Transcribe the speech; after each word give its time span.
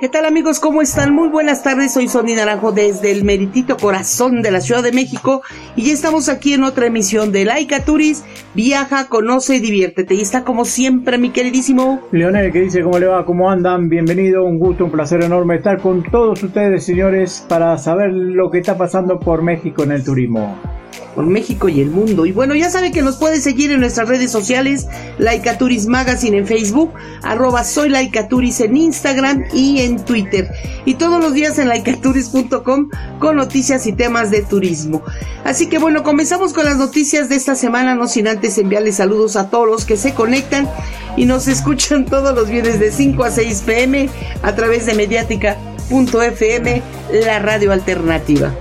¿Qué 0.00 0.08
tal 0.08 0.26
amigos? 0.26 0.60
¿Cómo 0.60 0.80
están? 0.80 1.12
Muy 1.12 1.28
buenas 1.28 1.64
tardes, 1.64 1.92
soy 1.92 2.06
Sonia 2.06 2.36
Naranjo 2.36 2.70
desde 2.70 3.10
el 3.10 3.24
meritito 3.24 3.76
corazón 3.76 4.42
de 4.42 4.52
la 4.52 4.60
Ciudad 4.60 4.80
de 4.80 4.92
México 4.92 5.42
y 5.74 5.86
ya 5.86 5.92
estamos 5.92 6.28
aquí 6.28 6.52
en 6.54 6.62
otra 6.62 6.86
emisión 6.86 7.32
de 7.32 7.44
Laika 7.44 7.84
Turis. 7.84 8.24
Viaja, 8.54 9.08
conoce 9.08 9.56
y 9.56 9.58
diviértete. 9.58 10.14
Y 10.14 10.20
está 10.20 10.44
como 10.44 10.64
siempre 10.64 11.18
mi 11.18 11.30
queridísimo 11.30 12.00
Leonel 12.12 12.52
que 12.52 12.60
dice 12.60 12.84
cómo 12.84 13.00
le 13.00 13.06
va, 13.06 13.24
cómo 13.24 13.50
andan, 13.50 13.88
bienvenido, 13.88 14.44
un 14.44 14.60
gusto, 14.60 14.84
un 14.84 14.92
placer 14.92 15.20
enorme 15.24 15.56
estar 15.56 15.80
con 15.80 16.04
todos 16.04 16.44
ustedes 16.44 16.84
señores 16.84 17.44
para 17.48 17.76
saber 17.76 18.12
lo 18.12 18.52
que 18.52 18.58
está 18.58 18.78
pasando 18.78 19.18
por 19.18 19.42
México 19.42 19.82
en 19.82 19.90
el 19.90 20.04
turismo 20.04 20.77
por 21.14 21.26
México 21.26 21.68
y 21.68 21.80
el 21.80 21.90
mundo. 21.90 22.26
Y 22.26 22.32
bueno, 22.32 22.54
ya 22.54 22.70
sabe 22.70 22.92
que 22.92 23.02
nos 23.02 23.16
puede 23.16 23.40
seguir 23.40 23.72
en 23.72 23.80
nuestras 23.80 24.08
redes 24.08 24.30
sociales, 24.30 24.86
Laicaturis 25.18 25.86
Magazine 25.86 26.38
en 26.38 26.46
Facebook, 26.46 26.92
arroba 27.22 27.64
soy 27.64 27.88
Laicaturis 27.88 28.60
en 28.60 28.76
Instagram 28.76 29.44
y 29.52 29.80
en 29.80 30.04
Twitter. 30.04 30.48
Y 30.84 30.94
todos 30.94 31.20
los 31.20 31.32
días 31.32 31.58
en 31.58 31.68
laicaturis.com 31.68 32.90
con 33.18 33.36
noticias 33.36 33.86
y 33.86 33.92
temas 33.92 34.30
de 34.30 34.42
turismo. 34.42 35.02
Así 35.44 35.68
que 35.68 35.78
bueno, 35.78 36.02
comenzamos 36.02 36.52
con 36.52 36.64
las 36.64 36.76
noticias 36.76 37.28
de 37.28 37.36
esta 37.36 37.54
semana, 37.54 37.94
no 37.94 38.06
sin 38.06 38.28
antes 38.28 38.58
enviarles 38.58 38.96
saludos 38.96 39.36
a 39.36 39.50
todos 39.50 39.66
los 39.66 39.84
que 39.84 39.96
se 39.96 40.14
conectan 40.14 40.68
y 41.16 41.24
nos 41.24 41.48
escuchan 41.48 42.04
todos 42.04 42.34
los 42.34 42.48
viernes 42.48 42.78
de 42.78 42.92
5 42.92 43.24
a 43.24 43.30
6 43.30 43.62
pm 43.66 44.08
a 44.42 44.54
través 44.54 44.86
de 44.86 44.94
mediática.fm, 44.94 46.82
la 47.24 47.38
radio 47.40 47.72
alternativa. 47.72 48.54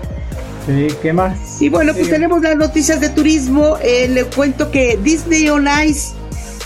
Sí, 0.68 0.88
¿qué 1.02 1.14
más? 1.14 1.62
Y 1.62 1.70
bueno, 1.70 1.94
pues 1.94 2.10
tenemos 2.10 2.42
las 2.42 2.58
noticias 2.58 3.00
de 3.00 3.08
turismo. 3.08 3.78
Eh, 3.82 4.10
le 4.10 4.26
cuento 4.26 4.70
que 4.70 5.00
Disney 5.02 5.48
on 5.48 5.66
Ice 5.86 6.10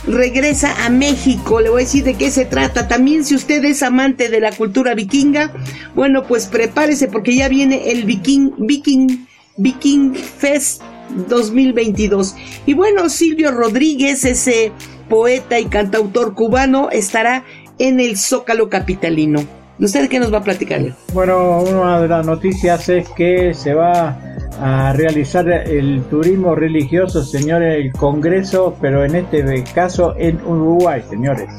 regresa 0.07 0.85
a 0.85 0.89
México. 0.89 1.61
Le 1.61 1.69
voy 1.69 1.83
a 1.83 1.85
decir 1.85 2.03
de 2.03 2.15
qué 2.15 2.31
se 2.31 2.45
trata. 2.45 2.87
También 2.87 3.23
si 3.23 3.35
usted 3.35 3.63
es 3.63 3.83
amante 3.83 4.29
de 4.29 4.39
la 4.39 4.51
cultura 4.53 4.95
vikinga, 4.95 5.53
bueno, 5.93 6.23
pues 6.23 6.47
prepárese 6.47 7.09
porque 7.09 7.35
ya 7.35 7.47
viene 7.47 7.91
el 7.91 8.05
Viking, 8.05 8.53
Viking, 8.57 9.27
Viking 9.57 10.15
Fest 10.15 10.81
2022. 11.27 12.35
Y 12.65 12.73
bueno, 12.73 13.07
Silvio 13.07 13.51
Rodríguez, 13.51 14.25
ese 14.25 14.71
poeta 15.09 15.59
y 15.59 15.65
cantautor 15.65 16.33
cubano, 16.33 16.89
estará 16.89 17.45
en 17.77 17.99
el 17.99 18.17
Zócalo 18.17 18.67
Capitalino. 18.67 19.60
¿Usted 19.81 20.09
qué 20.09 20.19
nos 20.19 20.31
va 20.31 20.37
a 20.37 20.43
platicar? 20.43 20.79
Bueno, 21.11 21.61
una 21.61 21.99
de 21.99 22.07
las 22.07 22.23
noticias 22.23 22.87
es 22.87 23.09
que 23.09 23.55
se 23.55 23.73
va 23.73 24.15
a 24.59 24.93
realizar 24.93 25.49
el 25.49 26.03
turismo 26.03 26.53
religioso, 26.53 27.23
señores, 27.23 27.83
el 27.83 27.91
Congreso, 27.91 28.75
pero 28.79 29.03
en 29.03 29.15
este 29.15 29.63
caso 29.73 30.13
en 30.19 30.39
Uruguay, 30.45 31.01
señores. 31.09 31.49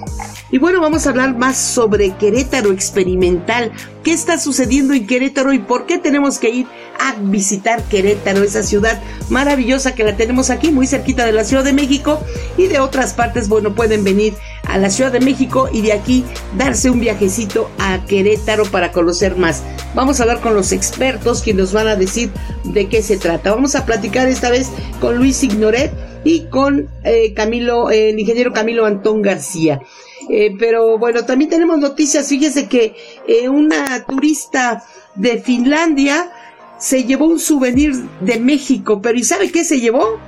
Y 0.53 0.59
bueno, 0.59 0.81
vamos 0.81 1.07
a 1.07 1.11
hablar 1.11 1.37
más 1.37 1.57
sobre 1.57 2.13
Querétaro 2.13 2.71
experimental. 2.71 3.73
¿Qué 4.05 4.13
está 4.13 4.39
sucediendo 4.39 4.95
en 4.95 5.07
Querétaro 5.07 5.53
y 5.53 5.59
por 5.59 5.87
qué 5.87 5.99
tenemos 5.99 6.39
que 6.39 6.51
ir 6.51 6.67
a 7.01 7.17
visitar 7.21 7.83
Querétaro, 7.85 8.45
esa 8.45 8.63
ciudad 8.63 9.03
maravillosa 9.31 9.97
que 9.97 10.05
la 10.05 10.15
tenemos 10.15 10.51
aquí, 10.51 10.71
muy 10.71 10.87
cerquita 10.87 11.25
de 11.25 11.33
la 11.33 11.43
Ciudad 11.43 11.65
de 11.65 11.73
México 11.73 12.21
y 12.57 12.69
de 12.69 12.79
otras 12.79 13.15
partes? 13.15 13.49
Bueno, 13.49 13.75
pueden 13.75 14.05
venir 14.05 14.35
a 14.73 14.79
la 14.79 14.89
Ciudad 14.89 15.13
de 15.13 15.21
México 15.21 15.69
y 15.71 15.83
de 15.83 15.93
aquí 15.93 16.25
darse 16.57 16.91
un 16.91 16.99
viajecito 16.99 17.71
a 17.79 18.05
Querétaro 18.07 18.65
para 18.65 18.91
conocer 18.91 19.37
más. 19.37 19.63
Vamos 19.95 20.19
a 20.19 20.23
hablar 20.23 20.41
con 20.41 20.55
los 20.55 20.73
expertos 20.73 21.43
que 21.43 21.53
nos 21.53 21.75
van 21.75 21.89
a 21.89 21.97
decir 21.97 22.31
de 22.65 22.89
qué 22.89 23.03
se 23.03 23.19
trata. 23.19 23.55
Vamos 23.55 23.75
a 23.75 23.85
platicar 23.85 24.29
esta 24.29 24.51
vez 24.51 24.71
con 24.99 25.19
Luis 25.19 25.45
Ignoret 25.45 25.93
y 26.25 26.45
con 26.47 26.89
eh, 27.05 27.35
Camilo, 27.35 27.91
el 27.91 28.19
ingeniero 28.19 28.53
Camilo 28.55 28.87
Antón 28.87 29.21
García. 29.21 29.83
Eh, 30.31 30.55
pero 30.59 30.99
bueno, 30.99 31.27
también 31.27 31.51
tenemos 31.51 31.79
noticias. 31.79 32.29
Fíjese 32.29 32.67
que 32.67 32.95
eh, 33.29 33.51
una 33.51 34.07
turista 34.07 34.85
de 35.15 35.39
Finlandia 35.39 36.33
se 36.79 37.05
llevó 37.05 37.27
un 37.27 37.39
souvenir 37.39 37.95
de 38.21 38.41
México, 38.41 39.03
pero 39.03 39.19
¿y 39.19 39.23
sabe 39.23 39.53
qué 39.53 39.65
se 39.65 39.81
llevó? 39.81 40.19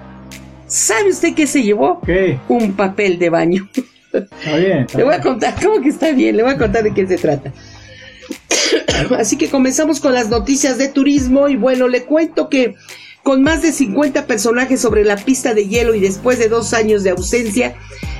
¿Sabe 0.67 1.11
usted 1.11 1.35
qué 1.35 1.47
se 1.47 1.63
llevó? 1.63 2.01
¿Qué? 2.05 2.39
Un 2.49 2.75
papel 2.75 3.19
de 3.19 3.31
baño. 3.31 3.71
Está 4.15 4.57
bien. 4.57 4.87
Le 4.97 5.05
voy 5.05 5.15
a 5.15 5.21
contar, 5.21 5.55
¿cómo 5.63 5.81
que 5.81 5.89
está 5.89 6.11
bien? 6.13 6.37
Le 6.37 6.43
voy 6.43 6.53
a 6.53 6.59
contar 6.59 6.85
de 6.85 6.95
qué 6.95 7.07
se 7.07 7.17
trata. 7.17 7.53
Así 9.19 9.37
que 9.37 9.51
comenzamos 9.51 10.01
con 10.01 10.15
las 10.15 10.29
noticias 10.29 10.79
de 10.79 10.89
turismo 10.89 11.49
y 11.49 11.57
bueno, 11.57 11.89
le 11.89 12.05
cuento 12.05 12.49
que 12.49 12.75
con 13.23 13.43
más 13.43 13.63
de 13.63 13.73
50 13.73 14.27
personajes 14.27 14.81
sobre 14.81 15.05
la 15.05 15.17
pista 15.17 15.55
de 15.55 15.67
hielo 15.67 15.95
y 15.95 16.01
después 16.01 16.39
de 16.39 16.49
dos 16.49 16.75
años 16.75 17.03
de 17.03 17.11
ausencia, 17.11 17.75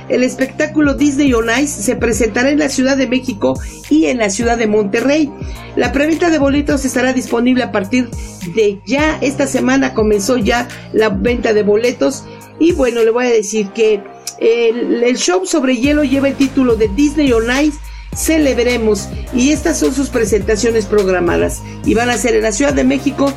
el 0.09 0.23
espectáculo 0.23 0.95
Disney 0.95 1.33
on 1.33 1.47
Ice 1.49 1.81
se 1.81 1.95
presentará 1.95 2.49
en 2.49 2.59
la 2.59 2.69
Ciudad 2.69 2.97
de 2.97 3.07
México 3.07 3.59
y 3.89 4.05
en 4.05 4.17
la 4.17 4.29
ciudad 4.29 4.57
de 4.57 4.67
Monterrey. 4.67 5.31
La 5.75 5.91
preventa 5.91 6.29
de 6.29 6.37
boletos 6.37 6.85
estará 6.85 7.13
disponible 7.13 7.63
a 7.63 7.71
partir 7.71 8.09
de 8.55 8.79
ya. 8.85 9.17
Esta 9.21 9.47
semana 9.47 9.93
comenzó 9.93 10.37
ya 10.37 10.67
la 10.93 11.09
venta 11.09 11.53
de 11.53 11.63
boletos 11.63 12.23
y 12.59 12.71
bueno, 12.73 13.03
le 13.03 13.11
voy 13.11 13.25
a 13.25 13.29
decir 13.29 13.69
que 13.69 14.01
el, 14.39 15.15
show 15.17 15.45
sobre 15.45 15.77
hielo 15.77 16.03
lleva 16.03 16.27
el 16.27 16.35
título 16.35 16.75
de 16.75 16.87
Disney 16.89 17.31
on 17.31 17.45
Ice 17.63 17.77
Celebremos 18.15 19.09
y 19.33 19.51
estas 19.51 19.77
son 19.79 19.93
sus 19.93 20.09
presentaciones 20.09 20.85
programadas 20.85 21.61
y 21.85 21.93
van 21.93 22.09
a 22.09 22.17
ser 22.17 22.35
en 22.35 22.43
la 22.43 22.53
Ciudad 22.53 22.73
de 22.73 22.85
México 22.85 23.33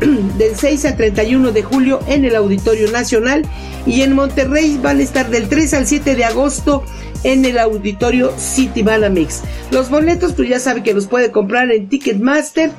del 0.38 0.56
6 0.56 0.86
al 0.86 0.96
31 0.96 1.52
de 1.52 1.62
julio 1.62 2.00
en 2.06 2.24
el 2.24 2.34
Auditorio 2.36 2.90
Nacional 2.90 3.42
y 3.86 4.02
en 4.02 4.14
Monterrey 4.14 4.78
van 4.82 5.00
a 5.00 5.02
estar 5.02 5.28
del 5.28 5.48
3 5.48 5.74
al 5.74 5.86
7 5.86 6.14
de 6.14 6.24
agosto 6.24 6.82
en 7.24 7.44
el 7.44 7.58
Auditorio 7.58 8.32
City 8.38 8.82
Banamex. 8.82 9.42
Los 9.70 9.90
boletos 9.90 10.32
pues 10.32 10.48
ya 10.48 10.58
sabe 10.58 10.82
que 10.82 10.94
los 10.94 11.06
puede 11.06 11.30
comprar 11.30 11.70
en 11.70 11.88
Ticketmaster 11.88 12.70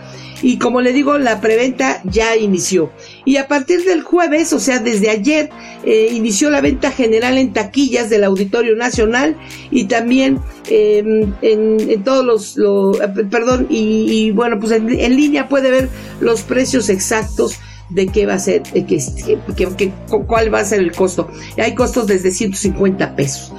y 0.41 0.57
como 0.57 0.81
le 0.81 0.91
digo, 0.91 1.17
la 1.19 1.39
preventa 1.39 2.01
ya 2.03 2.35
inició. 2.35 2.91
Y 3.25 3.38
a 3.38 3.47
partir 3.47 3.84
del 3.85 4.01
jueves, 4.01 4.51
o 4.53 4.59
sea, 4.59 4.79
desde 4.79 5.09
ayer, 5.09 5.50
eh, 5.85 6.09
inició 6.11 6.50
la 6.50 6.61
venta 6.61 6.91
general 6.91 7.38
en 7.38 7.53
taquillas 7.53 8.09
del 8.09 8.23
Auditorio 8.23 8.75
Nacional 8.75 9.38
y 9.72 9.85
también 9.85 10.39
em, 10.69 11.33
en, 11.41 12.03
todos 12.03 12.57
los, 12.57 13.00
eh, 13.01 13.07
perdón, 13.29 13.67
y, 13.69 14.31
bueno, 14.31 14.59
pues 14.59 14.72
en, 14.73 15.16
línea 15.16 15.47
puede 15.47 15.72
ver 15.72 15.89
los 16.19 16.41
precios 16.41 16.89
exactos 16.89 17.59
de 17.89 18.07
qué 18.07 18.25
va 18.25 18.33
a 18.33 18.39
ser, 18.39 18.63
de 18.63 18.85
qué, 18.85 19.91
cuál 20.28 20.53
va 20.53 20.59
a 20.59 20.66
ser 20.66 20.79
el 20.79 20.91
costo. 20.91 21.29
Hay 21.57 21.75
costos 21.75 22.07
desde 22.07 22.31
150 22.31 23.16
pesos. 23.16 23.53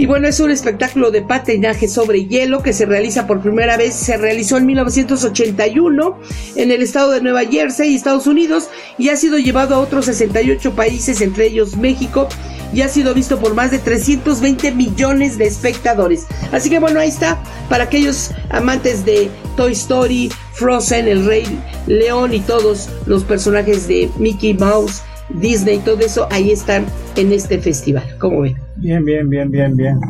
Y 0.00 0.06
bueno, 0.06 0.28
es 0.28 0.40
un 0.40 0.50
espectáculo 0.50 1.10
de 1.10 1.20
patinaje 1.20 1.86
sobre 1.86 2.24
hielo 2.24 2.62
que 2.62 2.72
se 2.72 2.86
realiza 2.86 3.26
por 3.26 3.42
primera 3.42 3.76
vez, 3.76 3.94
se 3.94 4.16
realizó 4.16 4.56
en 4.56 4.64
1981 4.64 6.18
en 6.56 6.70
el 6.70 6.80
estado 6.80 7.10
de 7.10 7.20
Nueva 7.20 7.44
Jersey, 7.44 7.94
Estados 7.94 8.26
Unidos, 8.26 8.70
y 8.96 9.10
ha 9.10 9.16
sido 9.16 9.36
llevado 9.36 9.74
a 9.74 9.78
otros 9.78 10.06
68 10.06 10.72
países, 10.72 11.20
entre 11.20 11.48
ellos 11.48 11.76
México, 11.76 12.28
y 12.72 12.80
ha 12.80 12.88
sido 12.88 13.12
visto 13.12 13.38
por 13.38 13.52
más 13.52 13.72
de 13.72 13.78
320 13.78 14.72
millones 14.72 15.36
de 15.36 15.44
espectadores. 15.44 16.26
Así 16.50 16.70
que 16.70 16.78
bueno, 16.78 16.98
ahí 16.98 17.10
está, 17.10 17.38
para 17.68 17.84
aquellos 17.84 18.30
amantes 18.48 19.04
de 19.04 19.28
Toy 19.54 19.72
Story, 19.72 20.32
Frozen, 20.54 21.08
El 21.08 21.26
Rey 21.26 21.44
León 21.86 22.32
y 22.32 22.40
todos 22.40 22.88
los 23.04 23.22
personajes 23.24 23.86
de 23.86 24.08
Mickey 24.16 24.54
Mouse, 24.54 25.02
Disney, 25.28 25.78
todo 25.80 26.00
eso, 26.00 26.26
ahí 26.30 26.52
están 26.52 26.86
en 27.16 27.34
este 27.34 27.58
festival. 27.58 28.16
¿Cómo 28.18 28.40
ven? 28.40 28.69
Bien, 28.80 29.04
bien, 29.04 29.28
bien, 29.28 29.50
bien, 29.50 29.76
bien. 29.76 30.00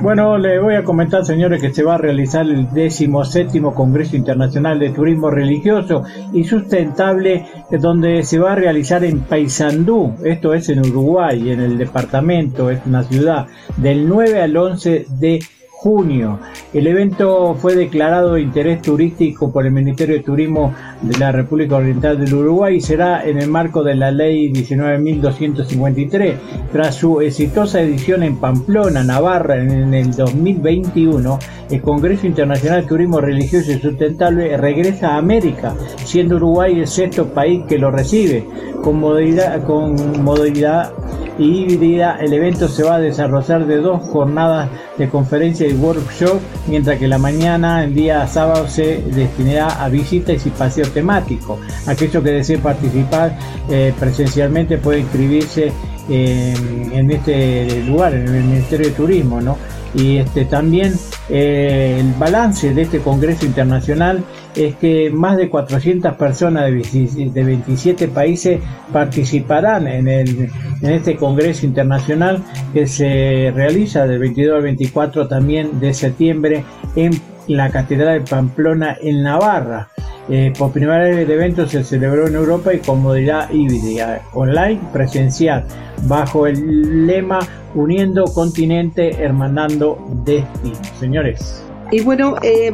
Bueno, 0.00 0.38
le 0.38 0.58
voy 0.58 0.76
a 0.76 0.82
comentar, 0.82 1.26
señores, 1.26 1.60
que 1.60 1.74
se 1.74 1.82
va 1.82 1.96
a 1.96 1.98
realizar 1.98 2.46
el 2.46 2.72
17 2.72 3.60
Congreso 3.74 4.16
Internacional 4.16 4.78
de 4.78 4.90
Turismo 4.90 5.30
Religioso 5.30 6.04
y 6.32 6.42
Sustentable, 6.44 7.44
donde 7.70 8.22
se 8.22 8.38
va 8.38 8.52
a 8.52 8.54
realizar 8.54 9.04
en 9.04 9.20
Paysandú, 9.20 10.14
esto 10.24 10.54
es 10.54 10.70
en 10.70 10.80
Uruguay, 10.80 11.50
en 11.50 11.60
el 11.60 11.76
departamento, 11.76 12.70
es 12.70 12.80
una 12.86 13.02
ciudad, 13.02 13.46
del 13.76 14.08
9 14.08 14.40
al 14.40 14.56
11 14.56 15.06
de 15.20 15.40
junio. 15.84 16.38
El 16.72 16.86
evento 16.86 17.54
fue 17.60 17.74
declarado 17.74 18.32
de 18.32 18.40
interés 18.40 18.80
turístico 18.80 19.52
por 19.52 19.66
el 19.66 19.72
Ministerio 19.72 20.16
de 20.16 20.22
Turismo 20.22 20.72
de 21.02 21.18
la 21.18 21.30
República 21.30 21.76
Oriental 21.76 22.18
del 22.18 22.32
Uruguay 22.32 22.76
y 22.76 22.80
será 22.80 23.22
en 23.22 23.36
el 23.36 23.50
marco 23.50 23.82
de 23.84 23.94
la 23.94 24.10
Ley 24.10 24.50
19.253. 24.50 26.36
Tras 26.72 26.94
su 26.94 27.20
exitosa 27.20 27.82
edición 27.82 28.22
en 28.22 28.36
Pamplona, 28.38 29.04
Navarra, 29.04 29.60
en 29.60 29.92
el 29.92 30.10
2021, 30.16 31.38
el 31.70 31.82
Congreso 31.82 32.26
Internacional 32.26 32.80
de 32.80 32.88
Turismo 32.88 33.20
Religioso 33.20 33.70
y 33.70 33.78
Sustentable 33.78 34.56
regresa 34.56 35.10
a 35.10 35.18
América, 35.18 35.74
siendo 36.02 36.36
Uruguay 36.36 36.80
el 36.80 36.86
sexto 36.86 37.26
país 37.26 37.62
que 37.68 37.76
lo 37.76 37.90
recibe. 37.90 38.42
Con 38.82 39.00
modalidad, 39.00 39.62
con 39.64 40.22
modalidad 40.22 40.92
híbrida, 41.38 42.18
el 42.20 42.32
evento 42.32 42.68
se 42.68 42.82
va 42.82 42.96
a 42.96 43.00
desarrollar 43.00 43.66
de 43.66 43.76
dos 43.78 44.02
jornadas 44.02 44.68
de 44.98 45.08
conferencia 45.08 45.68
y 45.68 45.74
workshop, 45.74 46.40
mientras 46.68 46.98
que 46.98 47.08
la 47.08 47.18
mañana, 47.18 47.84
el 47.84 47.94
día 47.94 48.26
sábado, 48.26 48.68
se 48.68 49.02
destinará 49.02 49.82
a 49.82 49.88
visitas 49.88 50.44
y 50.46 50.50
paseo 50.50 50.86
temático. 50.88 51.58
Aquellos 51.86 52.22
que 52.22 52.30
deseen 52.30 52.60
participar 52.60 53.36
eh, 53.68 53.92
presencialmente 53.98 54.78
pueden 54.78 55.02
inscribirse 55.02 55.72
en 56.08 57.10
este 57.10 57.82
lugar, 57.84 58.14
en 58.14 58.28
el 58.28 58.44
Ministerio 58.44 58.88
de 58.88 58.92
Turismo, 58.92 59.40
¿no? 59.40 59.56
Y 59.94 60.18
este, 60.18 60.44
también 60.44 60.92
eh, 61.28 61.98
el 62.00 62.12
balance 62.18 62.74
de 62.74 62.82
este 62.82 62.98
Congreso 62.98 63.46
Internacional 63.46 64.24
es 64.56 64.76
que 64.76 65.10
más 65.10 65.36
de 65.36 65.48
400 65.48 66.14
personas 66.14 66.66
de, 66.66 67.44
27 67.44 68.08
países 68.08 68.60
participarán 68.92 69.86
en, 69.86 70.08
el, 70.08 70.50
en 70.82 70.90
este 70.90 71.16
Congreso 71.16 71.66
Internacional 71.66 72.42
que 72.72 72.86
se 72.86 73.52
realiza 73.54 74.06
del 74.06 74.18
22 74.18 74.56
al 74.56 74.62
24 74.62 75.28
también 75.28 75.80
de 75.80 75.92
septiembre 75.94 76.64
en 76.96 77.12
la 77.48 77.70
Catedral 77.70 78.20
de 78.20 78.30
Pamplona 78.30 78.96
en 79.00 79.22
Navarra. 79.22 79.88
Eh, 80.30 80.52
por 80.58 80.72
primera 80.72 81.00
vez 81.00 81.18
el 81.18 81.30
evento 81.30 81.66
se 81.66 81.84
celebró 81.84 82.26
en 82.26 82.34
Europa 82.34 82.72
y 82.72 82.78
con 82.78 83.02
modalidad 83.02 83.50
híbrida, 83.50 84.22
online, 84.32 84.80
presencial, 84.92 85.64
bajo 86.06 86.46
el 86.46 87.06
lema 87.06 87.40
Uniendo 87.74 88.24
continente, 88.26 89.20
hermanando 89.20 89.98
destino. 90.24 90.76
Señores. 91.00 91.64
Y 91.90 92.00
bueno, 92.00 92.36
eh, 92.42 92.70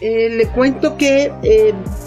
eh, 0.00 0.28
le 0.30 0.46
cuento 0.48 0.96
que, 0.96 1.32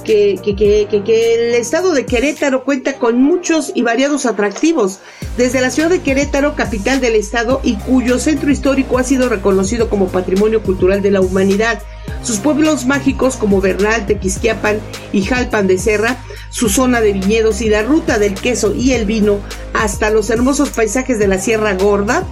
que, 0.03 0.39
que, 0.44 1.33
el 1.33 1.56
estado 1.56 1.94
de 1.94 2.06
Querétaro 2.06 2.63
cuenta 2.63 2.94
con 2.94 3.21
muchos 3.21 3.71
y 3.75 3.81
variados 3.81 4.25
atractivos. 4.25 5.00
Desde 5.38 5.62
la 5.62 5.71
ciudad 5.71 5.89
de 5.89 6.01
Querétaro, 6.01 6.56
capital 6.56 7.01
del 7.01 7.15
estado, 7.15 7.62
y 7.63 7.75
cuyo 7.75 8.19
centro 8.19 8.51
histórico 8.51 8.98
ha 8.98 9.03
sido 9.03 9.30
reconocido 9.30 9.89
como 9.89 10.07
Patrimonio 10.07 10.62
Cultural 10.62 11.01
de 11.01 11.12
la 11.12 11.21
Humanidad. 11.21 11.81
Sus 12.24 12.38
pueblos 12.38 12.86
mágicos 12.86 13.36
como 13.36 13.62
Bernal, 13.62 14.06
Tequisquiapan 14.06 14.80
y 15.12 15.24
Jalpan 15.24 15.68
de 15.68 15.77
Serra, 15.77 16.18
su 16.50 16.69
zona 16.69 17.01
de 17.01 17.13
viñedos 17.13 17.62
y 17.62 17.69
la 17.69 17.81
ruta 17.81 18.19
del 18.19 18.36
queso 18.36 18.75
y 18.75 18.94
el 18.94 19.06
vino 19.06 19.39
hasta 19.74 20.12
los 20.12 20.30
hermosos 20.30 20.69
paisajes 20.69 21.18
de 21.18 21.27
la 21.27 21.39
Sierra 21.39 21.74
Gorda, 21.74 22.24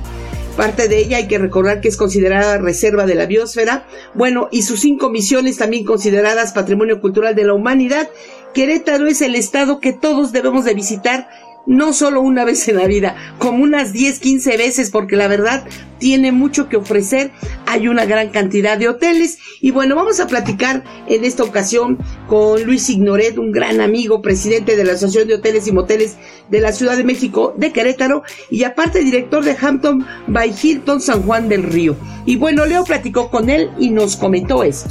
parte 0.60 0.90
de 0.90 1.00
ella 1.00 1.16
hay 1.16 1.30
que 1.30 1.38
recordar 1.38 1.80
que 1.80 1.88
es 1.88 1.96
considerada 1.96 2.58
reserva 2.58 3.06
de 3.06 3.16
la 3.16 3.28
biosfera, 3.28 3.86
bueno, 4.14 4.50
y 4.52 4.64
sus 4.64 4.82
cinco 4.82 5.10
misiones 5.10 5.56
también 5.56 5.86
consideradas 5.86 6.52
patrimonio 6.52 7.00
cultural 7.00 7.34
de 7.34 7.46
la 7.46 7.54
humanidad. 7.54 8.10
Querétaro 8.54 9.08
es 9.08 9.22
el 9.22 9.36
estado 9.36 9.80
que 9.80 9.94
todos 9.94 10.34
debemos 10.34 10.66
de 10.66 10.74
visitar 10.74 11.30
no 11.70 11.94
solo 11.94 12.22
una 12.22 12.44
vez 12.46 12.68
en 12.68 12.78
la 12.78 12.88
vida, 12.88 13.16
como 13.38 13.64
unas 13.64 13.94
10, 13.94 14.20
15 14.20 14.58
veces, 14.58 14.90
porque 14.90 15.16
la 15.16 15.28
verdad 15.28 15.64
tiene 16.00 16.32
mucho 16.32 16.68
que 16.68 16.78
ofrecer. 16.78 17.30
Hay 17.68 17.88
una 17.88 18.06
gran 18.06 18.30
cantidad 18.30 18.78
de 18.78 18.90
hoteles. 18.90 19.38
Y 19.62 19.70
bueno, 19.70 19.96
vamos 19.96 20.20
a 20.20 20.26
platicar 20.26 20.84
en 21.08 21.24
esta 21.24 21.44
ocasión 21.44 22.00
con 22.28 22.64
Luis 22.64 22.90
Ignoret, 22.90 23.38
un 23.38 23.52
gran 23.52 23.82
amigo, 23.82 24.22
presidente 24.22 24.76
de 24.76 24.84
la 24.84 24.94
Asociación 24.94 25.28
de 25.28 25.36
Hoteles 25.36 25.68
y 25.68 25.72
Moteles 25.72 26.18
de 26.50 26.60
la 26.60 26.72
Ciudad 26.72 26.98
de 26.98 27.04
México 27.04 27.54
de 27.56 27.72
Querétaro 27.72 28.24
y 28.50 28.64
aparte 28.64 29.04
director 29.04 29.46
de 29.46 29.56
Hampton 29.62 30.06
by 30.28 30.52
Hilton 30.60 31.00
San 31.02 31.22
Juan 31.22 31.50
del 31.50 31.64
Río. 31.64 31.96
Y 32.26 32.38
bueno, 32.38 32.66
Leo 32.66 32.84
platicó 32.84 33.30
con 33.30 33.50
él 33.52 33.70
y 33.78 33.92
nos 33.92 34.16
comentó 34.16 34.64
esto. 34.64 34.90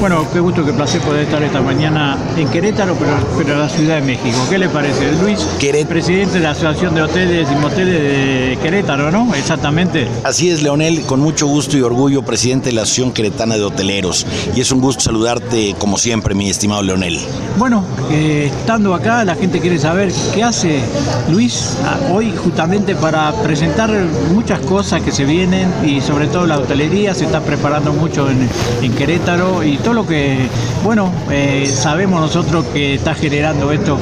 Bueno, 0.00 0.26
qué 0.32 0.40
gusto, 0.40 0.64
qué 0.64 0.72
placer 0.72 1.00
poder 1.00 1.22
estar 1.22 1.42
esta 1.42 1.60
mañana 1.60 2.18
en 2.36 2.48
Querétaro, 2.48 2.94
pero, 2.98 3.12
pero 3.38 3.54
en 3.54 3.60
la 3.60 3.68
Ciudad 3.68 3.94
de 3.96 4.02
México. 4.02 4.36
¿Qué 4.50 4.58
le 4.58 4.68
parece? 4.68 5.12
Luis, 5.22 5.46
presidente 5.88 6.34
de 6.34 6.40
la 6.40 6.50
Asociación 6.50 6.94
de 6.94 7.02
Hoteles 7.02 7.48
y 7.50 7.54
Moteles 7.56 7.94
de 7.94 8.58
Querétaro, 8.62 9.10
¿no? 9.10 9.34
Exactamente. 9.34 10.06
Así 10.24 10.50
es, 10.50 10.62
Leonel, 10.62 11.02
con 11.02 11.20
mucho 11.20 11.46
gusto 11.46 11.76
y 11.76 11.82
orgullo, 11.82 12.22
presidente 12.22 12.66
de 12.66 12.72
la 12.74 12.82
Asociación 12.82 13.12
Queretana 13.12 13.56
de 13.56 13.64
Hoteleros. 13.64 14.26
Y 14.54 14.60
es 14.60 14.70
un 14.70 14.80
gusto 14.80 15.02
saludarte 15.02 15.74
como 15.78 15.96
siempre, 15.96 16.34
mi 16.34 16.50
estimado 16.50 16.82
Leonel. 16.82 17.18
Bueno, 17.58 17.84
eh, 18.10 18.50
estando 18.52 18.94
acá, 18.94 19.24
la 19.24 19.34
gente 19.34 19.60
quiere 19.60 19.78
saber 19.78 20.12
qué 20.34 20.42
hace 20.42 20.80
Luis 21.30 21.76
ah, 21.84 21.98
hoy 22.12 22.32
justamente 22.36 22.94
para 22.94 23.32
presentar 23.42 23.90
muchas 24.32 24.60
cosas 24.60 25.00
que 25.02 25.12
se 25.12 25.24
vienen 25.24 25.72
y 25.84 26.00
sobre 26.00 26.26
todo 26.26 26.46
la 26.46 26.58
hotelería 26.58 27.14
se 27.14 27.24
está 27.24 27.40
preparando 27.40 27.92
mucho 27.92 28.28
en, 28.28 28.48
en 28.82 28.92
Querétaro 28.92 29.15
y 29.64 29.78
todo 29.78 29.94
lo 29.94 30.06
que, 30.06 30.46
bueno, 30.84 31.10
eh, 31.30 31.66
sabemos 31.66 32.20
nosotros 32.20 32.66
que 32.66 32.94
está 32.94 33.14
generando 33.14 33.72
esto, 33.72 33.98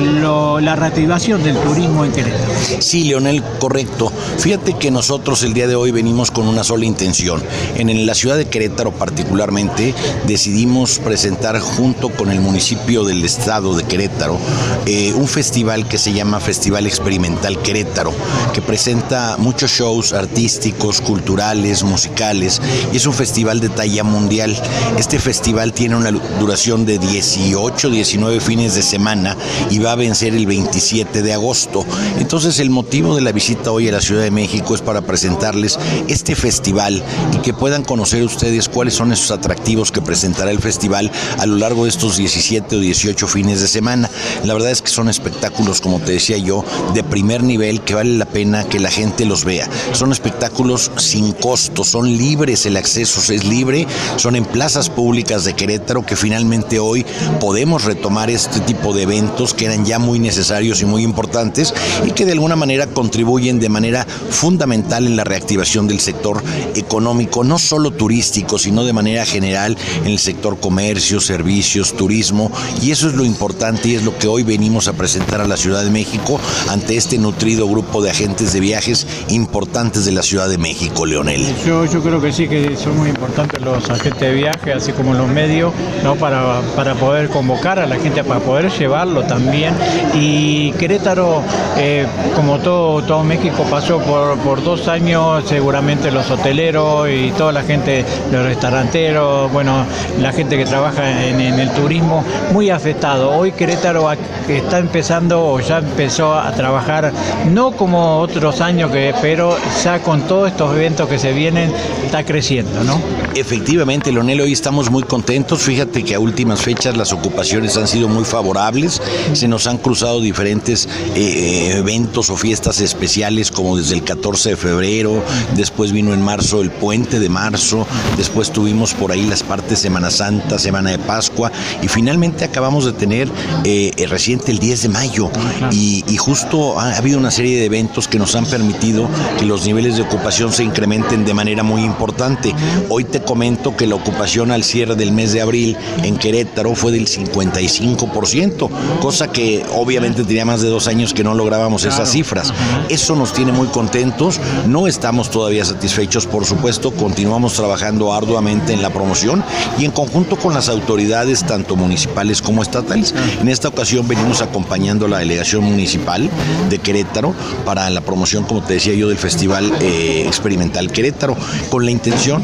la 0.00 0.76
reactivación 0.76 1.42
del 1.42 1.56
turismo 1.56 2.04
en 2.04 2.12
Querétaro. 2.12 2.52
Sí, 2.80 3.04
Leonel, 3.04 3.42
correcto. 3.58 4.12
Fíjate 4.38 4.74
que 4.74 4.90
nosotros 4.90 5.42
el 5.42 5.54
día 5.54 5.66
de 5.66 5.74
hoy 5.74 5.90
venimos 5.90 6.30
con 6.30 6.46
una 6.48 6.64
sola 6.64 6.84
intención. 6.84 7.42
En, 7.76 8.06
la 8.06 8.14
ciudad 8.14 8.36
de 8.36 8.46
Querétaro 8.46 8.92
particularmente 8.92 9.94
decidimos 10.26 10.98
presentar 10.98 11.58
junto 11.58 12.10
con 12.10 12.30
el 12.30 12.40
municipio 12.40 13.04
del 13.04 13.24
estado 13.24 13.76
de 13.76 13.84
Querétaro 13.84 14.38
eh, 14.86 15.12
un 15.14 15.26
festival 15.26 15.88
que 15.88 15.98
se 15.98 16.12
llama 16.12 16.40
Festival 16.40 16.86
Experimental 16.86 17.58
Querétaro, 17.60 18.12
que 18.52 18.62
presenta 18.62 19.36
muchos 19.38 19.70
shows 19.70 20.12
artísticos, 20.12 21.00
culturales, 21.00 21.82
musicales, 21.82 22.60
y 22.92 22.96
es 22.96 23.06
un 23.06 23.14
festival 23.14 23.60
de 23.60 23.68
talla 23.68 24.04
mundial. 24.04 24.56
Este 24.98 25.18
festival 25.18 25.72
tiene 25.72 25.96
una 25.96 26.10
duración 26.38 26.86
de 26.86 26.98
18, 26.98 27.90
19 27.90 28.40
fines 28.40 28.74
de 28.74 28.82
semana 28.82 29.36
y 29.70 29.78
va 29.78 29.87
a 29.92 29.96
vencer 29.96 30.34
el 30.34 30.46
27 30.46 31.22
de 31.22 31.32
agosto. 31.32 31.84
Entonces 32.18 32.58
el 32.58 32.70
motivo 32.70 33.14
de 33.14 33.22
la 33.22 33.32
visita 33.32 33.72
hoy 33.72 33.88
a 33.88 33.92
la 33.92 34.00
Ciudad 34.00 34.22
de 34.22 34.30
México 34.30 34.74
es 34.74 34.80
para 34.80 35.00
presentarles 35.00 35.78
este 36.08 36.34
festival 36.34 37.02
y 37.32 37.38
que 37.38 37.54
puedan 37.54 37.84
conocer 37.84 38.22
ustedes 38.22 38.68
cuáles 38.68 38.94
son 38.94 39.12
esos 39.12 39.30
atractivos 39.30 39.92
que 39.92 40.00
presentará 40.00 40.50
el 40.50 40.58
festival 40.58 41.10
a 41.38 41.46
lo 41.46 41.56
largo 41.56 41.84
de 41.84 41.90
estos 41.90 42.16
17 42.16 42.76
o 42.76 42.80
18 42.80 43.26
fines 43.28 43.60
de 43.60 43.68
semana. 43.68 44.10
La 44.44 44.54
verdad 44.54 44.70
es 44.70 44.82
que 44.82 44.88
son 44.88 45.08
espectáculos, 45.08 45.80
como 45.80 46.00
te 46.00 46.12
decía 46.12 46.38
yo, 46.38 46.64
de 46.94 47.02
primer 47.02 47.42
nivel 47.42 47.80
que 47.82 47.94
vale 47.94 48.16
la 48.16 48.26
pena 48.26 48.64
que 48.64 48.80
la 48.80 48.90
gente 48.90 49.24
los 49.24 49.44
vea. 49.44 49.68
Son 49.92 50.12
espectáculos 50.12 50.90
sin 50.96 51.32
costo, 51.32 51.84
son 51.84 52.16
libres, 52.16 52.66
el 52.66 52.76
acceso 52.76 53.32
es 53.32 53.44
libre, 53.44 53.86
son 54.16 54.36
en 54.36 54.44
plazas 54.44 54.90
públicas 54.90 55.44
de 55.44 55.54
Querétaro 55.54 56.04
que 56.04 56.16
finalmente 56.16 56.78
hoy 56.78 57.04
podemos 57.40 57.84
retomar 57.84 58.30
este 58.30 58.60
tipo 58.60 58.92
de 58.94 59.02
eventos 59.02 59.54
que 59.54 59.66
eran 59.66 59.77
ya 59.84 59.98
muy 59.98 60.18
necesarios 60.18 60.80
y 60.82 60.84
muy 60.84 61.02
importantes 61.02 61.74
y 62.06 62.12
que 62.12 62.24
de 62.24 62.32
alguna 62.32 62.56
manera 62.56 62.86
contribuyen 62.86 63.60
de 63.60 63.68
manera 63.68 64.06
fundamental 64.30 65.06
en 65.06 65.16
la 65.16 65.24
reactivación 65.24 65.88
del 65.88 66.00
sector 66.00 66.42
económico, 66.74 67.44
no 67.44 67.58
solo 67.58 67.90
turístico, 67.92 68.58
sino 68.58 68.84
de 68.84 68.92
manera 68.92 69.24
general 69.24 69.76
en 70.04 70.08
el 70.08 70.18
sector 70.18 70.58
comercio, 70.60 71.20
servicios, 71.20 71.94
turismo 71.94 72.50
y 72.82 72.90
eso 72.90 73.08
es 73.08 73.14
lo 73.14 73.24
importante 73.24 73.88
y 73.88 73.94
es 73.94 74.04
lo 74.04 74.16
que 74.18 74.28
hoy 74.28 74.42
venimos 74.42 74.88
a 74.88 74.92
presentar 74.92 75.40
a 75.40 75.46
la 75.46 75.56
Ciudad 75.56 75.84
de 75.84 75.90
México 75.90 76.40
ante 76.68 76.96
este 76.96 77.18
nutrido 77.18 77.68
grupo 77.68 78.02
de 78.02 78.10
agentes 78.10 78.52
de 78.52 78.60
viajes 78.60 79.06
importantes 79.28 80.04
de 80.04 80.12
la 80.12 80.22
Ciudad 80.22 80.48
de 80.48 80.58
México, 80.58 81.06
Leonel. 81.06 81.44
Yo, 81.66 81.84
yo 81.84 82.02
creo 82.02 82.20
que 82.20 82.32
sí, 82.32 82.48
que 82.48 82.76
son 82.76 82.96
muy 82.96 83.08
importantes 83.08 83.60
los 83.60 83.88
agentes 83.90 84.20
de 84.20 84.32
viaje 84.32 84.72
así 84.72 84.92
como 84.92 85.14
los 85.14 85.28
medios, 85.28 85.72
¿no? 86.02 86.16
para, 86.16 86.60
para 86.76 86.94
poder 86.94 87.28
convocar 87.28 87.78
a 87.78 87.86
la 87.86 87.96
gente, 87.96 88.24
para 88.24 88.40
poder 88.40 88.70
llevarlo 88.70 89.22
también. 89.24 89.67
Y 90.14 90.72
Querétaro, 90.72 91.42
eh, 91.76 92.06
como 92.34 92.58
todo, 92.58 93.02
todo 93.02 93.24
México, 93.24 93.64
pasó 93.70 93.98
por, 93.98 94.38
por 94.38 94.62
dos 94.62 94.88
años, 94.88 95.44
seguramente 95.46 96.10
los 96.10 96.30
hoteleros 96.30 97.08
y 97.10 97.30
toda 97.32 97.52
la 97.52 97.62
gente, 97.62 98.04
los 98.32 98.44
restauranteros, 98.44 99.52
bueno, 99.52 99.84
la 100.20 100.32
gente 100.32 100.56
que 100.56 100.64
trabaja 100.64 101.26
en, 101.26 101.40
el 101.40 101.70
turismo, 101.72 102.24
muy 102.52 102.70
afectado. 102.70 103.30
Hoy 103.30 103.52
Querétaro 103.52 104.10
está 104.48 104.78
empezando 104.78 105.44
o 105.44 105.60
ya 105.60 105.78
empezó 105.78 106.34
a 106.34 106.52
trabajar, 106.52 107.12
no 107.50 107.72
como 107.72 108.18
otros 108.18 108.60
años, 108.60 108.90
que, 108.90 109.14
pero 109.20 109.56
ya 109.82 110.00
con 110.00 110.22
todos 110.22 110.50
estos 110.50 110.74
eventos 110.74 111.08
que 111.08 111.18
se 111.18 111.32
vienen, 111.32 111.72
está 112.04 112.24
creciendo, 112.24 112.84
¿no? 112.84 113.00
Efectivamente, 113.34 114.10
hoy 114.40 114.52
estamos 114.52 114.90
muy 114.90 115.02
contentos. 115.02 115.62
Fíjate 115.62 116.04
que 116.04 116.14
a 116.14 116.20
últimas 116.20 116.60
fechas 116.60 116.96
las 116.96 117.12
ocupaciones 117.12 117.76
han 117.76 117.86
sido 117.86 118.08
muy 118.08 118.24
favorables. 118.24 119.00
Se 119.32 119.48
nos 119.48 119.57
nos 119.58 119.66
han 119.66 119.78
cruzado 119.78 120.20
diferentes 120.20 120.88
eh, 121.16 121.78
eventos 121.78 122.30
o 122.30 122.36
fiestas 122.36 122.80
especiales 122.80 123.50
como 123.50 123.76
desde 123.76 123.96
el 123.96 124.04
14 124.04 124.50
de 124.50 124.56
febrero, 124.56 125.20
después 125.56 125.90
vino 125.90 126.14
en 126.14 126.22
marzo 126.22 126.60
el 126.60 126.70
puente 126.70 127.18
de 127.18 127.28
marzo, 127.28 127.84
después 128.16 128.52
tuvimos 128.52 128.94
por 128.94 129.10
ahí 129.10 129.26
las 129.26 129.42
partes 129.42 129.80
Semana 129.80 130.12
Santa, 130.12 130.60
Semana 130.60 130.92
de 130.92 131.00
Pascua 131.00 131.50
y 131.82 131.88
finalmente 131.88 132.44
acabamos 132.44 132.84
de 132.84 132.92
tener 132.92 133.28
eh, 133.64 133.90
reciente 134.08 134.52
el 134.52 134.60
10 134.60 134.82
de 134.82 134.88
mayo 134.90 135.28
y, 135.72 136.04
y 136.06 136.16
justo 136.18 136.78
ha 136.78 136.96
habido 136.96 137.18
una 137.18 137.32
serie 137.32 137.58
de 137.58 137.64
eventos 137.64 138.06
que 138.06 138.20
nos 138.20 138.36
han 138.36 138.46
permitido 138.46 139.08
que 139.40 139.44
los 139.44 139.66
niveles 139.66 139.96
de 139.96 140.02
ocupación 140.02 140.52
se 140.52 140.62
incrementen 140.62 141.24
de 141.24 141.34
manera 141.34 141.64
muy 141.64 141.82
importante. 141.82 142.54
Hoy 142.90 143.02
te 143.02 143.24
comento 143.24 143.76
que 143.76 143.88
la 143.88 143.96
ocupación 143.96 144.52
al 144.52 144.62
cierre 144.62 144.94
del 144.94 145.10
mes 145.10 145.32
de 145.32 145.40
abril 145.40 145.76
en 146.04 146.16
Querétaro 146.16 146.76
fue 146.76 146.92
del 146.92 147.08
55%, 147.08 148.70
cosa 149.00 149.32
que 149.32 149.47
obviamente 149.74 150.24
tenía 150.24 150.44
más 150.44 150.62
de 150.62 150.68
dos 150.68 150.88
años 150.88 151.14
que 151.14 151.24
no 151.24 151.34
lográbamos 151.34 151.84
esas 151.84 152.10
cifras. 152.10 152.52
Eso 152.88 153.16
nos 153.16 153.32
tiene 153.32 153.52
muy 153.52 153.68
contentos, 153.68 154.40
no 154.66 154.86
estamos 154.86 155.30
todavía 155.30 155.64
satisfechos, 155.64 156.26
por 156.26 156.44
supuesto, 156.44 156.90
continuamos 156.92 157.54
trabajando 157.54 158.12
arduamente 158.12 158.72
en 158.72 158.82
la 158.82 158.90
promoción 158.90 159.44
y 159.78 159.84
en 159.84 159.90
conjunto 159.90 160.36
con 160.36 160.54
las 160.54 160.68
autoridades, 160.68 161.44
tanto 161.44 161.76
municipales 161.76 162.42
como 162.42 162.62
estatales. 162.62 163.14
En 163.40 163.48
esta 163.48 163.68
ocasión 163.68 164.06
venimos 164.08 164.42
acompañando 164.42 165.06
a 165.06 165.08
la 165.08 165.18
delegación 165.18 165.64
municipal 165.64 166.28
de 166.68 166.78
Querétaro 166.78 167.34
para 167.64 167.88
la 167.90 168.00
promoción, 168.00 168.44
como 168.44 168.62
te 168.62 168.74
decía 168.74 168.94
yo, 168.94 169.08
del 169.08 169.18
Festival 169.18 169.72
eh, 169.80 170.24
Experimental 170.26 170.90
Querétaro, 170.90 171.36
con 171.70 171.84
la 171.84 171.90
intención, 171.90 172.42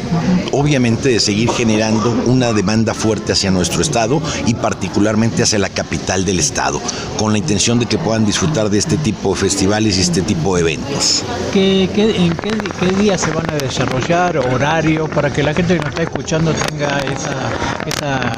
obviamente, 0.53 1.09
de 1.11 1.21
seguir 1.21 1.51
generando 1.51 2.11
una 2.27 2.53
demanda 2.53 2.95
fuerte 2.95 3.33
hacia 3.33 3.51
nuestro 3.51 3.83
estado 3.83 4.21
y 4.47 4.55
particularmente 4.55 5.43
hacia 5.43 5.59
la 5.59 5.69
capital 5.69 6.25
del 6.25 6.41
estado, 6.41 6.81
con 7.19 7.33
la 7.33 7.39
intención 7.39 7.79
de 7.79 7.87
que 7.87 7.99
puedan 7.99 8.25
disfrutar 8.25 8.71
de 8.71 8.79
este 8.79 8.97
tipo 8.97 9.35
de 9.35 9.41
festivales 9.41 9.99
y 9.99 10.01
este 10.01 10.23
tipo 10.23 10.55
de 10.57 10.63
eventos. 10.63 11.25
¿Qué, 11.53 11.85
en 11.85 12.35
qué, 12.37 13.03
día 13.03 13.19
se 13.19 13.31
van 13.31 13.49
a 13.51 13.55
desarrollar, 13.55 14.39
horario, 14.39 15.09
para 15.09 15.33
que 15.33 15.43
la 15.43 15.55
gente 15.55 15.75
que 15.75 15.81
nos 15.81 15.89
está 15.91 16.03
escuchando 16.03 16.53
tenga 16.53 16.99
esa, 16.99 17.51
esa, 17.87 18.33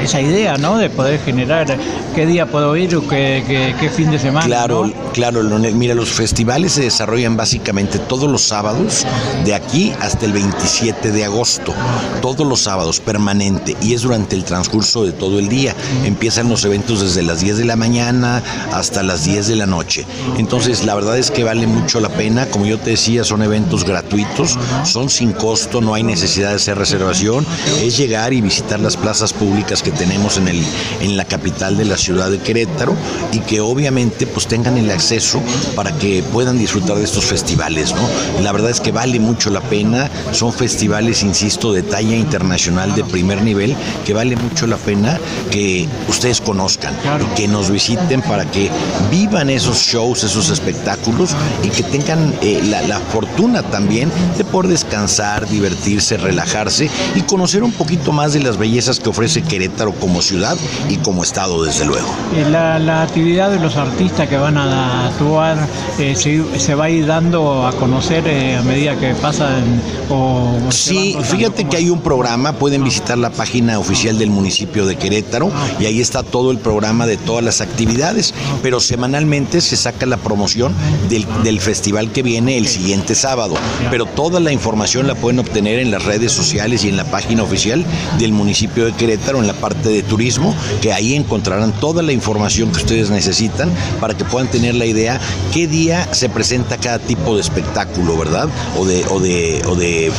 esa 0.00 0.20
idea, 0.20 0.56
¿no? 0.56 0.78
De 0.78 0.90
poder 0.90 1.20
generar 1.20 1.66
qué 2.14 2.26
día 2.26 2.46
puedo 2.46 2.76
ir 2.76 2.96
o 2.96 3.06
qué, 3.06 3.74
qué, 3.78 3.90
fin 3.90 4.10
de 4.10 4.18
semana. 4.18 4.46
Claro, 4.46 4.90
claro, 5.12 5.42
mira, 5.42 5.94
los 5.94 6.10
festivales 6.10 6.72
se 6.72 6.82
desarrollan 6.82 7.36
básicamente 7.36 7.98
todos 7.98 8.30
los 8.30 8.42
sábados, 8.42 9.06
de 9.44 9.54
aquí 9.54 9.92
hasta 10.00 10.26
el 10.26 10.32
27 10.32 11.12
de 11.12 11.24
agosto, 11.24 11.74
todos 12.20 12.46
los 12.46 12.60
sábados, 12.60 13.00
permanente, 13.00 13.76
y 13.80 13.94
es 13.94 14.02
durante 14.02 14.36
el 14.36 14.44
transcurso 14.44 15.04
de 15.04 15.12
todo 15.12 15.38
el 15.38 15.48
día. 15.48 15.74
Empiezan 16.04 16.48
los 16.48 16.64
eventos 16.64 17.00
desde 17.00 17.22
las 17.22 17.40
10 17.40 17.58
de 17.58 17.64
la 17.64 17.76
mañana 17.76 18.42
hasta 18.72 19.02
las 19.02 19.24
10 19.24 19.48
de 19.48 19.56
la 19.56 19.66
noche. 19.66 20.06
Entonces, 20.38 20.84
la 20.84 20.94
verdad 20.94 21.18
es 21.18 21.30
que 21.30 21.44
vale 21.44 21.66
mucho 21.66 22.00
la 22.00 22.08
pena, 22.08 22.46
como 22.46 22.66
yo 22.66 22.78
te 22.78 22.90
decía, 22.90 23.24
son 23.24 23.42
eventos 23.42 23.84
gratuitos, 23.84 24.58
son 24.84 25.08
sin 25.08 25.32
costo, 25.32 25.80
no 25.80 25.94
hay 25.94 26.02
necesidad 26.02 26.50
de 26.50 26.56
hacer 26.56 26.78
reservación, 26.78 27.46
es 27.82 27.96
llegar 27.96 28.32
y 28.32 28.40
visitar 28.40 28.80
las 28.80 28.96
plazas 28.96 29.32
públicas 29.32 29.82
que 29.86 29.92
tenemos 29.92 30.36
en, 30.36 30.48
el, 30.48 30.60
en 31.00 31.16
la 31.16 31.24
capital 31.24 31.76
de 31.76 31.84
la 31.84 31.96
ciudad 31.96 32.28
de 32.28 32.40
Querétaro 32.40 32.96
y 33.32 33.38
que 33.38 33.60
obviamente 33.60 34.26
pues 34.26 34.48
tengan 34.48 34.76
el 34.76 34.90
acceso 34.90 35.40
para 35.76 35.96
que 35.96 36.24
puedan 36.32 36.58
disfrutar 36.58 36.96
de 36.96 37.04
estos 37.04 37.24
festivales, 37.24 37.94
¿no? 37.94 38.42
La 38.42 38.50
verdad 38.50 38.72
es 38.72 38.80
que 38.80 38.90
vale 38.90 39.20
mucho 39.20 39.48
la 39.48 39.60
pena, 39.60 40.10
son 40.32 40.52
festivales, 40.52 41.22
insisto, 41.22 41.72
de 41.72 41.84
talla 41.84 42.16
internacional 42.16 42.96
de 42.96 43.04
primer 43.04 43.42
nivel, 43.42 43.76
que 44.04 44.12
vale 44.12 44.34
mucho 44.34 44.66
la 44.66 44.76
pena 44.76 45.20
que 45.52 45.86
ustedes 46.08 46.40
conozcan, 46.40 46.92
que 47.36 47.46
nos 47.46 47.70
visiten 47.70 48.22
para 48.22 48.44
que 48.50 48.68
vivan 49.08 49.50
esos 49.50 49.78
shows, 49.78 50.24
esos 50.24 50.50
espectáculos 50.50 51.30
y 51.62 51.68
que 51.68 51.84
tengan 51.84 52.34
eh, 52.42 52.60
la, 52.64 52.82
la 52.82 52.98
fortuna 52.98 53.62
también 53.62 54.10
de 54.36 54.44
poder 54.44 54.68
descansar, 54.68 55.48
divertirse, 55.48 56.16
relajarse 56.16 56.90
y 57.14 57.20
conocer 57.20 57.62
un 57.62 57.70
poquito 57.70 58.10
más 58.10 58.32
de 58.32 58.40
las 58.40 58.56
bellezas 58.56 58.98
que 58.98 59.10
ofrece 59.10 59.42
Querétaro 59.42 59.75
como 60.00 60.22
ciudad 60.22 60.56
y 60.88 60.96
como 60.96 61.22
estado, 61.22 61.64
desde 61.64 61.84
luego. 61.84 62.08
La, 62.50 62.78
la 62.78 63.02
actividad 63.02 63.50
de 63.50 63.58
los 63.58 63.76
artistas 63.76 64.28
que 64.28 64.36
van 64.36 64.56
a 64.56 65.08
actuar 65.08 65.56
eh, 65.98 66.14
se, 66.16 66.74
va 66.74 66.84
a 66.84 66.90
ir 66.90 67.06
dando 67.06 67.66
a 67.66 67.72
conocer 67.72 68.26
eh, 68.26 68.56
a 68.56 68.62
medida 68.62 68.96
que 68.96 69.14
pasan 69.14 69.80
o... 70.10 70.58
Sí, 70.70 71.16
fíjate 71.22 71.64
que 71.64 71.76
hay 71.76 71.90
un 71.90 72.00
programa, 72.00 72.52
pueden 72.54 72.84
visitar 72.84 73.18
la 73.18 73.30
página 73.30 73.78
oficial 73.78 74.18
del 74.18 74.30
municipio 74.30 74.86
de 74.86 74.96
Querétaro 74.96 75.50
y 75.78 75.86
ahí 75.86 76.00
está 76.00 76.22
todo 76.22 76.50
el 76.50 76.58
programa 76.58 77.06
de 77.06 77.16
todas 77.16 77.44
las 77.44 77.60
actividades, 77.60 78.34
pero 78.62 78.80
semanalmente 78.80 79.60
se 79.60 79.76
saca 79.76 80.06
la 80.06 80.16
promoción 80.16 80.74
del, 81.08 81.26
del 81.44 81.60
festival 81.60 82.10
que 82.12 82.22
viene 82.22 82.58
el 82.58 82.66
siguiente 82.66 83.14
sábado, 83.14 83.54
pero 83.90 84.06
toda 84.06 84.40
la 84.40 84.52
información 84.52 85.06
la 85.06 85.14
pueden 85.14 85.38
obtener 85.38 85.78
en 85.78 85.90
las 85.90 86.04
redes 86.04 86.32
sociales 86.32 86.84
y 86.84 86.88
en 86.88 86.96
la 86.96 87.04
página 87.04 87.42
oficial 87.42 87.84
del 88.18 88.32
municipio 88.32 88.86
de 88.86 88.92
Querétaro 88.92 89.38
en 89.38 89.46
la 89.46 89.54
parte 89.66 89.88
de 89.88 90.04
turismo, 90.04 90.54
que 90.80 90.92
ahí 90.92 91.16
encontrarán 91.16 91.72
toda 91.72 92.00
la 92.00 92.12
información 92.12 92.70
que 92.70 92.76
ustedes 92.76 93.10
necesitan 93.10 93.68
para 94.00 94.16
que 94.16 94.24
puedan 94.24 94.46
tener 94.48 94.76
la 94.76 94.86
idea 94.86 95.18
qué 95.52 95.66
día 95.66 96.06
se 96.12 96.28
presenta 96.28 96.76
cada 96.76 97.00
tipo 97.00 97.34
de 97.34 97.40
espectáculo, 97.40 98.16
¿verdad? 98.16 98.48
O 98.78 98.84
de, 98.84 99.04
o 99.10 99.18
de, 99.18 99.60
o 99.66 99.74
de, 99.74 100.12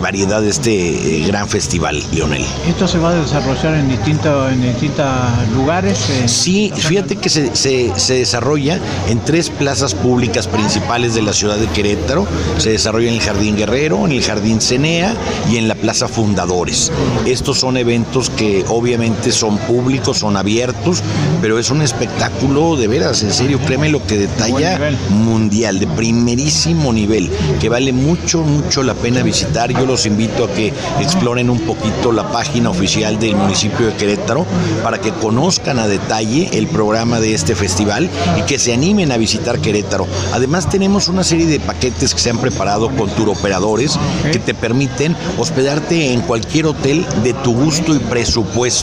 variedad 0.00 0.40
de 0.42 0.48
este 0.48 0.72
eh, 0.72 1.24
gran 1.28 1.46
festival, 1.46 2.02
Lionel. 2.10 2.44
¿Esto 2.68 2.88
se 2.88 2.98
va 2.98 3.10
a 3.10 3.14
desarrollar 3.14 3.74
en, 3.74 3.88
distintos 3.88 4.52
en 4.52 4.62
distintos 4.62 5.06
lugares? 5.54 5.96
sí, 6.26 6.72
fíjate 6.74 7.14
que 7.14 7.28
se, 7.28 7.54
se, 7.54 8.14
desarrolla 8.14 8.80
en 9.08 9.20
tres 9.20 9.48
plazas 9.48 9.94
públicas 9.94 10.48
principales 10.48 11.14
de 11.14 11.22
la 11.22 11.32
ciudad 11.32 11.56
de 11.56 11.68
Querétaro. 11.68 12.26
Se 12.58 12.70
desarrolla 12.70 13.10
en 13.10 13.14
el 13.14 13.20
Jardín 13.20 13.56
Guerrero, 13.56 14.06
en 14.06 14.10
el 14.12 14.22
Jardín 14.24 14.60
Cenea 14.60 15.14
y 15.52 15.56
en 15.56 15.68
la 15.68 15.76
Plaza 15.76 16.08
Fundadores. 16.08 16.90
Estos 17.26 17.60
son 17.60 17.76
eventos 17.76 18.28
que 18.30 18.64
obviamente 18.68 18.87
son 19.30 19.58
públicos, 19.58 20.18
son 20.18 20.36
abiertos, 20.36 21.02
pero 21.42 21.58
es 21.58 21.70
un 21.70 21.82
espectáculo 21.82 22.76
de 22.76 22.88
veras, 22.88 23.22
en 23.22 23.32
serio, 23.32 23.58
créeme 23.66 23.90
lo 23.90 24.04
que 24.06 24.16
detalla 24.16 24.78
mundial, 25.10 25.78
de 25.78 25.86
primerísimo 25.86 26.92
nivel, 26.92 27.30
que 27.60 27.68
vale 27.68 27.92
mucho, 27.92 28.40
mucho 28.40 28.82
la 28.82 28.94
pena 28.94 29.22
visitar. 29.22 29.70
Yo 29.72 29.84
los 29.84 30.06
invito 30.06 30.44
a 30.44 30.52
que 30.52 30.72
exploren 31.00 31.50
un 31.50 31.60
poquito 31.60 32.12
la 32.12 32.30
página 32.32 32.70
oficial 32.70 33.18
del 33.18 33.36
municipio 33.36 33.86
de 33.86 33.94
Querétaro 33.94 34.46
para 34.82 34.98
que 34.98 35.12
conozcan 35.12 35.78
a 35.78 35.86
detalle 35.86 36.48
el 36.52 36.66
programa 36.66 37.20
de 37.20 37.34
este 37.34 37.54
festival 37.54 38.08
y 38.38 38.42
que 38.42 38.58
se 38.58 38.72
animen 38.72 39.12
a 39.12 39.18
visitar 39.18 39.60
Querétaro. 39.60 40.06
Además 40.32 40.68
tenemos 40.68 41.08
una 41.08 41.24
serie 41.24 41.46
de 41.46 41.60
paquetes 41.60 42.14
que 42.14 42.20
se 42.20 42.30
han 42.30 42.38
preparado 42.38 42.88
con 42.90 43.10
turoperadores 43.10 43.98
que 44.32 44.38
te 44.38 44.54
permiten 44.54 45.14
hospedarte 45.36 46.12
en 46.12 46.22
cualquier 46.22 46.66
hotel 46.66 47.04
de 47.22 47.34
tu 47.34 47.54
gusto 47.54 47.94
y 47.94 47.98
presupuesto. 47.98 48.77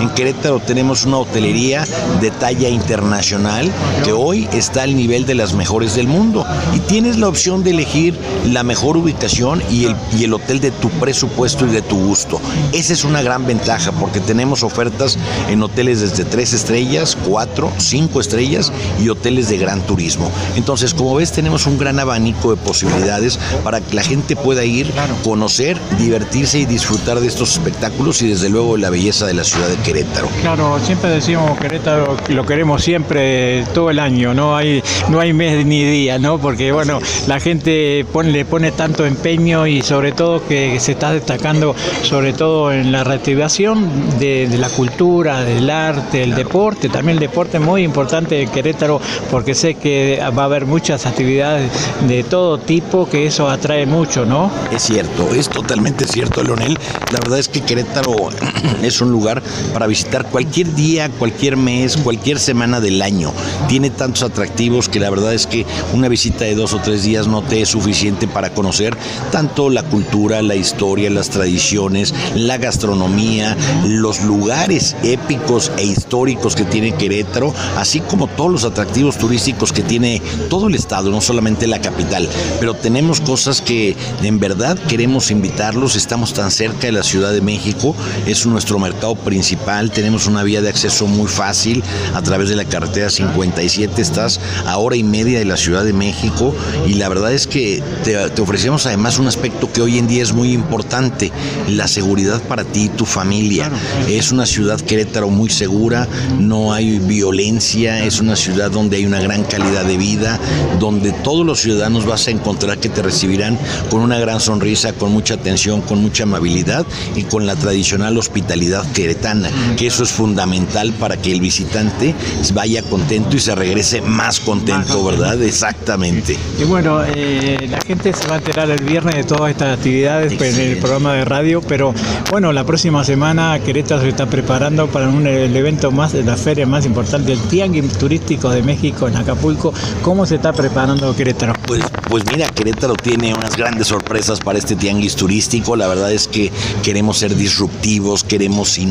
En 0.00 0.10
Querétaro 0.10 0.60
tenemos 0.60 1.04
una 1.04 1.18
hotelería 1.18 1.86
de 2.20 2.30
talla 2.30 2.68
internacional 2.68 3.70
que 4.04 4.12
hoy 4.12 4.48
está 4.52 4.82
al 4.82 4.94
nivel 4.94 5.24
de 5.24 5.34
las 5.34 5.54
mejores 5.54 5.94
del 5.94 6.06
mundo 6.06 6.44
y 6.74 6.80
tienes 6.80 7.16
la 7.16 7.28
opción 7.28 7.64
de 7.64 7.70
elegir 7.70 8.18
la 8.44 8.62
mejor 8.62 8.96
ubicación 8.96 9.62
y 9.70 9.84
el, 9.84 9.96
y 10.16 10.24
el 10.24 10.34
hotel 10.34 10.60
de 10.60 10.70
tu 10.70 10.90
presupuesto 10.90 11.66
y 11.66 11.70
de 11.70 11.82
tu 11.82 11.96
gusto. 11.96 12.40
Esa 12.72 12.92
es 12.92 13.04
una 13.04 13.22
gran 13.22 13.46
ventaja 13.46 13.92
porque 13.92 14.20
tenemos 14.20 14.62
ofertas 14.62 15.16
en 15.48 15.62
hoteles 15.62 16.00
desde 16.00 16.24
tres 16.24 16.52
estrellas, 16.52 17.16
cuatro, 17.26 17.72
cinco 17.78 18.20
estrellas 18.20 18.72
y 19.00 19.08
hoteles 19.08 19.48
de 19.48 19.58
gran 19.58 19.80
turismo. 19.82 20.30
Entonces, 20.56 20.92
como 20.92 21.14
ves, 21.14 21.32
tenemos 21.32 21.66
un 21.66 21.78
gran 21.78 21.98
abanico 21.98 22.50
de 22.50 22.56
posibilidades 22.56 23.38
para 23.64 23.80
que 23.80 23.94
la 23.94 24.02
gente 24.02 24.36
pueda 24.36 24.64
ir, 24.64 24.92
conocer, 25.24 25.78
divertirse 25.98 26.58
y 26.58 26.66
disfrutar 26.66 27.20
de 27.20 27.28
estos 27.28 27.52
espectáculos 27.52 28.20
y 28.22 28.28
desde 28.28 28.48
luego 28.48 28.76
la 28.76 28.90
belleza 28.90 29.26
de 29.26 29.34
la 29.34 29.37
ciudad 29.44 29.68
de 29.68 29.76
Querétaro. 29.76 30.28
Claro, 30.42 30.78
siempre 30.80 31.10
decimos 31.10 31.58
Querétaro 31.58 32.16
lo 32.28 32.46
queremos 32.46 32.82
siempre 32.82 33.64
todo 33.74 33.90
el 33.90 33.98
año, 33.98 34.34
no 34.34 34.56
hay 34.56 34.82
no 35.08 35.20
hay 35.20 35.32
mes 35.32 35.64
ni 35.64 35.84
día, 35.84 36.18
¿no? 36.18 36.38
Porque 36.38 36.72
bueno, 36.72 37.00
la 37.26 37.40
gente 37.40 38.04
le 38.24 38.44
pone 38.44 38.72
tanto 38.72 39.06
empeño 39.06 39.66
y 39.66 39.82
sobre 39.82 40.12
todo 40.12 40.46
que 40.46 40.78
se 40.80 40.92
está 40.92 41.12
destacando 41.12 41.74
sobre 42.02 42.32
todo 42.32 42.72
en 42.72 42.92
la 42.92 43.04
reactivación 43.04 44.18
de, 44.18 44.48
la 44.58 44.68
cultura, 44.70 45.42
del 45.42 45.70
arte, 45.70 46.22
el 46.22 46.34
deporte, 46.34 46.88
también 46.88 47.18
el 47.18 47.20
deporte 47.20 47.58
es 47.58 47.62
muy 47.62 47.82
importante 47.82 48.42
en 48.42 48.48
Querétaro 48.50 49.00
porque 49.30 49.54
sé 49.54 49.74
que 49.74 50.20
va 50.36 50.42
a 50.42 50.46
haber 50.46 50.66
muchas 50.66 51.06
actividades 51.06 51.70
de 52.06 52.24
todo 52.24 52.58
tipo 52.58 53.08
que 53.08 53.26
eso 53.26 53.48
atrae 53.48 53.86
mucho, 53.86 54.24
¿no? 54.24 54.50
Es 54.72 54.82
cierto, 54.82 55.34
es 55.34 55.48
totalmente 55.48 56.06
cierto, 56.06 56.42
Leonel. 56.42 56.78
La 57.12 57.20
verdad 57.20 57.38
es 57.38 57.48
que 57.48 57.60
Querétaro 57.60 58.30
es 58.82 59.00
un 59.00 59.10
lugar 59.10 59.27
para 59.72 59.86
visitar 59.86 60.26
cualquier 60.26 60.74
día, 60.74 61.08
cualquier 61.10 61.56
mes, 61.56 61.96
cualquier 61.96 62.38
semana 62.38 62.80
del 62.80 63.02
año. 63.02 63.32
Tiene 63.68 63.90
tantos 63.90 64.22
atractivos 64.22 64.88
que 64.88 65.00
la 65.00 65.10
verdad 65.10 65.34
es 65.34 65.46
que 65.46 65.66
una 65.92 66.08
visita 66.08 66.44
de 66.44 66.54
dos 66.54 66.72
o 66.72 66.78
tres 66.78 67.02
días 67.02 67.26
no 67.26 67.42
te 67.42 67.60
es 67.60 67.68
suficiente 67.68 68.26
para 68.26 68.50
conocer 68.50 68.96
tanto 69.30 69.70
la 69.70 69.82
cultura, 69.82 70.42
la 70.42 70.54
historia, 70.54 71.10
las 71.10 71.30
tradiciones, 71.30 72.14
la 72.34 72.56
gastronomía, 72.58 73.56
los 73.86 74.22
lugares 74.22 74.96
épicos 75.02 75.70
e 75.76 75.84
históricos 75.84 76.54
que 76.54 76.64
tiene 76.64 76.94
Querétaro, 76.94 77.52
así 77.76 78.00
como 78.00 78.26
todos 78.26 78.50
los 78.50 78.64
atractivos 78.64 79.18
turísticos 79.18 79.72
que 79.72 79.82
tiene 79.82 80.22
todo 80.48 80.68
el 80.68 80.74
estado, 80.74 81.10
no 81.10 81.20
solamente 81.20 81.66
la 81.66 81.80
capital. 81.80 82.28
Pero 82.60 82.74
tenemos 82.74 83.20
cosas 83.20 83.60
que 83.60 83.96
en 84.22 84.38
verdad 84.38 84.78
queremos 84.88 85.30
invitarlos, 85.30 85.96
estamos 85.96 86.32
tan 86.32 86.50
cerca 86.50 86.86
de 86.86 86.92
la 86.92 87.02
Ciudad 87.02 87.32
de 87.32 87.40
México, 87.40 87.94
es 88.26 88.46
nuestro 88.46 88.78
mercado 88.78 89.14
principal, 89.18 89.90
tenemos 89.90 90.26
una 90.26 90.42
vía 90.42 90.60
de 90.60 90.68
acceso 90.68 91.06
muy 91.06 91.28
fácil 91.28 91.82
a 92.14 92.22
través 92.22 92.48
de 92.48 92.56
la 92.56 92.64
carretera 92.64 93.10
57, 93.10 94.00
estás 94.00 94.40
a 94.66 94.78
hora 94.78 94.96
y 94.96 95.02
media 95.02 95.38
de 95.38 95.44
la 95.44 95.56
Ciudad 95.56 95.84
de 95.84 95.92
México 95.92 96.54
y 96.86 96.94
la 96.94 97.08
verdad 97.08 97.32
es 97.32 97.46
que 97.46 97.82
te, 98.04 98.30
te 98.30 98.42
ofrecemos 98.42 98.86
además 98.86 99.18
un 99.18 99.28
aspecto 99.28 99.70
que 99.72 99.82
hoy 99.82 99.98
en 99.98 100.08
día 100.08 100.22
es 100.22 100.32
muy 100.32 100.52
importante, 100.52 101.32
la 101.68 101.88
seguridad 101.88 102.40
para 102.42 102.64
ti 102.64 102.84
y 102.84 102.88
tu 102.88 103.06
familia. 103.06 103.70
Es 104.08 104.32
una 104.32 104.46
ciudad 104.46 104.80
Querétaro 104.80 105.28
muy 105.28 105.50
segura, 105.50 106.08
no 106.38 106.72
hay 106.72 106.98
violencia, 106.98 108.04
es 108.04 108.20
una 108.20 108.36
ciudad 108.36 108.70
donde 108.70 108.96
hay 108.96 109.06
una 109.06 109.20
gran 109.20 109.44
calidad 109.44 109.84
de 109.84 109.96
vida, 109.96 110.38
donde 110.78 111.12
todos 111.12 111.44
los 111.44 111.60
ciudadanos 111.60 112.06
vas 112.06 112.28
a 112.28 112.30
encontrar 112.30 112.78
que 112.78 112.88
te 112.88 113.02
recibirán 113.02 113.58
con 113.90 114.00
una 114.00 114.18
gran 114.18 114.40
sonrisa, 114.40 114.92
con 114.92 115.12
mucha 115.12 115.34
atención, 115.34 115.80
con 115.80 116.00
mucha 116.00 116.24
amabilidad 116.24 116.86
y 117.16 117.24
con 117.24 117.46
la 117.46 117.56
tradicional 117.56 118.16
hospitalidad 118.18 118.84
queretana, 119.08 119.48
que 119.78 119.86
eso 119.86 120.02
es 120.02 120.12
fundamental 120.12 120.92
para 120.92 121.16
que 121.16 121.32
el 121.32 121.40
visitante 121.40 122.14
vaya 122.52 122.82
contento 122.82 123.36
y 123.36 123.40
se 123.40 123.54
regrese 123.54 124.02
más 124.02 124.38
contento, 124.38 125.02
¿verdad? 125.02 125.42
Exactamente. 125.42 126.36
Y 126.58 126.64
bueno, 126.64 127.00
eh, 127.04 127.66
la 127.70 127.80
gente 127.80 128.12
se 128.12 128.28
va 128.28 128.34
a 128.34 128.38
enterar 128.38 128.70
el 128.70 128.84
viernes 128.84 129.14
de 129.14 129.24
todas 129.24 129.50
estas 129.50 129.78
actividades 129.78 130.34
pues, 130.34 130.58
en 130.58 130.72
el 130.72 130.76
programa 130.76 131.14
de 131.14 131.24
radio, 131.24 131.62
pero 131.62 131.94
bueno, 132.30 132.52
la 132.52 132.64
próxima 132.64 133.02
semana 133.02 133.58
Querétaro 133.64 134.02
se 134.02 134.08
está 134.08 134.26
preparando 134.26 134.88
para 134.88 135.08
un, 135.08 135.26
el 135.26 135.56
evento 135.56 135.90
más, 135.90 136.12
la 136.12 136.36
feria 136.36 136.66
más 136.66 136.84
importante, 136.84 137.32
el 137.32 137.40
Tianguis 137.40 137.96
Turístico 137.96 138.50
de 138.50 138.62
México 138.62 139.08
en 139.08 139.16
Acapulco. 139.16 139.72
¿Cómo 140.02 140.26
se 140.26 140.34
está 140.34 140.52
preparando 140.52 141.16
Querétaro? 141.16 141.54
Pues, 141.66 141.82
pues 142.08 142.24
mira, 142.30 142.46
Querétaro 142.48 142.94
tiene 142.94 143.32
unas 143.32 143.56
grandes 143.56 143.86
sorpresas 143.86 144.40
para 144.40 144.58
este 144.58 144.76
tianguis 144.76 145.16
turístico. 145.16 145.76
La 145.76 145.88
verdad 145.88 146.12
es 146.12 146.28
que 146.28 146.52
queremos 146.82 147.18
ser 147.18 147.34
disruptivos, 147.34 148.24
queremos 148.24 148.76
innovar 148.78 148.87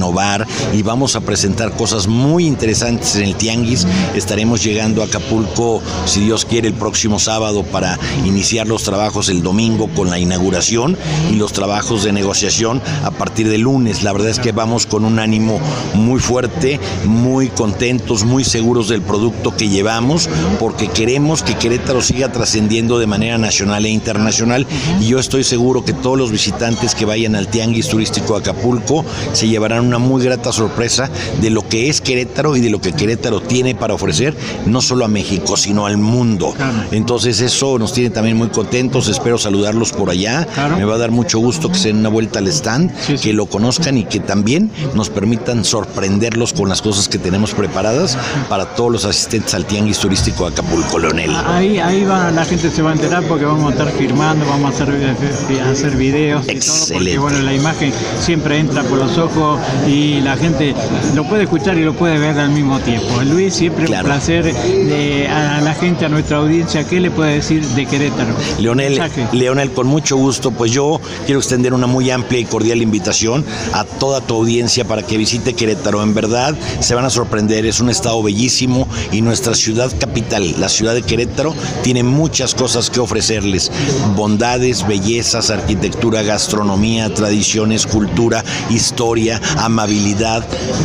y 0.73 0.83
vamos 0.83 1.15
a 1.15 1.21
presentar 1.21 1.71
cosas 1.75 2.07
muy 2.07 2.45
interesantes 2.45 3.15
en 3.15 3.23
el 3.23 3.35
tianguis. 3.35 3.87
Estaremos 4.15 4.63
llegando 4.63 5.01
a 5.01 5.05
Acapulco, 5.05 5.81
si 6.05 6.21
Dios 6.21 6.45
quiere, 6.45 6.67
el 6.67 6.75
próximo 6.75 7.19
sábado 7.19 7.63
para 7.63 7.97
iniciar 8.25 8.67
los 8.67 8.83
trabajos 8.83 9.29
el 9.29 9.41
domingo 9.41 9.87
con 9.95 10.09
la 10.09 10.19
inauguración 10.19 10.97
y 11.31 11.35
los 11.35 11.51
trabajos 11.51 12.03
de 12.03 12.11
negociación 12.11 12.81
a 13.03 13.11
partir 13.11 13.49
del 13.49 13.61
lunes. 13.61 14.03
La 14.03 14.13
verdad 14.13 14.29
es 14.29 14.39
que 14.39 14.51
vamos 14.51 14.85
con 14.85 15.03
un 15.03 15.17
ánimo 15.19 15.59
muy 15.95 16.19
fuerte, 16.19 16.79
muy 17.05 17.47
contentos, 17.47 18.23
muy 18.23 18.43
seguros 18.43 18.89
del 18.89 19.01
producto 19.01 19.55
que 19.55 19.69
llevamos, 19.69 20.29
porque 20.59 20.87
queremos 20.89 21.41
que 21.41 21.55
Querétaro 21.55 22.01
siga 22.01 22.31
trascendiendo 22.31 22.99
de 22.99 23.07
manera 23.07 23.37
nacional 23.37 23.85
e 23.85 23.89
internacional 23.89 24.67
y 24.99 25.07
yo 25.07 25.19
estoy 25.19 25.43
seguro 25.43 25.83
que 25.83 25.93
todos 25.93 26.17
los 26.17 26.31
visitantes 26.31 26.93
que 26.93 27.05
vayan 27.05 27.35
al 27.35 27.47
Tianguis 27.47 27.89
Turístico 27.89 28.33
de 28.33 28.41
Acapulco 28.41 29.03
se 29.33 29.47
llevarán 29.47 29.86
una 29.87 29.97
muy 29.97 30.23
grata 30.23 30.51
sorpresa 30.51 31.09
de 31.41 31.49
lo 31.49 31.67
que 31.67 31.89
es 31.89 32.01
Querétaro 32.01 32.55
y 32.55 32.61
de 32.61 32.69
lo 32.69 32.81
que 32.81 32.93
Querétaro 32.93 33.41
tiene 33.41 33.75
para 33.75 33.93
ofrecer, 33.93 34.35
no 34.65 34.81
solo 34.81 35.05
a 35.05 35.07
México, 35.07 35.57
sino 35.57 35.85
al 35.85 35.97
mundo. 35.97 36.53
Entonces 36.91 37.41
eso 37.41 37.79
nos 37.79 37.93
tiene 37.93 38.09
también 38.09 38.37
muy 38.37 38.49
contentos, 38.49 39.07
espero 39.07 39.37
saludarlos 39.37 39.91
por 39.93 40.09
allá, 40.09 40.47
me 40.77 40.85
va 40.85 40.95
a 40.95 40.97
dar 40.97 41.11
mucho 41.11 41.39
gusto 41.39 41.71
que 41.71 41.77
se 41.77 41.89
den 41.89 41.97
una 41.97 42.09
vuelta 42.09 42.39
al 42.39 42.47
stand, 42.47 42.91
que 43.21 43.33
lo 43.33 43.47
conozcan 43.47 43.97
y 43.97 44.03
que 44.03 44.19
también 44.19 44.71
nos 44.93 45.09
permitan 45.09 45.63
sorprenderlos 45.63 46.53
con 46.53 46.69
las 46.69 46.81
cosas 46.81 47.07
que 47.07 47.17
tenemos 47.17 47.53
preparadas 47.53 48.17
para 48.49 48.75
todos 48.75 48.91
los 48.91 49.05
asistentes 49.05 49.53
al 49.53 49.65
Tianguis 49.65 49.99
Turístico 49.99 50.45
de 50.45 50.53
Acapulco, 50.53 50.99
Leonel. 50.99 51.31
Ahí, 51.47 51.79
ahí 51.79 52.03
va, 52.03 52.31
la 52.31 52.45
gente 52.45 52.69
se 52.69 52.81
va 52.81 52.91
a 52.91 52.93
enterar 52.93 53.23
porque 53.23 53.45
vamos 53.45 53.69
a 53.69 53.71
estar 53.71 53.91
firmando, 53.91 54.45
vamos 54.45 54.71
a 54.71 54.83
hacer, 54.83 55.15
a 55.61 55.69
hacer 55.69 55.95
videos 55.95 56.47
y 56.47 56.59
todo, 56.59 56.93
porque 56.93 57.17
bueno, 57.17 57.39
la 57.39 57.53
imagen 57.53 57.91
siempre 58.19 58.59
entra 58.59 58.83
por 58.83 58.97
los 58.97 59.17
ojos 59.17 59.59
y 59.85 60.21
la 60.21 60.37
gente 60.37 60.73
lo 61.15 61.27
puede 61.27 61.43
escuchar 61.43 61.77
y 61.77 61.83
lo 61.83 61.93
puede 61.93 62.17
ver 62.17 62.37
al 62.39 62.49
mismo 62.49 62.79
tiempo. 62.79 63.21
Luis, 63.23 63.55
siempre 63.55 63.85
un 63.85 64.03
placer 64.03 64.45
de, 64.45 65.27
a 65.27 65.61
la 65.61 65.73
gente, 65.73 66.05
a 66.05 66.09
nuestra 66.09 66.37
audiencia, 66.37 66.83
¿qué 66.83 66.99
le 66.99 67.11
puede 67.11 67.35
decir 67.35 67.65
de 67.65 67.85
Querétaro? 67.85 68.33
Leonel, 68.59 68.99
Leonel, 69.33 69.71
con 69.71 69.87
mucho 69.87 70.17
gusto, 70.17 70.51
pues 70.51 70.71
yo 70.71 70.99
quiero 71.25 71.39
extender 71.39 71.73
una 71.73 71.87
muy 71.87 72.09
amplia 72.11 72.39
y 72.39 72.45
cordial 72.45 72.81
invitación 72.81 73.45
a 73.73 73.83
toda 73.83 74.21
tu 74.21 74.35
audiencia 74.35 74.85
para 74.85 75.03
que 75.03 75.17
visite 75.17 75.53
Querétaro. 75.53 76.03
En 76.03 76.13
verdad, 76.13 76.55
se 76.79 76.95
van 76.95 77.05
a 77.05 77.09
sorprender, 77.09 77.65
es 77.65 77.79
un 77.79 77.89
estado 77.89 78.21
bellísimo 78.23 78.87
y 79.11 79.21
nuestra 79.21 79.53
ciudad 79.55 79.91
capital, 79.99 80.59
la 80.59 80.69
ciudad 80.69 80.93
de 80.93 81.01
Querétaro, 81.01 81.53
tiene 81.83 82.03
muchas 82.03 82.55
cosas 82.55 82.89
que 82.89 82.99
ofrecerles. 82.99 83.71
Bondades, 84.15 84.85
bellezas, 84.87 85.49
arquitectura, 85.49 86.21
gastronomía, 86.23 87.13
tradiciones, 87.13 87.85
cultura, 87.85 88.43
historia, 88.69 89.41
amabilidad. 89.67 90.43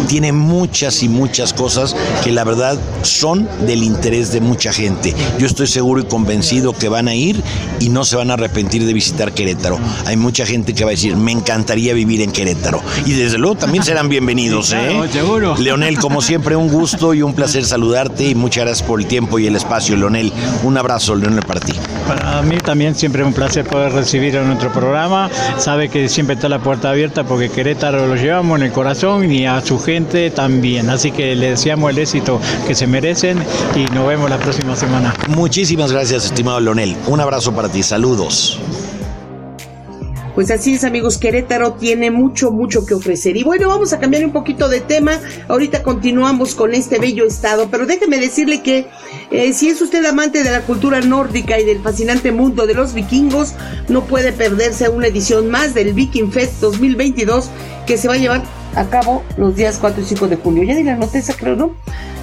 Tiene 0.08 0.32
muchas 0.32 1.02
y 1.02 1.08
muchas 1.08 1.52
cosas 1.52 1.96
que 2.22 2.30
la 2.30 2.44
verdad 2.44 2.78
son 3.02 3.48
del 3.66 3.82
interés 3.82 4.32
de 4.32 4.40
mucha 4.40 4.72
gente. 4.72 5.14
Yo 5.38 5.46
estoy 5.46 5.66
seguro 5.66 6.00
y 6.00 6.04
convencido 6.04 6.72
que 6.72 6.88
van 6.88 7.08
a 7.08 7.14
ir 7.14 7.42
y 7.80 7.88
no 7.88 8.04
se 8.04 8.16
van 8.16 8.30
a 8.30 8.34
arrepentir 8.34 8.84
de 8.84 8.92
visitar 8.92 9.32
Querétaro. 9.32 9.78
Hay 10.06 10.16
mucha 10.16 10.46
gente 10.46 10.74
que 10.74 10.84
va 10.84 10.90
a 10.90 10.92
decir, 10.92 11.16
me 11.16 11.32
encantaría 11.32 11.94
vivir 11.94 12.20
en 12.20 12.30
Querétaro. 12.30 12.80
Y 13.06 13.12
desde 13.12 13.38
luego 13.38 13.56
también 13.56 13.82
serán 13.84 14.08
bienvenidos, 14.08 14.72
¿eh? 14.72 15.00
seguro. 15.12 15.56
Leonel, 15.58 15.98
como 15.98 16.20
siempre, 16.20 16.56
un 16.56 16.68
gusto 16.68 17.14
y 17.14 17.22
un 17.22 17.34
placer 17.34 17.64
saludarte 17.64 18.28
y 18.28 18.34
muchas 18.34 18.64
gracias 18.64 18.86
por 18.86 19.00
el 19.00 19.06
tiempo 19.06 19.38
y 19.38 19.46
el 19.46 19.56
espacio, 19.56 19.96
Leonel. 19.96 20.32
Un 20.62 20.76
abrazo, 20.76 21.14
Leonel, 21.14 21.42
para 21.44 21.60
ti. 21.60 21.72
Para 22.06 22.42
mí 22.42 22.58
también 22.58 22.94
siempre 22.94 23.24
un 23.24 23.32
placer 23.32 23.64
poder 23.64 23.92
recibir 23.92 24.36
en 24.36 24.46
nuestro 24.46 24.72
programa. 24.72 25.30
Sabe 25.58 25.88
que 25.88 26.08
siempre 26.08 26.34
está 26.34 26.48
la 26.48 26.58
puerta 26.58 26.90
abierta 26.90 27.24
porque 27.24 27.48
Querétaro 27.48 28.06
lo 28.06 28.16
llevamos 28.16 28.58
en 28.58 28.66
el 28.66 28.71
corazón 28.72 29.30
y 29.30 29.46
a 29.46 29.60
su 29.60 29.78
gente 29.78 30.30
también. 30.30 30.90
Así 30.90 31.12
que 31.12 31.36
le 31.36 31.50
deseamos 31.50 31.90
el 31.90 31.98
éxito 31.98 32.40
que 32.66 32.74
se 32.74 32.86
merecen 32.86 33.38
y 33.76 33.84
nos 33.94 34.06
vemos 34.08 34.28
la 34.28 34.38
próxima 34.38 34.74
semana. 34.76 35.14
Muchísimas 35.28 35.92
gracias, 35.92 36.24
estimado 36.24 36.60
Leonel. 36.60 36.96
Un 37.06 37.20
abrazo 37.20 37.52
para 37.54 37.68
ti. 37.68 37.82
Saludos. 37.82 38.58
Pues 40.34 40.50
así 40.50 40.72
es, 40.72 40.84
amigos, 40.84 41.18
Querétaro 41.18 41.74
tiene 41.74 42.10
mucho, 42.10 42.50
mucho 42.50 42.86
que 42.86 42.94
ofrecer. 42.94 43.36
Y 43.36 43.42
bueno, 43.42 43.68
vamos 43.68 43.92
a 43.92 44.00
cambiar 44.00 44.24
un 44.24 44.32
poquito 44.32 44.70
de 44.70 44.80
tema. 44.80 45.20
Ahorita 45.46 45.82
continuamos 45.82 46.54
con 46.54 46.72
este 46.72 46.98
bello 46.98 47.26
estado, 47.26 47.68
pero 47.70 47.84
déjeme 47.84 48.18
decirle 48.18 48.62
que 48.62 48.86
eh, 49.30 49.52
si 49.52 49.68
es 49.68 49.82
usted 49.82 50.02
amante 50.06 50.42
de 50.42 50.50
la 50.50 50.62
cultura 50.62 51.02
nórdica 51.02 51.60
y 51.60 51.66
del 51.66 51.82
fascinante 51.82 52.32
mundo 52.32 52.66
de 52.66 52.72
los 52.72 52.94
vikingos, 52.94 53.52
no 53.88 54.04
puede 54.04 54.32
perderse 54.32 54.88
una 54.88 55.08
edición 55.08 55.50
más 55.50 55.74
del 55.74 55.92
Viking 55.92 56.32
Fest 56.32 56.60
2022 56.60 57.50
que 57.86 57.98
se 57.98 58.08
va 58.08 58.14
a 58.14 58.18
llevar 58.18 58.61
a 58.74 58.88
cabo 58.88 59.22
los 59.36 59.56
días 59.56 59.78
4 59.80 60.02
y 60.02 60.04
5 60.04 60.28
de 60.28 60.36
junio. 60.36 60.62
Ya 60.64 60.74
di 60.74 60.82
la 60.82 60.96
noteza, 60.96 61.34
creo, 61.34 61.56
¿no? 61.56 61.74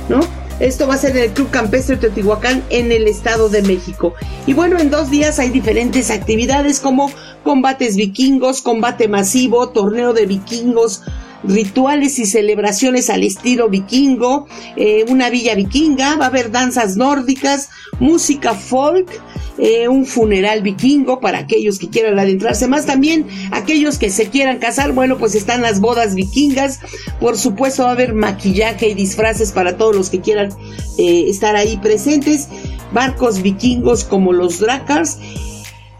¿No? 0.07 0.19
Esto 0.59 0.87
va 0.87 0.95
a 0.95 0.97
ser 0.97 1.15
en 1.15 1.23
el 1.23 1.29
Club 1.31 1.49
Campestre 1.51 1.95
Teotihuacán 1.95 2.63
en 2.69 2.91
el 2.91 3.07
Estado 3.07 3.47
de 3.47 3.61
México. 3.61 4.13
Y 4.45 4.53
bueno, 4.53 4.77
en 4.77 4.89
dos 4.89 5.09
días 5.09 5.39
hay 5.39 5.49
diferentes 5.49 6.11
actividades 6.11 6.81
como 6.81 7.09
combates 7.43 7.95
vikingos, 7.95 8.61
combate 8.61 9.07
masivo, 9.07 9.69
torneo 9.69 10.11
de 10.11 10.25
vikingos, 10.25 11.03
rituales 11.43 12.19
y 12.19 12.25
celebraciones 12.25 13.09
al 13.09 13.23
estilo 13.23 13.69
vikingo, 13.69 14.47
eh, 14.75 15.05
una 15.07 15.29
villa 15.29 15.55
vikinga, 15.55 16.17
va 16.17 16.25
a 16.25 16.27
haber 16.27 16.51
danzas 16.51 16.97
nórdicas, 16.97 17.69
música 17.99 18.53
folk, 18.53 19.09
eh, 19.59 19.87
un 19.87 20.05
funeral 20.05 20.61
vikingo 20.61 21.19
para 21.19 21.39
aquellos 21.39 21.79
que 21.79 21.89
quieran 21.89 22.17
adentrarse 22.17 22.67
más. 22.67 22.85
También 22.85 23.27
aquellos 23.51 23.97
que 23.97 24.09
se 24.09 24.29
quieran 24.29 24.59
casar, 24.59 24.93
bueno, 24.93 25.17
pues 25.17 25.35
están 25.35 25.61
las 25.61 25.79
bodas 25.79 26.15
vikingas. 26.15 26.79
Por 27.19 27.37
supuesto 27.37 27.83
va 27.83 27.89
a 27.89 27.93
haber 27.93 28.13
maquillaje 28.13 28.89
y 28.89 28.93
disfraces 28.93 29.51
para 29.51 29.77
todos 29.77 29.95
los 29.95 30.09
que 30.09 30.21
quieran 30.21 30.49
eh, 30.97 31.25
estar 31.27 31.55
ahí 31.55 31.77
presentes. 31.77 32.47
Barcos 32.93 33.41
vikingos 33.41 34.03
como 34.03 34.33
los 34.33 34.59
Drakars. 34.59 35.17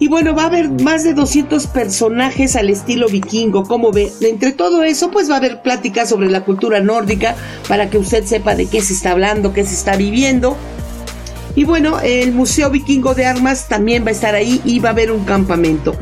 Y 0.01 0.07
bueno, 0.07 0.33
va 0.33 0.43
a 0.43 0.45
haber 0.45 0.69
más 0.69 1.03
de 1.03 1.13
200 1.13 1.67
personajes 1.67 2.55
al 2.55 2.69
estilo 2.69 3.09
vikingo, 3.09 3.63
como 3.63 3.91
ve. 3.91 4.09
Entre 4.21 4.53
todo 4.53 4.83
eso, 4.83 5.11
pues 5.11 5.29
va 5.29 5.33
a 5.33 5.37
haber 5.39 5.61
pláticas 5.61 6.07
sobre 6.07 6.29
la 6.29 6.45
cultura 6.45 6.79
nórdica 6.79 7.35
para 7.67 7.89
que 7.89 7.97
usted 7.97 8.23
sepa 8.23 8.55
de 8.55 8.67
qué 8.67 8.81
se 8.81 8.93
está 8.93 9.11
hablando, 9.11 9.51
qué 9.51 9.65
se 9.65 9.73
está 9.73 9.97
viviendo. 9.97 10.55
Y 11.55 11.63
bueno, 11.63 11.99
el 11.99 12.31
Museo 12.31 12.69
Vikingo 12.69 13.15
de 13.15 13.25
Armas 13.25 13.67
también 13.67 14.05
va 14.05 14.09
a 14.09 14.11
estar 14.11 14.35
ahí 14.35 14.61
y 14.65 14.79
va 14.79 14.89
a 14.89 14.91
haber 14.91 15.11
un 15.11 15.25
campamento. 15.25 15.95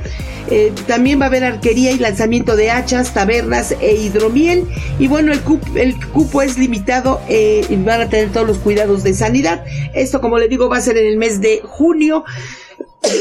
Eh, 0.50 0.72
también 0.88 1.20
va 1.20 1.26
a 1.26 1.28
haber 1.28 1.44
arquería 1.44 1.92
y 1.92 2.00
lanzamiento 2.00 2.56
de 2.56 2.72
hachas, 2.72 3.14
tabernas 3.14 3.76
e 3.82 3.96
hidromiel. 3.96 4.66
Y 5.00 5.08
bueno, 5.08 5.34
el, 5.34 5.42
cupo 5.42 6.42
es 6.42 6.58
limitado 6.58 7.20
eh, 7.28 7.66
y 7.70 7.76
van 7.76 8.00
a 8.02 8.10
tener 8.10 8.32
todos 8.32 8.48
los 8.48 8.60
cuidados 8.60 9.04
de 9.04 9.14
sanidad. 9.14 9.66
Esto, 9.94 10.22
como 10.22 10.38
le 10.38 10.48
digo, 10.48 10.70
va 10.70 10.78
a 10.78 10.82
ser 10.82 10.96
en 10.98 11.08
el 11.08 11.18
mes 11.18 11.42
de 11.42 11.60
junio. 11.64 12.24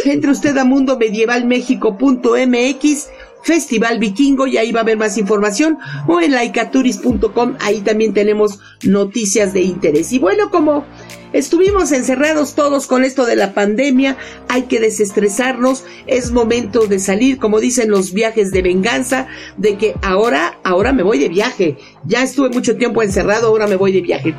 Entre 0.04 0.30
usted 0.30 0.56
a 0.56 0.64
mundomedievalmexico.mx 0.64 3.08
Festival 3.46 4.00
Vikingo 4.00 4.48
y 4.48 4.56
ahí 4.56 4.72
va 4.72 4.80
a 4.80 4.82
haber 4.82 4.98
más 4.98 5.16
información 5.18 5.78
o 6.08 6.20
en 6.20 6.32
laicaturis.com 6.32 7.54
ahí 7.60 7.80
también 7.80 8.12
tenemos 8.12 8.58
noticias 8.82 9.52
de 9.52 9.62
interés. 9.62 10.12
Y 10.12 10.18
bueno, 10.18 10.50
como 10.50 10.84
estuvimos 11.32 11.92
encerrados 11.92 12.56
todos 12.56 12.88
con 12.88 13.04
esto 13.04 13.24
de 13.24 13.36
la 13.36 13.54
pandemia, 13.54 14.16
hay 14.48 14.62
que 14.62 14.80
desestresarnos, 14.80 15.84
es 16.08 16.32
momento 16.32 16.88
de 16.88 16.98
salir, 16.98 17.38
como 17.38 17.60
dicen 17.60 17.88
los 17.88 18.12
viajes 18.12 18.50
de 18.50 18.62
venganza, 18.62 19.28
de 19.56 19.78
que 19.78 19.94
ahora, 20.02 20.58
ahora 20.64 20.92
me 20.92 21.04
voy 21.04 21.20
de 21.20 21.28
viaje. 21.28 21.76
Ya 22.04 22.24
estuve 22.24 22.48
mucho 22.48 22.76
tiempo 22.76 23.00
encerrado, 23.00 23.46
ahora 23.46 23.68
me 23.68 23.76
voy 23.76 23.92
de 23.92 24.00
viaje. 24.00 24.34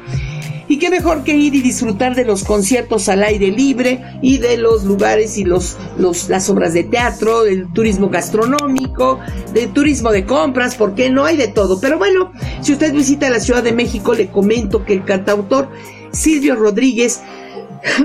Y 0.67 0.79
qué 0.79 0.89
mejor 0.89 1.23
que 1.23 1.35
ir 1.35 1.55
y 1.55 1.61
disfrutar 1.61 2.15
de 2.15 2.25
los 2.25 2.43
conciertos 2.43 3.07
al 3.09 3.23
aire 3.23 3.51
libre 3.51 4.03
y 4.21 4.37
de 4.37 4.57
los 4.57 4.83
lugares 4.83 5.37
y 5.37 5.45
los, 5.45 5.77
los, 5.97 6.29
las 6.29 6.49
obras 6.49 6.73
de 6.73 6.83
teatro, 6.83 7.43
del 7.43 7.71
turismo 7.71 8.09
gastronómico, 8.09 9.19
del 9.53 9.69
turismo 9.69 10.11
de 10.11 10.25
compras, 10.25 10.75
porque 10.75 11.09
no 11.09 11.25
hay 11.25 11.37
de 11.37 11.47
todo. 11.47 11.79
Pero 11.79 11.97
bueno, 11.97 12.31
si 12.61 12.73
usted 12.73 12.93
visita 12.93 13.29
la 13.29 13.39
Ciudad 13.39 13.63
de 13.63 13.71
México, 13.71 14.13
le 14.13 14.27
comento 14.27 14.83
que 14.83 14.93
el 14.93 15.05
cantautor 15.05 15.69
Silvio 16.11 16.55
Rodríguez 16.55 17.21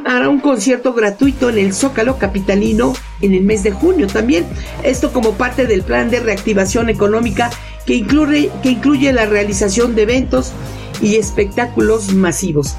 hará 0.04 0.28
un 0.28 0.40
concierto 0.40 0.92
gratuito 0.92 1.48
en 1.48 1.58
el 1.58 1.72
Zócalo 1.72 2.18
Capitalino 2.18 2.92
en 3.20 3.34
el 3.34 3.42
mes 3.42 3.62
de 3.62 3.72
junio 3.72 4.06
también. 4.06 4.44
Esto 4.82 5.12
como 5.12 5.32
parte 5.32 5.66
del 5.66 5.82
plan 5.82 6.10
de 6.10 6.20
reactivación 6.20 6.88
económica 6.88 7.50
que 7.86 7.94
incluye, 7.94 8.50
que 8.62 8.70
incluye 8.70 9.12
la 9.12 9.26
realización 9.26 9.94
de 9.94 10.02
eventos 10.02 10.52
y 11.02 11.16
espectáculos 11.16 12.14
masivos. 12.14 12.76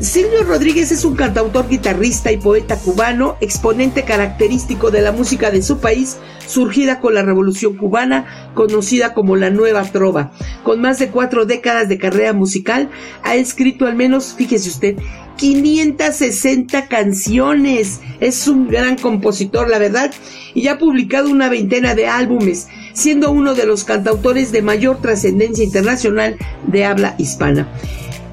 Silvio 0.00 0.42
Rodríguez 0.44 0.90
es 0.92 1.04
un 1.04 1.14
cantautor, 1.14 1.68
guitarrista 1.68 2.32
y 2.32 2.38
poeta 2.38 2.76
cubano, 2.76 3.36
exponente 3.40 4.04
característico 4.04 4.90
de 4.90 5.02
la 5.02 5.12
música 5.12 5.50
de 5.50 5.62
su 5.62 5.78
país, 5.78 6.16
surgida 6.46 7.00
con 7.00 7.14
la 7.14 7.22
Revolución 7.22 7.76
cubana, 7.76 8.50
conocida 8.54 9.14
como 9.14 9.36
la 9.36 9.50
Nueva 9.50 9.82
Trova. 9.84 10.32
Con 10.62 10.80
más 10.80 10.98
de 10.98 11.08
cuatro 11.08 11.44
décadas 11.44 11.88
de 11.88 11.98
carrera 11.98 12.32
musical, 12.32 12.90
ha 13.22 13.34
escrito 13.36 13.86
al 13.86 13.94
menos, 13.94 14.34
fíjese 14.36 14.68
usted, 14.68 14.96
560 15.36 16.88
canciones. 16.88 18.00
Es 18.20 18.48
un 18.48 18.68
gran 18.68 18.96
compositor, 18.96 19.68
la 19.68 19.78
verdad, 19.78 20.12
y 20.54 20.68
ha 20.68 20.78
publicado 20.78 21.28
una 21.30 21.48
veintena 21.48 21.94
de 21.94 22.06
álbumes, 22.06 22.68
siendo 22.92 23.30
uno 23.30 23.54
de 23.54 23.66
los 23.66 23.84
cantautores 23.84 24.52
de 24.52 24.62
mayor 24.62 25.00
trascendencia 25.00 25.64
internacional 25.64 26.36
de 26.66 26.84
habla 26.84 27.14
hispana. 27.18 27.68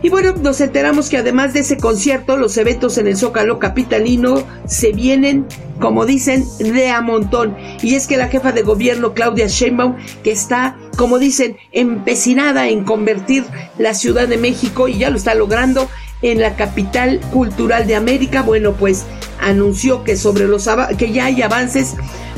Y 0.03 0.09
bueno, 0.09 0.33
nos 0.41 0.59
enteramos 0.61 1.09
que 1.09 1.17
además 1.17 1.53
de 1.53 1.59
ese 1.59 1.77
concierto, 1.77 2.35
los 2.35 2.57
eventos 2.57 2.97
en 2.97 3.05
el 3.05 3.17
Zócalo 3.17 3.59
Capitalino 3.59 4.43
se 4.65 4.93
vienen, 4.93 5.45
como 5.79 6.07
dicen, 6.07 6.43
de 6.57 6.89
a 6.89 7.01
montón. 7.01 7.55
Y 7.83 7.93
es 7.93 8.07
que 8.07 8.17
la 8.17 8.27
jefa 8.27 8.51
de 8.51 8.63
gobierno, 8.63 9.13
Claudia 9.13 9.45
Sheinbaum, 9.45 9.97
que 10.23 10.31
está, 10.31 10.75
como 10.97 11.19
dicen, 11.19 11.57
empecinada 11.71 12.67
en 12.67 12.83
convertir 12.83 13.45
la 13.77 13.93
Ciudad 13.93 14.27
de 14.27 14.37
México, 14.37 14.87
y 14.87 14.97
ya 14.97 15.11
lo 15.11 15.17
está 15.17 15.35
logrando, 15.35 15.87
en 16.21 16.39
la 16.39 16.55
capital 16.55 17.19
cultural 17.31 17.87
de 17.87 17.95
América, 17.95 18.41
bueno, 18.41 18.73
pues 18.73 19.05
anunció 19.39 20.03
que 20.03 20.15
sobre 20.15 20.47
los 20.47 20.69
que 20.97 21.11
ya 21.11 21.25
hay 21.25 21.41
avances 21.41 21.95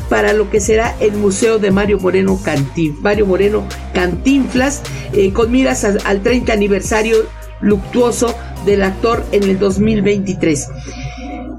para 0.08 0.32
lo 0.32 0.50
que 0.50 0.60
será 0.60 0.94
el 1.00 1.12
Museo 1.12 1.58
de 1.58 1.70
Mario 1.70 1.98
Moreno 1.98 2.38
Cantin, 2.42 2.96
Mario 3.00 3.26
Moreno 3.26 3.66
Cantinflas, 3.94 4.82
eh, 5.12 5.32
con 5.32 5.50
miras 5.50 5.84
al 5.84 6.22
30 6.22 6.52
aniversario 6.52 7.16
luctuoso 7.60 8.34
del 8.66 8.82
actor 8.82 9.24
en 9.32 9.44
el 9.44 9.58
2023 9.58 10.68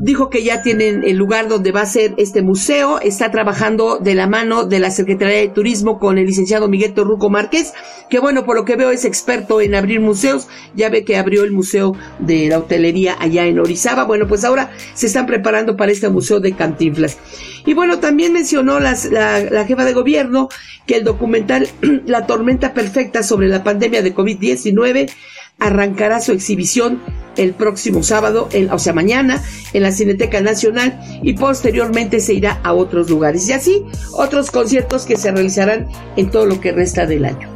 dijo 0.05 0.29
que 0.29 0.43
ya 0.43 0.61
tienen 0.61 1.03
el 1.03 1.17
lugar 1.17 1.47
donde 1.47 1.71
va 1.71 1.81
a 1.81 1.85
ser 1.87 2.13
este 2.17 2.43
museo, 2.43 2.99
está 2.99 3.31
trabajando 3.31 3.97
de 3.97 4.13
la 4.13 4.27
mano 4.27 4.63
de 4.63 4.77
la 4.77 4.91
Secretaría 4.91 5.39
de 5.39 5.47
Turismo 5.47 5.97
con 5.97 6.19
el 6.19 6.27
licenciado 6.27 6.69
Miguel 6.69 6.93
Torruco 6.93 7.31
Márquez, 7.31 7.73
que 8.07 8.19
bueno, 8.19 8.45
por 8.45 8.55
lo 8.55 8.65
que 8.65 8.75
veo 8.75 8.91
es 8.91 9.03
experto 9.03 9.61
en 9.61 9.73
abrir 9.73 10.01
museos, 10.01 10.47
ya 10.75 10.89
ve 10.89 11.03
que 11.03 11.17
abrió 11.17 11.43
el 11.43 11.51
Museo 11.51 11.93
de 12.19 12.49
la 12.49 12.59
Hotelería 12.59 13.15
allá 13.19 13.47
en 13.47 13.57
Orizaba, 13.57 14.03
bueno, 14.03 14.27
pues 14.27 14.43
ahora 14.43 14.71
se 14.93 15.07
están 15.07 15.25
preparando 15.25 15.75
para 15.75 15.91
este 15.91 16.07
Museo 16.09 16.39
de 16.39 16.53
Cantinflas. 16.53 17.17
Y 17.65 17.73
bueno, 17.73 17.97
también 17.97 18.31
mencionó 18.31 18.79
la, 18.79 18.95
la 19.09 19.65
jefa 19.65 19.85
de 19.85 19.93
gobierno 19.93 20.49
que 20.85 20.97
el 20.97 21.03
documental 21.03 21.67
La 22.05 22.27
tormenta 22.27 22.73
perfecta 22.73 23.23
sobre 23.23 23.47
la 23.47 23.63
pandemia 23.63 24.03
de 24.03 24.13
COVID-19 24.13 25.09
arrancará 25.59 26.21
su 26.21 26.31
exhibición 26.31 27.01
el 27.37 27.53
próximo 27.53 28.03
sábado, 28.03 28.49
o 28.71 28.79
sea, 28.79 28.93
mañana, 28.93 29.43
en 29.73 29.83
la 29.83 29.91
Cineteca 29.91 30.41
Nacional 30.41 30.99
y 31.21 31.33
posteriormente 31.33 32.19
se 32.19 32.33
irá 32.33 32.59
a 32.63 32.73
otros 32.73 33.09
lugares. 33.09 33.47
Y 33.49 33.53
así, 33.53 33.83
otros 34.13 34.51
conciertos 34.51 35.05
que 35.05 35.17
se 35.17 35.31
realizarán 35.31 35.87
en 36.15 36.31
todo 36.31 36.45
lo 36.45 36.61
que 36.61 36.71
resta 36.71 37.05
del 37.05 37.25
año. 37.25 37.49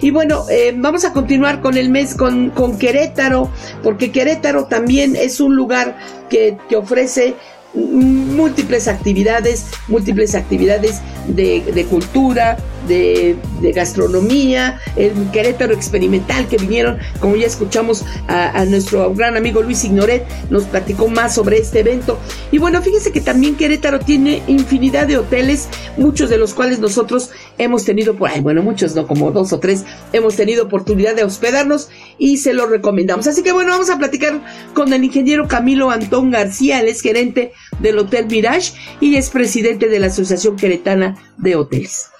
Y 0.00 0.10
bueno, 0.10 0.44
eh, 0.50 0.74
vamos 0.76 1.04
a 1.04 1.12
continuar 1.12 1.62
con 1.62 1.78
el 1.78 1.88
mes 1.88 2.14
con, 2.14 2.50
con 2.50 2.76
Querétaro, 2.76 3.50
porque 3.82 4.12
Querétaro 4.12 4.66
también 4.66 5.16
es 5.16 5.40
un 5.40 5.56
lugar 5.56 5.96
que, 6.28 6.58
que 6.68 6.76
ofrece 6.76 7.36
múltiples 7.74 8.88
actividades, 8.88 9.66
múltiples 9.88 10.34
actividades 10.34 11.00
de, 11.26 11.86
cultura, 11.88 12.56
de, 12.86 13.36
gastronomía, 13.74 14.80
el 14.96 15.12
Querétaro 15.32 15.74
experimental 15.74 16.46
que 16.46 16.56
vinieron, 16.58 16.98
como 17.20 17.36
ya 17.36 17.46
escuchamos 17.46 18.04
a, 18.28 18.64
nuestro 18.66 19.12
gran 19.14 19.36
amigo 19.36 19.62
Luis 19.62 19.84
Ignoret, 19.84 20.24
nos 20.50 20.64
platicó 20.64 21.08
más 21.08 21.34
sobre 21.34 21.58
este 21.58 21.80
evento. 21.80 22.18
Y 22.52 22.58
bueno, 22.58 22.82
fíjese 22.82 23.10
que 23.10 23.20
también 23.20 23.56
Querétaro 23.56 24.00
tiene 24.00 24.42
infinidad 24.46 25.06
de 25.06 25.18
hoteles, 25.18 25.68
muchos 25.96 26.30
de 26.30 26.38
los 26.38 26.54
cuales 26.54 26.78
nosotros 26.78 27.30
hemos 27.58 27.84
tenido 27.84 28.14
por 28.14 28.30
ahí, 28.30 28.40
bueno, 28.40 28.62
muchos 28.62 28.94
no, 28.94 29.06
como 29.06 29.30
dos 29.30 29.52
o 29.52 29.58
tres, 29.58 29.84
hemos 30.12 30.36
tenido 30.36 30.64
oportunidad 30.64 31.14
de 31.14 31.24
hospedarnos 31.24 31.88
y 32.18 32.38
se 32.38 32.54
lo 32.54 32.66
recomendamos. 32.66 33.26
Así 33.26 33.42
que 33.42 33.52
bueno, 33.52 33.72
vamos 33.72 33.90
a 33.90 33.98
platicar 33.98 34.40
con 34.74 34.92
el 34.92 35.02
ingeniero 35.04 35.48
Camilo 35.48 35.90
Antón 35.90 36.30
García, 36.30 36.80
él 36.80 36.88
es 36.88 37.00
gerente 37.00 37.52
del 37.80 37.98
Hotel 37.98 38.26
Mirage 38.26 38.72
y 39.00 39.16
es 39.16 39.30
presidente 39.30 39.88
de 39.88 39.98
la 39.98 40.06
Asociación 40.08 40.56
Queretana 40.56 41.16
de 41.36 41.56
Hoteles. 41.56 42.10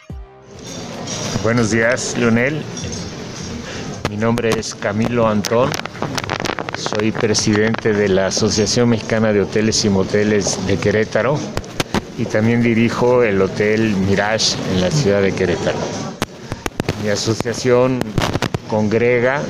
Buenos 1.42 1.70
días, 1.70 2.16
Leonel. 2.18 2.62
Mi 4.08 4.16
nombre 4.16 4.50
es 4.58 4.74
Camilo 4.74 5.26
Antón. 5.26 5.70
Soy 6.76 7.12
presidente 7.12 7.92
de 7.92 8.08
la 8.08 8.26
Asociación 8.26 8.88
Mexicana 8.88 9.32
de 9.32 9.42
Hoteles 9.42 9.84
y 9.84 9.88
Moteles 9.88 10.58
de 10.66 10.76
Querétaro 10.76 11.38
y 12.18 12.24
también 12.24 12.62
dirijo 12.62 13.22
el 13.22 13.40
Hotel 13.42 13.94
Mirage 14.08 14.56
en 14.72 14.80
la 14.80 14.90
ciudad 14.90 15.22
de 15.22 15.32
Querétaro. 15.32 15.78
Mi 17.02 17.10
asociación 17.10 18.00
congrega 18.68 19.42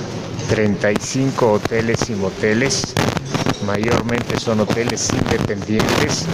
35 0.49 1.53
hoteles 1.53 2.11
y 2.11 2.15
moteles 2.15 2.95
mayormente 3.67 4.39
son 4.39 4.61
hoteles 4.61 5.11
independientes 5.13 6.27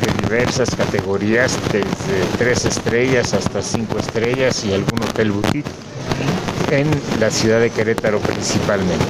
de 0.00 0.22
diversas 0.22 0.74
categorías, 0.74 1.58
desde 1.72 2.36
tres 2.38 2.64
estrellas 2.64 3.34
hasta 3.34 3.62
cinco 3.62 3.98
estrellas 3.98 4.64
y 4.64 4.72
algún 4.72 5.02
hotel 5.02 5.32
boutique 5.32 5.70
en 6.70 6.88
la 7.20 7.30
ciudad 7.30 7.60
de 7.60 7.70
Querétaro 7.70 8.18
principalmente, 8.20 9.04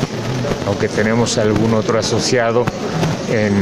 aunque 0.67 0.88
tenemos 0.88 1.38
algún 1.38 1.75
otro 1.75 1.99
asociado 1.99 2.64
en, 3.31 3.55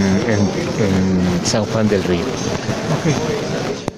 San 1.44 1.64
Juan 1.66 1.88
del 1.88 2.02
Río. 2.04 2.24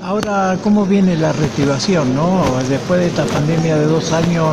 Ahora, 0.03 0.59
¿cómo 0.63 0.85
viene 0.85 1.17
la 1.17 1.33
reactivación? 1.33 2.15
¿no? 2.15 2.45
Después 2.69 3.01
de 3.01 3.07
esta 3.07 3.25
pandemia 3.25 3.77
de 3.77 3.87
dos 3.87 4.13
años, 4.13 4.47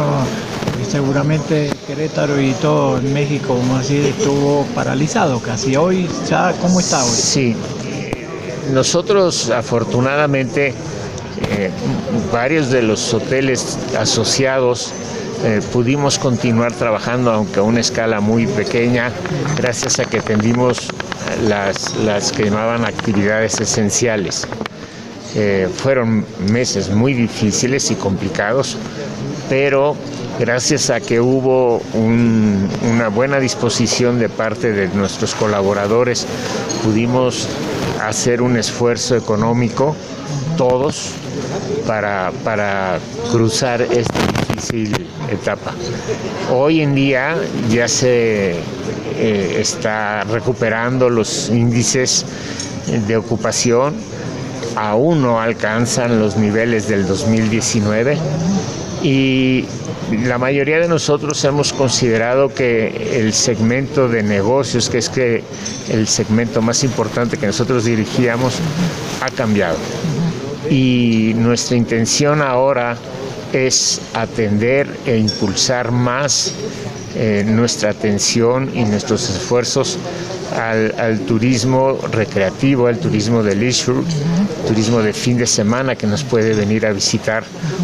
seguramente 0.89 1.69
Querétaro 1.91 2.39
y 2.39 2.53
todo 2.53 2.99
en 2.99 3.13
México, 3.13 3.47
como 3.47 3.75
así, 3.75 3.97
estuvo 3.97 4.65
paralizado 4.73 5.41
casi. 5.41 5.75
Hoy, 5.75 6.07
ya, 6.25 6.53
¿cómo 6.61 6.79
está 6.79 7.03
hoy? 7.03 7.09
Sí, 7.09 7.53
nosotros 8.71 9.49
afortunadamente, 9.49 10.73
eh, 11.49 11.69
varios 12.31 12.69
de 12.69 12.81
los 12.81 13.13
hoteles 13.13 13.77
asociados 13.99 14.93
eh, 15.43 15.59
pudimos 15.73 16.17
continuar 16.17 16.71
trabajando, 16.71 17.29
aunque 17.29 17.59
a 17.59 17.63
una 17.63 17.81
escala 17.81 18.21
muy 18.21 18.47
pequeña, 18.47 19.11
gracias 19.57 19.99
a 19.99 20.05
que 20.05 20.19
atendimos 20.19 20.87
las, 21.49 22.31
que 22.31 22.45
llamaban 22.45 22.85
actividades 22.85 23.59
esenciales. 23.59 24.47
Eh, 25.35 25.67
fueron 25.75 26.25
meses 26.49 26.89
muy 26.89 27.13
difíciles 27.13 27.91
y 27.91 27.95
complicados, 27.95 28.77
pero 29.49 29.97
gracias 30.41 30.89
a 30.89 30.99
que 30.99 31.21
hubo 31.21 31.83
una 31.93 33.09
buena 33.09 33.39
disposición 33.39 34.17
de 34.17 34.27
parte 34.27 34.71
de 34.71 34.87
nuestros 34.87 35.35
colaboradores, 35.35 36.25
pudimos 36.83 37.47
hacer 38.01 38.41
un 38.41 38.57
esfuerzo 38.57 39.15
económico 39.15 39.95
todos 40.57 41.11
para, 41.85 42.31
para 42.43 42.97
cruzar 43.31 43.83
esta 43.83 44.19
difícil 44.55 45.07
etapa. 45.29 45.75
Hoy 46.51 46.81
en 46.81 46.95
día 46.95 47.35
ya 47.69 47.87
se 47.87 48.53
eh, 49.19 49.57
está 49.59 50.23
recuperando 50.23 51.07
los 51.11 51.49
índices 51.49 52.25
de 53.07 53.15
ocupación, 53.15 53.93
aún 54.75 55.21
no 55.21 55.39
alcanzan 55.39 56.19
los 56.19 56.35
niveles 56.35 56.87
del 56.87 57.05
2019 57.05 58.17
y 59.03 59.65
la 60.11 60.37
mayoría 60.37 60.79
de 60.79 60.87
nosotros 60.87 61.43
hemos 61.45 61.73
considerado 61.73 62.53
que 62.53 63.19
el 63.19 63.33
segmento 63.33 64.07
de 64.07 64.23
negocios, 64.23 64.89
que 64.89 64.97
es 64.97 65.09
que 65.09 65.43
el 65.89 66.07
segmento 66.07 66.61
más 66.61 66.83
importante 66.83 67.37
que 67.37 67.47
nosotros 67.47 67.85
dirigíamos, 67.85 68.59
ha 69.21 69.29
cambiado. 69.29 69.77
Y 70.69 71.33
nuestra 71.35 71.77
intención 71.77 72.41
ahora 72.41 72.97
es 73.53 74.01
atender 74.13 74.87
e 75.05 75.17
impulsar 75.17 75.91
más 75.91 76.53
eh, 77.15 77.43
nuestra 77.45 77.89
atención 77.89 78.71
y 78.73 78.83
nuestros 78.85 79.29
esfuerzos 79.29 79.97
al, 80.57 81.19
turismo 81.21 81.97
recreativo, 82.11 82.87
al 82.87 82.99
turismo 82.99 83.43
de 83.43 83.55
leisure, 83.55 84.01
turismo 84.67 85.01
de 85.01 85.13
fin 85.13 85.37
de 85.37 85.47
semana 85.47 85.95
que 85.95 86.07
nos 86.07 86.23
puede 86.23 86.53
venir 86.53 86.85
a 86.85 86.91
visitar 86.91 87.43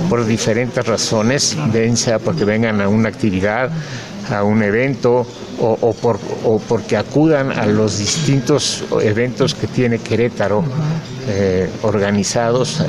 por 0.09 0.25
diferentes 0.25 0.85
razones, 0.85 1.57
bien 1.71 1.97
sea 1.97 2.19
porque 2.19 2.45
vengan 2.45 2.81
a 2.81 2.89
una 2.89 3.09
actividad, 3.09 3.69
a 4.31 4.43
un 4.43 4.63
evento 4.63 5.25
o, 5.59 5.93
por, 5.93 6.19
porque 6.67 6.97
acudan 6.97 7.51
a 7.51 7.65
los 7.65 7.97
distintos 7.97 8.83
eventos 9.01 9.55
que 9.55 9.67
tiene 9.67 9.99
Querétaro 9.99 10.63
eh, 11.27 11.69
organizados 11.81 12.81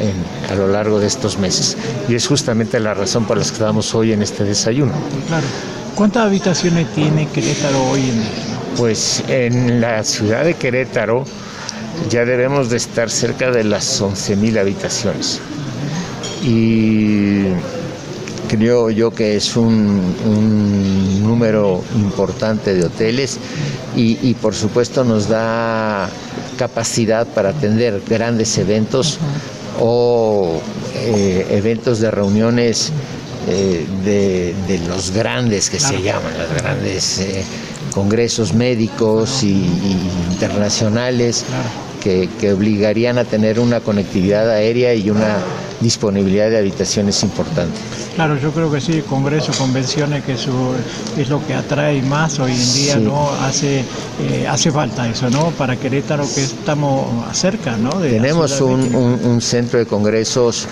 a 0.51 0.55
lo 0.55 0.68
largo 0.68 0.98
de 0.98 1.07
estos 1.07 1.38
meses. 1.38 1.77
Y 2.09 2.14
es 2.14 2.27
justamente 2.27 2.79
la 2.79 2.94
razón 2.94 3.24
por 3.24 3.37
la 3.37 3.42
que 3.42 3.51
estamos 3.51 3.94
hoy 3.94 4.12
en 4.12 4.22
este 4.22 4.44
desayuno. 4.44 4.92
Claro. 5.29 5.46
¿Cuántas 5.94 6.27
habitaciones 6.27 6.92
tiene 6.94 7.27
Querétaro 7.29 7.83
hoy 7.90 8.01
en 8.01 8.20
día? 8.20 8.31
Pues 8.77 9.24
en 9.29 9.81
la 9.81 10.05
ciudad 10.05 10.44
de 10.44 10.55
Querétaro 10.55 11.24
ya 12.11 12.24
debemos 12.24 12.70
de 12.70 12.77
estar 12.77 13.11
cerca 13.11 13.51
de 13.51 13.64
las 13.64 14.01
11.000 14.01 14.61
habitaciones. 14.61 15.40
Y 16.42 17.46
creo 18.48 18.90
yo 18.90 19.11
que 19.11 19.37
es 19.37 19.56
un, 19.56 21.22
número 21.22 21.84
importante 21.94 22.74
de 22.74 22.87
hoteles 22.87 23.38
y, 23.94 24.34
por 24.34 24.54
supuesto 24.54 25.04
nos 25.04 25.28
da 25.28 26.08
capacidad 26.56 27.26
para 27.26 27.50
atender 27.50 28.02
grandes 28.08 28.56
eventos 28.58 29.18
o 29.80 30.61
eh, 30.94 31.46
eventos 31.50 32.00
de 32.00 32.11
reuniones 32.11 32.90
eh, 33.48 33.87
de, 34.04 34.80
los 34.88 35.11
grandes 35.12 35.70
que 35.70 35.78
se 35.78 36.02
llaman, 36.02 36.32
las 36.37 36.62
grandes 36.62 37.18
eh, 37.20 37.44
congresos 37.94 38.54
médicos 38.54 39.42
y, 39.42 39.68
internacionales 40.30 41.44
que, 42.00 42.28
obligarían 42.52 43.18
a 43.18 43.24
tener 43.24 43.61
una 43.61 43.80
conectividad 43.80 44.50
aérea 44.50 44.94
y 44.94 45.11
una 45.11 45.38
disponibilidad 45.80 46.50
de 46.50 46.58
habitaciones 46.58 47.22
importante. 47.22 47.78
Claro, 48.14 48.38
yo 48.38 48.50
creo 48.50 48.70
que 48.70 48.80
sí, 48.80 49.02
congresos, 49.08 49.56
convenciones, 49.56 50.24
que 50.24 50.32
eso 50.32 50.74
es 51.16 51.28
lo 51.28 51.44
que 51.46 51.54
atrae 51.54 52.02
más 52.02 52.38
hoy 52.40 52.52
en 52.52 52.74
día, 52.74 52.96
¿no? 52.96 53.30
Hace, 53.42 53.80
eh, 53.80 54.46
hace 54.48 54.72
falta 54.72 55.08
eso, 55.08 55.30
¿no? 55.30 55.50
Para 55.50 55.76
Querétaro 55.76 56.24
que 56.34 56.42
estamos 56.42 57.06
cerca, 57.37 57.76
¿no? 57.76 57.90
Tenemos 57.90 58.61
un, 58.61 59.40
centro 59.40 59.78
de 59.78 59.87
congresos 59.87 60.66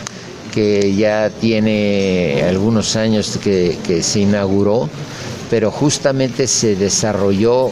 que 0.52 0.94
ya 0.96 1.30
tiene 1.30 2.42
algunos 2.48 2.96
años 2.96 3.38
que, 3.42 3.78
que 3.86 4.02
se 4.02 4.20
inauguró 4.20 4.88
pero 5.50 5.70
justamente 5.70 6.46
se 6.46 6.76
desarrolló 6.76 7.70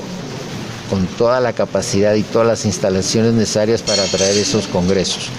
con 0.91 1.07
toda 1.07 1.41
la 1.41 1.53
capacidad 1.53 2.15
y 2.15 2.23
todas 2.23 2.47
las 2.47 2.65
instalaciones 2.65 3.33
necesarias 3.35 3.83
para 3.83 4.05
traer 4.05 4.37
esos 4.37 4.67
congresos. 4.67 5.31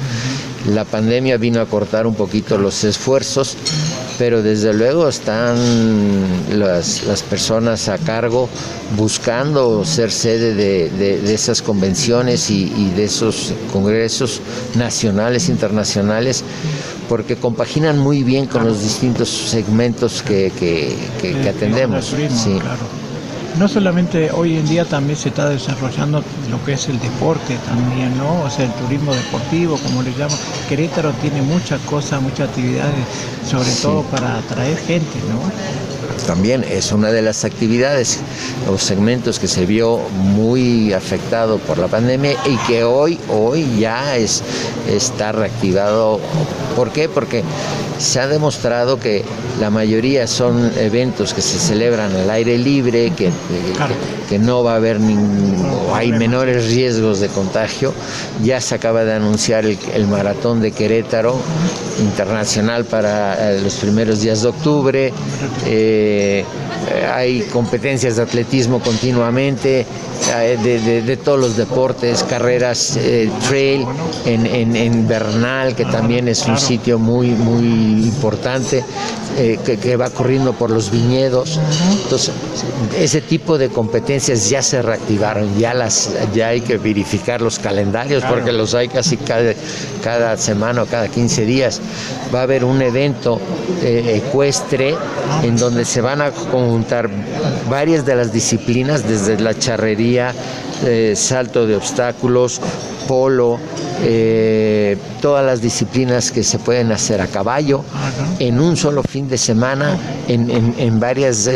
La 0.74 0.84
pandemia 0.84 1.38
vino 1.38 1.62
a 1.62 1.68
cortar 1.68 2.08
un 2.08 2.16
poquito 2.16 2.58
los 2.58 2.84
esfuerzos, 2.84 3.56
pero 4.18 4.42
desde 4.42 4.74
luego 4.74 5.08
están 5.08 5.56
las, 6.58 7.04
personas 7.30 7.88
a 7.88 8.00
cargo 8.00 8.50
buscando 8.98 9.86
ser 9.86 10.12
sede 10.12 10.56
de, 10.56 11.34
esas 11.34 11.62
convenciones 11.62 12.50
y, 12.50 12.90
de 12.96 13.04
esos 13.04 13.54
congresos 13.72 14.42
nacionales, 14.76 15.50
internacionales, 15.50 16.44
porque 17.08 17.36
compaginan 17.36 18.00
muy 18.00 18.24
bien 18.24 18.48
con 18.48 18.66
los 18.66 18.82
distintos 18.82 19.30
segmentos 19.30 20.24
que, 20.24 20.52
atendemos. 21.48 22.16
sí 22.30 22.60
no 23.60 23.68
solamente 23.68 24.32
hoy 24.32 24.58
en 24.58 24.68
día 24.68 24.86
también 24.86 25.18
se 25.18 25.30
está 25.30 25.50
desarrollando 25.50 26.24
lo 26.50 26.64
que 26.66 26.74
es 26.74 26.90
el 26.90 27.00
deporte 27.00 27.58
también, 27.66 28.18
¿no? 28.18 28.44
O 28.44 28.50
sea, 28.50 28.66
el 28.66 28.72
turismo 28.74 29.14
deportivo, 29.14 29.78
como 29.78 30.02
le 30.04 30.12
llaman. 30.12 30.38
Querétaro 30.68 31.12
tiene 31.22 31.42
muchas 31.42 31.80
cosas, 31.82 32.22
muchas 32.22 32.50
actividades, 32.50 33.06
sobre 33.50 33.70
todo 33.82 34.04
para 34.04 34.38
atraer 34.38 34.78
gente, 34.78 35.20
¿no? 35.30 35.40
También 36.28 36.64
es 36.64 36.92
una 36.92 37.12
de 37.12 37.22
las 37.22 37.46
actividades 37.46 38.20
o 38.70 38.78
segmentos 38.78 39.38
que 39.40 39.48
se 39.48 39.66
vio 39.66 40.00
muy 40.14 40.94
afectado 40.94 41.60
por 41.60 41.78
la 41.78 41.88
pandemia 41.88 42.36
y 42.46 42.58
que 42.68 42.84
hoy, 42.84 43.20
hoy 43.30 43.80
ya 43.80 44.18
es, 44.18 44.42
está 44.88 45.32
reactivado. 45.32 46.20
¿Por 46.76 46.92
qué? 46.92 47.10
Porque 47.10 47.44
se 47.98 48.20
ha 48.20 48.28
demostrado 48.28 49.00
que 49.00 49.24
la 49.60 49.70
mayoría 49.70 50.28
son 50.28 50.72
eventos 50.78 51.34
que 51.34 51.42
se 51.42 51.60
celebran 51.60 52.16
al 52.16 52.30
aire 52.30 52.58
libre, 52.58 53.12
que, 53.16 53.32
que, 54.30 54.40
no 54.40 54.64
va 54.64 54.74
a 54.74 54.76
haber 54.76 55.00
ningún, 55.00 55.56
hay 55.94 56.12
menores 56.12 56.68
riesgos 56.68 57.20
de 57.20 57.28
contagio. 57.30 57.94
Ya 58.44 58.60
se 58.60 58.76
acaba 58.76 59.04
de 59.04 59.14
anunciar 59.14 59.66
el, 59.66 60.08
maratón 60.08 60.62
de 60.62 60.72
Querétaro 60.72 61.36
internacional 62.00 62.86
para 62.86 63.52
eh, 63.54 63.62
los 63.62 63.76
primeros 63.76 64.22
días 64.22 64.42
de 64.42 64.48
octubre. 64.50 65.14
Eh, 65.66 66.44
hay 67.14 67.42
competencias 67.44 68.18
de 68.18 68.24
atletismo 68.24 68.80
continuamente, 68.80 69.86
eh, 70.36 71.02
de, 71.06 71.18
todos 71.18 71.40
los 71.40 71.58
deportes, 71.58 72.24
carreras 72.24 73.00
trail 73.48 73.86
en, 74.26 74.76
en, 74.76 75.08
Bernal, 75.08 75.76
que 75.76 75.86
también 75.86 76.28
es 76.28 76.46
un 76.46 76.58
sitio 76.58 77.00
muy, 77.00 77.30
muy 77.30 77.85
importante, 77.86 78.84
que, 79.36 79.96
va 79.98 80.10
corriendo 80.10 80.54
por 80.54 80.70
los 80.70 80.92
viñedos. 80.92 81.60
Entonces, 82.04 82.34
ese 82.98 83.22
tipo 83.22 83.58
de 83.58 83.70
competencias 83.70 84.50
ya 84.50 84.62
se 84.62 84.82
reactivaron, 84.82 85.58
ya 85.58 85.74
las 85.74 86.12
ya 86.34 86.50
hay 86.50 86.62
que 86.62 86.78
verificar 86.78 87.42
los 87.42 87.60
calendarios 87.60 88.24
porque 88.24 88.52
los 88.52 88.74
hay 88.74 88.88
casi 88.88 89.18
cada, 89.18 89.54
cada 90.04 90.38
semana 90.38 90.84
o 90.84 90.86
cada 90.86 91.08
15 91.08 91.46
días. 91.46 91.82
Va 92.34 92.40
a 92.40 92.44
haber 92.44 92.64
un 92.64 92.82
evento 92.82 93.40
eh, 93.82 94.22
ecuestre 94.26 94.96
en 95.44 95.58
donde 95.58 95.86
se 95.86 96.02
van 96.02 96.22
a 96.22 96.32
conjuntar 96.32 97.10
varias 97.70 98.06
de 98.06 98.16
las 98.16 98.32
disciplinas, 98.32 99.08
desde 99.08 99.40
la 99.40 99.58
charrería, 99.58 100.34
eh, 100.86 101.14
salto 101.16 101.66
de 101.66 101.76
obstáculos, 101.76 102.62
polo, 103.08 103.60
eh, 104.04 104.98
todas 105.22 105.46
las 105.46 105.62
disciplinas 105.62 106.32
que 106.32 106.44
se 106.44 106.60
pueden 106.60 106.92
hacer 106.92 107.22
a 107.22 107.28
caballo 107.28 107.84
en 108.40 108.60
un 108.60 108.76
solo 108.78 109.04
fin 109.04 109.28
de 109.28 109.38
semana 109.38 109.98
en, 110.28 111.00
varias 111.00 111.50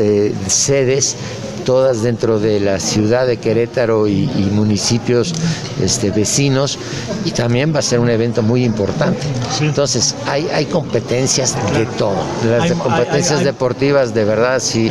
sedes 0.48 1.16
todas 1.60 2.02
dentro 2.02 2.40
de 2.40 2.60
la 2.60 2.80
ciudad 2.80 3.28
de 3.28 3.38
Querétaro 3.38 4.08
y, 4.08 4.28
municipios 4.52 5.34
este, 5.82 6.10
vecinos 6.10 6.78
y 7.24 7.32
también 7.32 7.74
va 7.74 7.80
a 7.80 7.82
ser 7.82 8.00
un 8.00 8.10
evento 8.10 8.42
muy 8.42 8.64
importante. 8.64 9.22
Entonces, 9.62 10.16
hay, 10.26 10.48
hay 10.54 10.66
competencias 10.66 11.56
de 11.74 11.86
todo. 11.98 12.16
Las 12.46 12.72
competencias 12.74 13.44
deportivas, 13.44 14.14
de 14.14 14.26
verdad, 14.26 14.60
sí. 14.60 14.90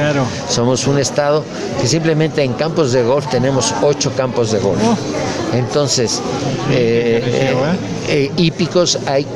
Somos 0.48 0.86
un 0.86 0.98
estado 0.98 1.44
que 1.80 1.86
simplemente 1.86 2.42
en 2.42 2.52
campos 2.54 2.92
de 2.92 3.02
golf 3.02 3.26
tenemos 3.28 3.74
ocho 3.82 4.12
campos 4.16 4.52
de 4.52 4.58
golf. 4.60 4.80
Oh. 4.82 4.96
Entonces, 5.54 6.20
eh, 6.70 7.22
eh, 7.24 7.54
eh, 8.08 8.32
hípicos 8.36 8.98
hay, 9.06 9.26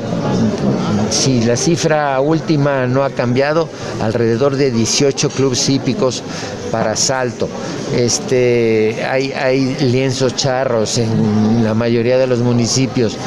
si 1.09 1.41
la 1.41 1.55
cifra 1.55 2.19
última 2.19 2.85
no 2.87 3.03
ha 3.03 3.09
cambiado, 3.09 3.69
alrededor 4.01 4.55
de 4.55 4.71
18 4.71 5.29
clubes 5.29 5.69
hípicos 5.69 6.23
para 6.71 6.95
salto. 6.95 7.47
Este, 7.95 9.05
hay, 9.09 9.31
hay 9.31 9.75
lienzos 9.81 10.35
charros 10.35 10.97
en 10.97 11.63
la 11.63 11.73
mayoría 11.73 12.17
de 12.17 12.27
los 12.27 12.39
municipios. 12.39 13.17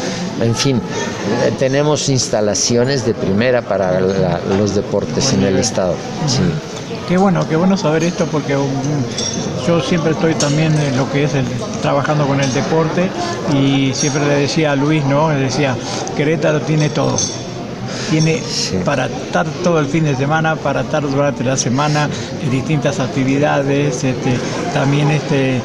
En 0.41 0.55
fin, 0.55 0.81
tenemos 1.59 2.09
instalaciones 2.09 3.07
de 3.07 3.15
primera 3.15 3.63
para 3.63 4.01
los 4.01 4.75
deportes 4.75 5.33
en 5.33 5.45
el 5.45 5.59
estado. 5.59 5.95
Qué 7.09 7.17
bueno, 7.17 7.49
qué 7.49 7.55
bueno 7.55 7.77
saber 7.77 8.03
esto 8.03 8.27
porque 8.27 8.57
um, 8.57 8.69
yo 9.65 9.81
siempre 9.81 10.11
estoy 10.11 10.35
también 10.35 10.75
en 10.77 10.97
lo 10.97 11.11
que 11.13 11.23
es 11.23 11.35
el, 11.35 11.47
trabajando 11.81 12.27
con 12.27 12.41
el 12.41 12.53
deporte 12.53 13.09
y 13.55 13.93
siempre 13.95 14.27
le 14.27 14.35
decía 14.35 14.73
a 14.73 14.77
Luis, 14.77 15.05
¿no? 15.05 15.33
Le 15.33 15.39
decía, 15.39 15.77
Querétaro 16.17 16.61
tiene 16.63 16.91
todo 16.91 17.17
tiene 18.11 18.43
para 18.85 19.07
estar 19.07 19.47
todo 19.63 19.81
el 19.81 19.87
fin 19.87 20.05
de 20.05 20.17
semana, 20.17 20.57
para 20.57 20.83
estar 20.83 21.03
durante 21.03 21.45
la 21.45 21.57
semana 21.57 22.09
en 22.43 22.51
distintas 22.51 23.01
actividades, 23.01 24.05
este, 24.05 24.39
también 24.73 25.11
este, 25.11 25.61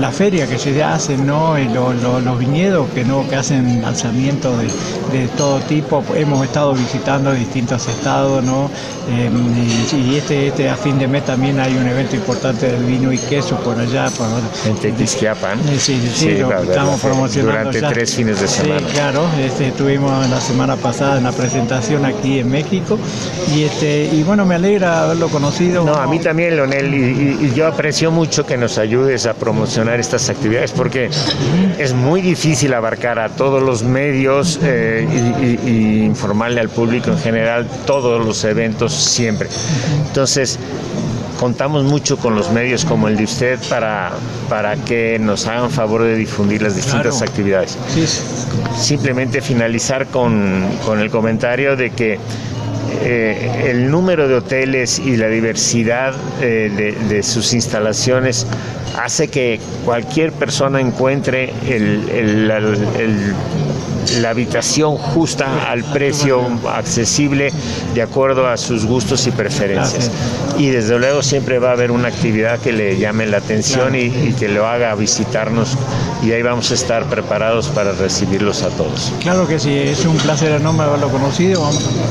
la 0.00 0.10
feria 0.10 0.46
que 0.46 0.58
se 0.58 0.82
hace, 0.82 1.16
¿no? 1.16 1.56
los 1.58 2.38
viñedos 2.38 2.88
que, 2.90 3.04
¿no? 3.04 3.28
que 3.28 3.36
hacen 3.36 3.82
lanzamientos 3.82 4.54
de, 5.12 5.28
todo 5.36 5.58
tipo, 5.60 6.04
hemos 6.14 6.44
estado 6.44 6.74
visitando 6.74 7.32
distintos 7.32 7.86
estados, 7.88 8.42
¿no? 8.44 8.70
Em, 9.08 9.32
y, 9.96 10.16
este, 10.16 10.48
este 10.48 10.68
a 10.68 10.76
fin 10.76 10.98
de 10.98 11.08
mes 11.08 11.24
también 11.24 11.58
hay 11.60 11.74
un 11.76 11.86
evento 11.86 12.16
importante 12.16 12.70
del 12.70 12.84
vino 12.84 13.12
y 13.12 13.18
queso 13.18 13.56
por 13.56 13.78
allá. 13.78 14.10
Por, 14.10 14.26
en 14.66 14.76
Tequisquiapan. 14.76 15.58
Sí, 15.78 15.78
sí, 15.78 16.10
sí, 16.14 16.38
lo 16.38 16.62
estamos 16.62 17.00
promocionando. 17.00 17.70
Durante 17.70 17.80
tres 17.82 18.14
fines 18.14 18.40
de 18.40 18.48
semana. 18.48 18.80
Sí, 18.80 18.94
claro, 18.94 19.26
este, 19.40 19.68
estuvimos 19.68 20.28
la 20.28 20.40
semana 20.40 20.76
pasada 20.76 21.18
en 21.18 21.24
la 21.24 21.32
presentación 21.32 21.67
aquí 21.74 22.38
en 22.38 22.50
México. 22.50 22.98
Y, 23.54 23.64
este, 23.64 24.06
y 24.12 24.22
bueno, 24.22 24.44
me 24.44 24.54
alegra 24.54 25.02
haberlo 25.04 25.28
conocido. 25.28 25.84
No, 25.84 25.94
a 25.94 26.06
mí 26.06 26.18
también, 26.18 26.56
Leonel, 26.56 26.94
y, 26.94 27.52
yo 27.54 27.66
aprecio 27.66 28.10
mucho 28.10 28.46
que 28.46 28.56
nos 28.56 28.78
ayudes 28.78 29.26
a 29.26 29.34
promocionar 29.34 29.98
estas 29.98 30.28
actividades 30.28 30.72
porque 30.72 31.10
es 31.78 31.92
muy 31.94 32.20
difícil 32.20 32.74
abarcar 32.74 33.18
a 33.18 33.30
todos 33.30 33.62
los 33.62 33.82
medios 33.82 34.58
eh, 34.62 35.58
y, 35.64 36.04
informarle 36.04 36.60
al 36.60 36.68
público 36.68 37.10
en 37.10 37.18
general 37.18 37.66
todos 37.86 38.24
los 38.24 38.44
eventos 38.44 38.92
siempre. 38.92 39.48
Entonces, 40.06 40.58
contamos 41.38 41.84
mucho 41.84 42.18
con 42.18 42.34
los 42.34 42.50
medios 42.50 42.84
como 42.84 43.08
el 43.08 43.16
de 43.16 43.24
usted 43.24 43.58
para, 43.70 44.10
para 44.48 44.76
que 44.76 45.18
nos 45.18 45.46
hagan 45.46 45.70
favor 45.70 46.02
de 46.02 46.16
difundir 46.16 46.60
las 46.60 46.76
distintas 46.76 47.22
actividades. 47.22 47.78
Simplemente 48.76 49.40
finalizar 49.40 50.06
con, 50.08 50.66
el 50.98 51.10
comentario 51.10 51.76
de 51.76 51.90
que 51.90 52.18
eh, 53.02 53.66
el 53.70 53.90
número 53.90 54.28
de 54.28 54.34
hoteles 54.34 54.98
y 54.98 55.16
la 55.16 55.28
diversidad 55.28 56.14
eh, 56.40 56.96
de, 57.08 57.22
sus 57.22 57.54
instalaciones 57.54 58.46
hace 58.98 59.28
que 59.28 59.60
cualquier 59.84 60.32
persona 60.32 60.80
encuentre 60.80 61.52
el 61.66 62.50
la 64.16 64.30
habitación 64.30 64.96
justa 64.96 65.70
al 65.70 65.84
precio 65.84 66.40
accesible 66.68 67.52
de 67.94 68.02
acuerdo 68.02 68.48
a 68.48 68.56
sus 68.56 68.86
gustos 68.86 69.26
y 69.26 69.30
preferencias. 69.30 70.10
Y 70.58 70.70
desde 70.70 70.98
luego 70.98 71.22
siempre 71.22 71.60
va 71.60 71.70
a 71.70 71.72
haber 71.72 71.92
una 71.92 72.08
actividad 72.08 72.58
que 72.58 72.72
le 72.72 72.98
llame 72.98 73.26
la 73.26 73.36
atención 73.38 73.94
y, 73.94 74.10
que 74.32 74.48
lo 74.48 74.66
haga 74.66 74.94
visitarnos 74.96 75.76
y 76.22 76.32
ahí 76.32 76.42
vamos 76.42 76.70
a 76.72 76.74
estar 76.74 77.04
preparados 77.04 77.68
para 77.68 77.92
recibirlos 77.92 78.62
a 78.62 78.70
todos. 78.70 79.12
Claro 79.20 79.46
que 79.46 79.60
sí, 79.60 79.72
es 79.72 80.04
un 80.04 80.16
placer 80.16 80.50
enorme 80.52 80.82
haberlo 80.82 81.08
conocido. 81.10 81.62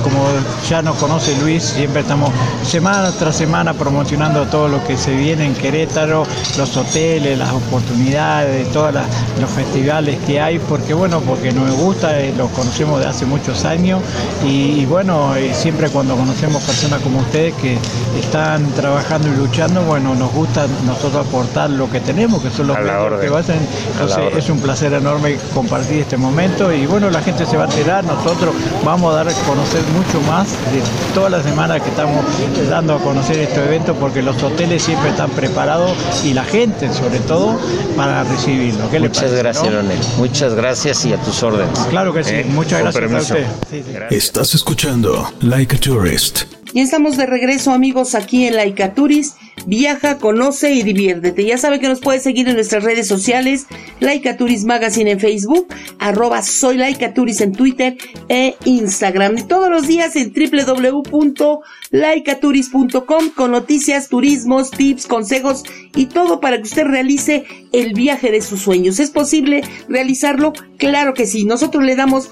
Como 0.01 0.29
ya 0.69 0.81
nos 0.81 0.95
conoce 0.95 1.35
Luis, 1.41 1.63
siempre 1.63 2.01
estamos 2.01 2.31
semana 2.63 3.11
tras 3.11 3.35
semana 3.35 3.73
promocionando 3.73 4.45
todo 4.45 4.69
lo 4.69 4.83
que 4.85 4.95
se 4.95 5.13
viene 5.13 5.45
en 5.45 5.53
Querétaro, 5.53 6.25
los 6.57 6.77
hoteles, 6.77 7.37
las 7.37 7.51
oportunidades, 7.51 8.71
todos 8.71 8.93
los 8.93 9.49
festivales 9.51 10.17
que 10.25 10.39
hay, 10.39 10.59
porque 10.59 10.93
bueno, 10.93 11.19
porque 11.19 11.51
nos 11.51 11.69
gusta 11.75 12.17
eh, 12.19 12.33
los 12.37 12.49
conocemos 12.51 13.01
de 13.01 13.07
hace 13.07 13.25
muchos 13.25 13.65
años 13.65 14.01
y, 14.45 14.85
bueno, 14.85 15.35
eh, 15.35 15.53
siempre 15.53 15.89
cuando 15.89 16.15
conocemos 16.15 16.63
personas 16.63 17.01
como 17.01 17.19
ustedes 17.19 17.53
que 17.55 17.77
están 18.17 18.36
trabajando 18.75 19.27
y 19.27 19.35
luchando, 19.37 19.81
bueno, 19.81 20.15
nos 20.15 20.31
gusta 20.31 20.65
nosotros 20.85 21.25
aportar 21.27 21.69
lo 21.69 21.89
que 21.89 21.99
tenemos, 21.99 22.41
que 22.41 22.49
son 22.49 22.67
los 22.67 22.77
medios 22.77 23.19
que 23.19 23.27
hacen. 23.27 23.59
Entonces 23.93 24.37
es 24.37 24.49
un 24.49 24.59
placer 24.59 24.93
enorme 24.93 25.37
compartir 25.53 26.01
este 26.01 26.17
momento 26.17 26.71
y 26.73 26.85
bueno, 26.85 27.09
la 27.09 27.21
gente 27.21 27.45
se 27.45 27.57
va 27.57 27.63
a 27.63 27.67
enterar, 27.67 28.03
nosotros 28.03 28.53
vamos 28.83 29.13
a 29.13 29.17
dar 29.17 29.29
a 29.29 29.33
conocer 29.45 29.81
mucho 29.95 30.21
más 30.29 30.47
de 30.71 30.81
todas 31.13 31.31
las 31.31 31.43
semanas 31.43 31.81
que 31.81 31.89
estamos 31.89 32.25
dando 32.69 32.95
a 32.95 32.99
conocer 32.99 33.39
este 33.39 33.63
evento 33.63 33.95
porque 33.95 34.21
los 34.21 34.41
hoteles 34.41 34.83
siempre 34.83 35.09
están 35.09 35.29
preparados 35.31 35.91
y 36.23 36.33
la 36.33 36.43
gente 36.43 36.91
sobre 36.93 37.19
todo 37.19 37.59
para 37.95 38.23
recibirlo. 38.23 38.87
Muchas 38.99 39.31
gracias, 39.31 39.71
Leonel. 39.71 39.99
Muchas 40.17 40.53
gracias 40.53 41.05
y 41.05 41.13
a 41.13 41.17
tus 41.17 41.41
órdenes. 41.43 41.79
Claro 41.89 42.13
que 42.13 42.23
sí, 42.23 42.35
eh, 42.35 42.45
muchas 42.49 42.81
gracias 42.81 43.11
a 43.13 43.17
usted. 43.17 44.11
Estás 44.11 44.55
escuchando 44.55 45.31
Like 45.41 45.75
a 45.75 45.79
Tourist. 45.79 46.56
Y 46.73 46.81
estamos 46.81 47.17
de 47.17 47.25
regreso 47.25 47.71
amigos 47.71 48.15
aquí 48.15 48.45
en 48.45 48.55
Laika 48.55 48.93
Tourist. 48.93 49.37
Viaja, 49.65 50.17
conoce 50.17 50.73
y 50.73 50.83
diviértete. 50.83 51.43
Ya 51.43 51.57
sabe 51.57 51.79
que 51.79 51.87
nos 51.87 51.99
puede 51.99 52.19
seguir 52.19 52.47
en 52.47 52.53
nuestras 52.55 52.83
redes 52.83 53.07
sociales, 53.07 53.65
Laika 53.99 54.37
Tourist 54.37 54.65
Magazine 54.65 55.11
en 55.11 55.19
Facebook, 55.19 55.67
arroba 55.99 56.41
soy 56.41 56.77
en 56.77 57.51
Twitter 57.51 57.97
e 58.29 58.55
Instagram. 58.65 59.37
Y 59.37 59.43
todos 59.43 59.69
los 59.69 59.87
días 59.87 60.15
en 60.15 60.33
www.laikaturist.com 60.33 63.29
con 63.35 63.51
noticias, 63.51 64.07
turismos, 64.09 64.71
tips, 64.71 65.05
consejos 65.07 65.63
y 65.95 66.05
todo 66.05 66.39
para 66.39 66.57
que 66.57 66.63
usted 66.63 66.85
realice 66.85 67.45
el 67.73 67.93
viaje 67.93 68.31
de 68.31 68.41
sus 68.41 68.61
sueños. 68.61 68.99
¿Es 68.99 69.09
posible 69.09 69.63
realizarlo? 69.89 70.53
Claro 70.77 71.13
que 71.13 71.25
sí. 71.25 71.43
Nosotros 71.45 71.83
le 71.83 71.95
damos 71.95 72.29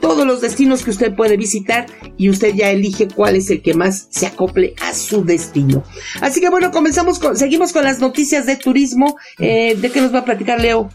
todos 0.00 0.26
los 0.26 0.40
destinos 0.40 0.82
que 0.82 0.90
usted 0.90 1.14
puede 1.14 1.36
visitar 1.36 1.86
y 2.16 2.28
usted 2.28 2.54
ya 2.54 2.70
elige 2.70 3.08
cuál 3.08 3.36
es 3.36 3.50
el 3.50 3.62
que 3.62 3.74
más 3.74 4.08
se 4.10 4.26
acople 4.26 4.74
a 4.82 4.94
su 4.94 5.24
destino. 5.24 5.84
Así 6.20 6.40
que 6.40 6.48
bueno, 6.48 6.70
comenzamos 6.70 7.18
con, 7.18 7.36
seguimos 7.36 7.72
con 7.72 7.84
las 7.84 8.00
noticias 8.00 8.46
de 8.46 8.56
turismo. 8.56 9.16
Eh, 9.38 9.76
¿De 9.76 9.90
qué 9.90 10.00
nos 10.00 10.14
va 10.14 10.20
a 10.20 10.24
platicar 10.24 10.60
Leo? 10.60 10.90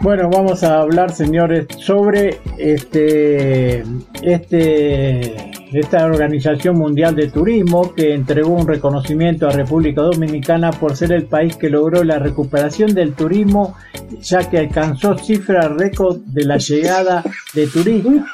Bueno, 0.00 0.28
vamos 0.30 0.62
a 0.62 0.80
hablar, 0.80 1.12
señores, 1.12 1.66
sobre 1.78 2.38
este, 2.58 3.82
este, 4.22 5.50
esta 5.72 6.04
Organización 6.04 6.78
Mundial 6.78 7.16
de 7.16 7.28
Turismo 7.28 7.94
que 7.94 8.14
entregó 8.14 8.50
un 8.50 8.68
reconocimiento 8.68 9.48
a 9.48 9.50
República 9.50 10.02
Dominicana 10.02 10.70
por 10.70 10.96
ser 10.96 11.12
el 11.12 11.24
país 11.24 11.56
que 11.56 11.70
logró 11.70 12.04
la 12.04 12.18
recuperación 12.18 12.94
del 12.94 13.14
turismo, 13.14 13.74
ya 14.20 14.48
que 14.48 14.58
alcanzó 14.58 15.16
cifras 15.16 15.72
récord 15.72 16.18
de 16.26 16.44
la 16.44 16.58
llegada 16.58 17.24
de 17.54 17.66
turismo. 17.66 18.24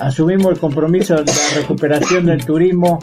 Asumimos 0.00 0.52
el 0.52 0.58
compromiso 0.58 1.14
de 1.16 1.32
la 1.32 1.60
recuperación 1.60 2.26
del 2.26 2.44
turismo 2.44 2.98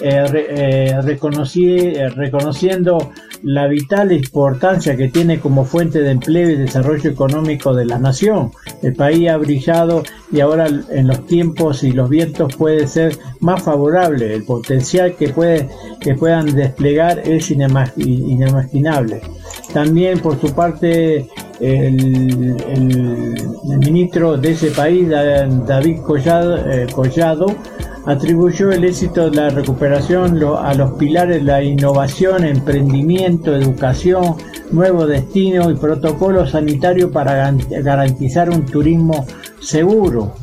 eh, 0.00 0.26
eh, 0.34 0.90
eh, 0.90 2.08
reconociendo 2.16 3.12
la 3.44 3.68
vital 3.68 4.10
importancia 4.10 4.96
que 4.96 5.06
tiene 5.08 5.38
como 5.38 5.64
fuente 5.64 6.00
de 6.00 6.10
empleo 6.10 6.50
y 6.50 6.56
desarrollo 6.56 7.10
económico 7.10 7.72
de 7.72 7.84
la 7.84 7.98
nación. 8.00 8.50
El 8.82 8.94
país 8.94 9.28
ha 9.28 9.36
brillado 9.36 10.02
y 10.32 10.40
ahora 10.40 10.66
en 10.66 11.06
los 11.06 11.24
tiempos 11.26 11.84
y 11.84 11.92
los 11.92 12.08
vientos 12.08 12.56
puede 12.56 12.88
ser 12.88 13.16
más 13.38 13.62
favorable. 13.62 14.34
El 14.34 14.42
potencial 14.44 15.14
que, 15.14 15.28
puede, 15.28 15.68
que 16.00 16.14
puedan 16.14 16.56
desplegar 16.56 17.20
es 17.20 17.52
inimaginable. 17.52 19.20
También 19.72 20.18
por 20.18 20.40
su 20.40 20.52
parte 20.52 21.28
el, 21.60 22.56
ministro 23.78 24.36
de 24.38 24.50
ese 24.50 24.70
país, 24.72 25.08
David 25.08 26.00
Collado 26.00 27.54
atribuyó 28.06 28.70
el 28.70 28.84
éxito 28.84 29.30
de 29.30 29.36
la 29.36 29.50
recuperación 29.50 30.40
a 30.58 30.74
los 30.74 30.92
pilares 30.92 31.38
de 31.38 31.44
la 31.44 31.62
innovación, 31.62 32.44
emprendimiento, 32.44 33.54
educación, 33.54 34.36
nuevo 34.70 35.06
destino 35.06 35.70
y 35.70 35.74
protocolo 35.74 36.46
sanitario 36.46 37.10
para 37.10 37.52
garantizar 37.82 38.50
un 38.50 38.66
turismo 38.66 39.26
seguro. 39.60 40.34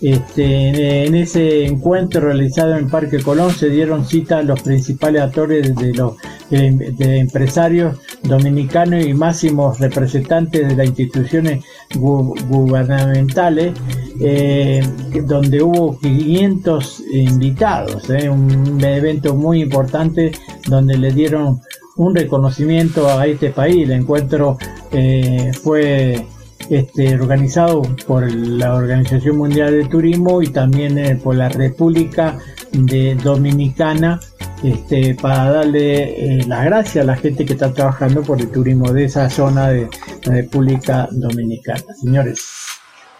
Este, 0.00 1.06
en 1.06 1.14
ese 1.14 1.66
encuentro 1.66 2.22
realizado 2.22 2.74
en 2.76 2.88
Parque 2.88 3.22
Colón 3.22 3.50
se 3.50 3.68
dieron 3.68 4.06
cita 4.06 4.38
a 4.38 4.42
los 4.42 4.62
principales 4.62 5.20
actores 5.20 5.74
de 5.76 5.92
los 5.92 6.14
de, 6.50 7.18
empresarios 7.18 7.98
dominicanos 8.22 9.04
y 9.04 9.14
máximos 9.14 9.78
representantes 9.78 10.68
de 10.68 10.76
las 10.76 10.86
instituciones 10.86 11.64
gubernamentales, 11.94 13.72
eh, 14.20 14.82
donde 15.24 15.62
hubo 15.62 15.98
500 15.98 17.02
invitados, 17.12 18.10
eh, 18.10 18.28
un 18.28 18.82
evento 18.84 19.34
muy 19.34 19.62
importante 19.62 20.32
donde 20.66 20.98
le 20.98 21.12
dieron 21.12 21.60
un 21.96 22.14
reconocimiento 22.14 23.08
a 23.08 23.26
este 23.26 23.50
país. 23.50 23.84
El 23.84 23.92
encuentro 23.92 24.58
eh, 24.92 25.52
fue 25.62 26.26
este, 26.68 27.14
organizado 27.14 27.82
por 28.06 28.30
la 28.32 28.74
Organización 28.74 29.36
Mundial 29.36 29.72
de 29.72 29.84
Turismo 29.84 30.42
y 30.42 30.48
también 30.48 31.18
por 31.22 31.34
la 31.36 31.48
República 31.48 32.38
de 32.72 33.14
Dominicana 33.16 34.20
este, 34.62 35.14
para 35.14 35.50
darle 35.50 36.38
eh, 36.38 36.44
las 36.46 36.64
gracias 36.64 37.02
a 37.02 37.06
la 37.06 37.16
gente 37.16 37.44
que 37.44 37.54
está 37.54 37.72
trabajando 37.72 38.22
por 38.22 38.40
el 38.40 38.50
turismo 38.50 38.92
de 38.92 39.04
esa 39.04 39.30
zona 39.30 39.68
de 39.68 39.88
la 40.24 40.34
República 40.34 41.08
Dominicana. 41.10 41.82
Señores. 42.00 42.46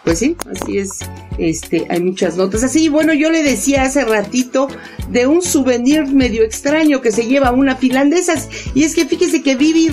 Pues 0.03 0.17
sí, 0.17 0.35
así 0.51 0.79
es. 0.79 0.99
Este, 1.37 1.85
hay 1.89 2.01
muchas 2.01 2.35
notas. 2.35 2.63
Así, 2.63 2.89
bueno, 2.89 3.13
yo 3.13 3.29
le 3.29 3.43
decía 3.43 3.83
hace 3.83 4.03
ratito 4.03 4.67
de 5.09 5.27
un 5.27 5.43
souvenir 5.43 6.07
medio 6.07 6.43
extraño 6.43 7.01
que 7.01 7.11
se 7.11 7.27
lleva 7.27 7.51
una 7.51 7.75
finlandesa. 7.75 8.33
Y 8.73 8.83
es 8.83 8.95
que 8.95 9.05
fíjese 9.05 9.43
que 9.43 9.55
Vivi 9.55 9.89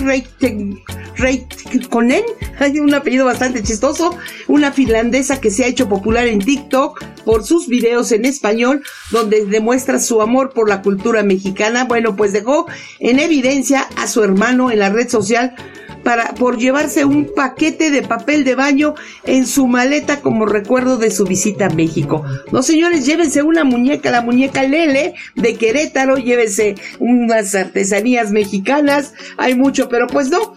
Reitkonen, 1.19 2.23
hay 2.59 2.79
un 2.79 2.93
apellido 2.93 3.25
bastante 3.25 3.61
chistoso, 3.61 4.17
una 4.47 4.71
finlandesa 4.71 5.39
que 5.39 5.51
se 5.51 5.63
ha 5.63 5.67
hecho 5.67 5.89
popular 5.89 6.27
en 6.27 6.39
TikTok 6.39 7.03
por 7.25 7.45
sus 7.45 7.67
videos 7.67 8.11
en 8.11 8.25
español, 8.25 8.81
donde 9.11 9.45
demuestra 9.45 9.99
su 9.99 10.21
amor 10.21 10.51
por 10.53 10.69
la 10.69 10.81
cultura 10.81 11.21
mexicana. 11.23 11.83
Bueno, 11.83 12.15
pues 12.15 12.33
dejó 12.33 12.67
en 12.99 13.19
evidencia 13.19 13.87
a 13.97 14.07
su 14.07 14.23
hermano 14.23 14.71
en 14.71 14.79
la 14.79 14.89
red 14.89 15.09
social 15.09 15.55
para, 16.03 16.33
por 16.33 16.57
llevarse 16.57 17.05
un 17.05 17.33
paquete 17.35 17.91
de 17.91 18.01
papel 18.01 18.43
de 18.43 18.55
baño 18.55 18.95
en 19.25 19.45
su 19.45 19.67
maleta 19.67 20.21
como 20.21 20.45
recuerdo 20.45 20.97
de 20.97 21.11
su 21.11 21.25
visita 21.25 21.67
a 21.67 21.69
México. 21.69 22.23
No, 22.51 22.63
señores, 22.63 23.05
llévense 23.05 23.43
una 23.43 23.63
muñeca, 23.63 24.11
la 24.11 24.21
muñeca 24.21 24.63
Lele 24.63 25.13
de 25.35 25.55
Querétaro, 25.55 26.17
llévense 26.17 26.75
unas 26.99 27.53
artesanías 27.55 28.31
mexicanas, 28.31 29.13
hay 29.37 29.55
mucho, 29.55 29.89
pero 29.89 30.07
pues 30.07 30.29
no. 30.29 30.55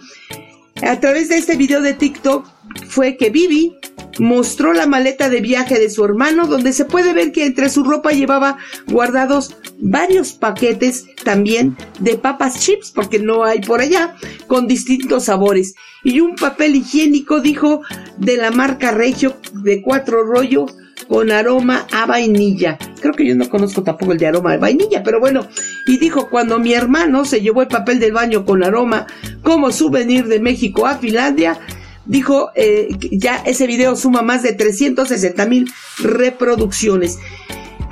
A 0.81 0.99
través 0.99 1.29
de 1.29 1.37
este 1.37 1.55
video 1.55 1.81
de 1.81 1.93
TikTok 1.93 2.45
fue 2.87 3.15
que 3.15 3.29
Vivi 3.29 3.77
mostró 4.19 4.73
la 4.73 4.87
maleta 4.87 5.29
de 5.29 5.41
viaje 5.41 5.79
de 5.79 5.89
su 5.89 6.03
hermano, 6.03 6.47
donde 6.47 6.73
se 6.73 6.85
puede 6.85 7.13
ver 7.13 7.31
que 7.31 7.45
entre 7.45 7.69
su 7.69 7.83
ropa 7.83 8.11
llevaba 8.11 8.57
guardados 8.87 9.55
varios 9.79 10.33
paquetes 10.33 11.05
también 11.23 11.77
de 11.99 12.17
papas 12.17 12.59
chips, 12.59 12.91
porque 12.91 13.19
no 13.19 13.43
hay 13.43 13.61
por 13.61 13.81
allá, 13.81 14.15
con 14.47 14.67
distintos 14.67 15.25
sabores. 15.25 15.75
Y 16.03 16.19
un 16.19 16.35
papel 16.35 16.75
higiénico, 16.75 17.39
dijo, 17.39 17.81
de 18.17 18.37
la 18.37 18.51
marca 18.51 18.91
Regio 18.91 19.37
de 19.53 19.81
cuatro 19.81 20.23
rollos 20.23 20.75
con 21.07 21.31
aroma 21.31 21.87
a 21.91 22.05
vainilla. 22.05 22.77
Creo 23.01 23.13
que 23.13 23.25
yo 23.25 23.35
no 23.35 23.49
conozco 23.49 23.83
tampoco 23.83 24.11
el 24.13 24.17
de 24.17 24.27
aroma 24.27 24.51
de 24.51 24.57
vainilla, 24.57 25.03
pero 25.03 25.19
bueno. 25.19 25.47
Y 25.87 25.97
dijo, 25.97 26.29
cuando 26.29 26.59
mi 26.59 26.73
hermano 26.73 27.25
se 27.25 27.41
llevó 27.41 27.61
el 27.61 27.67
papel 27.67 27.99
del 27.99 28.13
baño 28.13 28.45
con 28.45 28.63
aroma 28.63 29.07
como 29.41 29.71
souvenir 29.71 30.27
de 30.27 30.39
México 30.39 30.85
a 30.87 30.97
Finlandia, 30.97 31.59
dijo 32.05 32.51
eh, 32.55 32.89
ya 33.11 33.37
ese 33.45 33.67
video 33.67 33.95
suma 33.95 34.21
más 34.21 34.43
de 34.43 34.53
360 34.53 35.45
mil 35.45 35.71
reproducciones. 35.99 37.19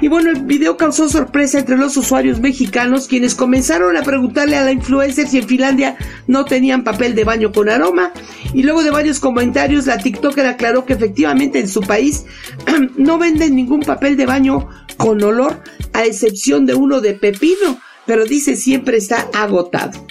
Y 0.01 0.07
bueno, 0.07 0.31
el 0.31 0.43
video 0.45 0.77
causó 0.77 1.07
sorpresa 1.07 1.59
entre 1.59 1.77
los 1.77 1.95
usuarios 1.95 2.39
mexicanos, 2.39 3.07
quienes 3.07 3.35
comenzaron 3.35 3.95
a 3.95 4.01
preguntarle 4.01 4.57
a 4.57 4.63
la 4.63 4.71
influencer 4.71 5.27
si 5.27 5.37
en 5.37 5.47
Finlandia 5.47 5.95
no 6.25 6.43
tenían 6.43 6.83
papel 6.83 7.13
de 7.13 7.23
baño 7.23 7.51
con 7.51 7.69
aroma. 7.69 8.11
Y 8.51 8.63
luego 8.63 8.83
de 8.83 8.89
varios 8.89 9.19
comentarios, 9.19 9.85
la 9.85 9.99
TikToker 9.99 10.47
aclaró 10.47 10.85
que 10.85 10.93
efectivamente 10.93 11.59
en 11.59 11.67
su 11.67 11.81
país 11.81 12.25
no 12.97 13.19
venden 13.19 13.55
ningún 13.55 13.81
papel 13.81 14.17
de 14.17 14.25
baño 14.25 14.67
con 14.97 15.23
olor, 15.23 15.61
a 15.93 16.03
excepción 16.03 16.65
de 16.65 16.73
uno 16.73 16.99
de 16.99 17.13
pepino, 17.13 17.79
pero 18.07 18.25
dice 18.25 18.55
siempre 18.55 18.97
está 18.97 19.29
agotado. 19.33 20.03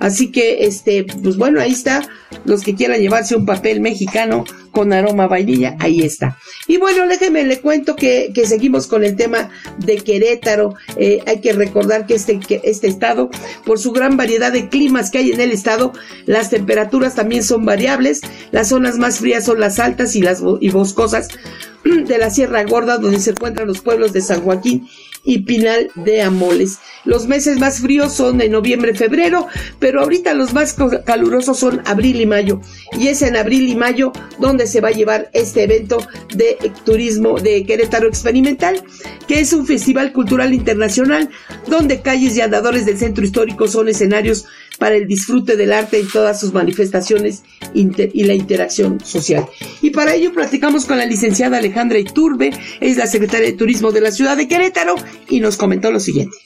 Así 0.00 0.30
que, 0.30 0.64
este, 0.64 1.04
pues 1.04 1.36
bueno, 1.36 1.60
ahí 1.60 1.72
está. 1.72 2.08
Los 2.44 2.62
que 2.62 2.74
quieran 2.74 3.00
llevarse 3.00 3.36
un 3.36 3.46
papel 3.46 3.80
mexicano 3.80 4.44
con 4.70 4.92
aroma 4.92 5.26
vainilla, 5.26 5.76
ahí 5.80 6.02
está. 6.02 6.38
Y 6.66 6.76
bueno, 6.76 7.06
déjeme 7.08 7.44
le 7.44 7.60
cuento 7.60 7.96
que, 7.96 8.30
que 8.34 8.46
seguimos 8.46 8.86
con 8.86 9.02
el 9.04 9.16
tema 9.16 9.50
de 9.78 9.96
Querétaro. 9.96 10.74
Eh, 10.96 11.22
hay 11.26 11.40
que 11.40 11.52
recordar 11.52 12.06
que 12.06 12.14
este, 12.14 12.38
que 12.38 12.60
este 12.64 12.86
estado, 12.86 13.30
por 13.64 13.78
su 13.78 13.92
gran 13.92 14.16
variedad 14.16 14.52
de 14.52 14.68
climas 14.68 15.10
que 15.10 15.18
hay 15.18 15.30
en 15.32 15.40
el 15.40 15.52
estado, 15.52 15.92
las 16.26 16.50
temperaturas 16.50 17.14
también 17.14 17.42
son 17.42 17.64
variables. 17.64 18.20
Las 18.52 18.68
zonas 18.68 18.98
más 18.98 19.18
frías 19.18 19.44
son 19.44 19.58
las 19.58 19.78
altas 19.78 20.14
y 20.14 20.22
las 20.22 20.42
y 20.60 20.70
boscosas 20.70 21.28
de 21.84 22.18
la 22.18 22.30
Sierra 22.30 22.62
Gorda, 22.64 22.98
donde 22.98 23.20
se 23.20 23.30
encuentran 23.30 23.66
los 23.66 23.80
pueblos 23.80 24.12
de 24.12 24.20
San 24.20 24.42
Joaquín 24.42 24.88
y 25.28 25.40
Pinal 25.40 25.90
de 25.94 26.22
Amoles. 26.22 26.78
Los 27.04 27.26
meses 27.26 27.58
más 27.58 27.80
fríos 27.80 28.14
son 28.14 28.38
de 28.38 28.48
noviembre, 28.48 28.94
febrero, 28.94 29.46
pero 29.78 30.00
ahorita 30.00 30.32
los 30.32 30.54
más 30.54 30.74
calurosos 31.04 31.58
son 31.58 31.82
abril 31.84 32.22
y 32.22 32.24
mayo. 32.24 32.62
Y 32.98 33.08
es 33.08 33.20
en 33.20 33.36
abril 33.36 33.68
y 33.68 33.76
mayo 33.76 34.10
donde 34.38 34.66
se 34.66 34.80
va 34.80 34.88
a 34.88 34.92
llevar 34.92 35.28
este 35.34 35.64
evento 35.64 35.98
de 36.34 36.56
turismo 36.86 37.38
de 37.38 37.66
Querétaro 37.66 38.08
Experimental, 38.08 38.82
que 39.26 39.40
es 39.40 39.52
un 39.52 39.66
festival 39.66 40.14
cultural 40.14 40.54
internacional 40.54 41.28
donde 41.66 42.00
calles 42.00 42.34
y 42.34 42.40
andadores 42.40 42.86
del 42.86 42.96
centro 42.96 43.22
histórico 43.22 43.68
son 43.68 43.90
escenarios 43.90 44.46
para 44.78 44.96
el 44.96 45.06
disfrute 45.06 45.56
del 45.56 45.72
arte 45.72 46.00
en 46.00 46.08
todas 46.08 46.40
sus 46.40 46.52
manifestaciones 46.52 47.42
y 47.74 48.24
la 48.24 48.34
interacción 48.34 49.00
social. 49.04 49.46
Y 49.82 49.90
para 49.90 50.14
ello 50.14 50.32
platicamos 50.32 50.86
con 50.86 50.98
la 50.98 51.06
licenciada 51.06 51.58
Alejandra 51.58 51.98
Iturbe, 51.98 52.50
es 52.80 52.96
la 52.96 53.06
secretaria 53.06 53.46
de 53.46 53.56
Turismo 53.56 53.92
de 53.92 54.00
la 54.00 54.10
ciudad 54.10 54.36
de 54.36 54.48
Querétaro, 54.48 54.94
y 55.28 55.40
nos 55.40 55.56
comentó 55.56 55.90
lo 55.90 56.00
siguiente. 56.00 56.36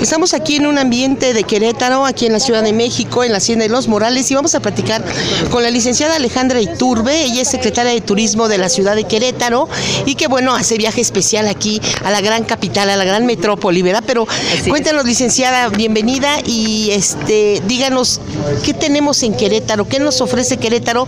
Estamos 0.00 0.32
aquí 0.32 0.56
en 0.56 0.66
un 0.66 0.78
ambiente 0.78 1.34
de 1.34 1.44
Querétaro, 1.44 2.06
aquí 2.06 2.24
en 2.24 2.32
la 2.32 2.40
Ciudad 2.40 2.62
de 2.62 2.72
México, 2.72 3.22
en 3.22 3.32
la 3.32 3.38
Hacienda 3.38 3.64
de 3.64 3.68
los 3.68 3.86
Morales, 3.86 4.30
y 4.30 4.34
vamos 4.34 4.54
a 4.54 4.60
platicar 4.60 5.04
con 5.50 5.62
la 5.62 5.70
licenciada 5.70 6.16
Alejandra 6.16 6.58
Iturbe, 6.58 7.24
ella 7.24 7.42
es 7.42 7.48
secretaria 7.48 7.92
de 7.92 8.00
Turismo 8.00 8.48
de 8.48 8.56
la 8.56 8.70
Ciudad 8.70 8.96
de 8.96 9.04
Querétaro, 9.04 9.68
y 10.06 10.14
que 10.14 10.26
bueno, 10.26 10.54
hace 10.54 10.78
viaje 10.78 11.02
especial 11.02 11.48
aquí 11.48 11.82
a 12.02 12.10
la 12.10 12.22
gran 12.22 12.44
capital, 12.44 12.88
a 12.88 12.96
la 12.96 13.04
gran 13.04 13.26
metrópoli, 13.26 13.82
¿verdad? 13.82 14.02
Pero 14.06 14.26
cuéntanos, 14.66 15.04
licenciada, 15.04 15.68
bienvenida, 15.68 16.38
y 16.46 16.92
este, 16.92 17.60
díganos, 17.66 18.22
¿qué 18.64 18.72
tenemos 18.72 19.22
en 19.22 19.34
Querétaro? 19.34 19.86
¿Qué 19.86 19.98
nos 19.98 20.22
ofrece 20.22 20.56
Querétaro? 20.56 21.06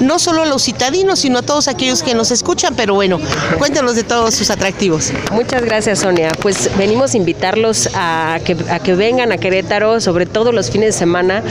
No 0.00 0.18
solo 0.18 0.42
a 0.42 0.46
los 0.46 0.64
citadinos, 0.64 1.20
sino 1.20 1.38
a 1.38 1.42
todos 1.42 1.68
aquellos 1.68 2.02
que 2.02 2.14
nos 2.14 2.32
escuchan, 2.32 2.74
pero 2.74 2.94
bueno, 2.94 3.20
cuéntanos 3.58 3.94
de 3.94 4.02
todos 4.02 4.34
sus 4.34 4.50
atractivos. 4.50 5.12
Muchas 5.30 5.62
gracias, 5.62 6.00
Sonia. 6.00 6.32
Pues 6.42 6.68
venimos 6.76 7.14
a 7.14 7.16
invitarlos 7.16 7.88
a 7.94 8.23
a 8.32 8.40
que, 8.40 8.94
vengan 8.94 9.32
a 9.32 9.38
Querétaro, 9.38 10.00
sobre 10.00 10.26
todo 10.26 10.52
los 10.52 10.70
fines 10.70 10.94
de 10.94 10.98
semana, 10.98 11.42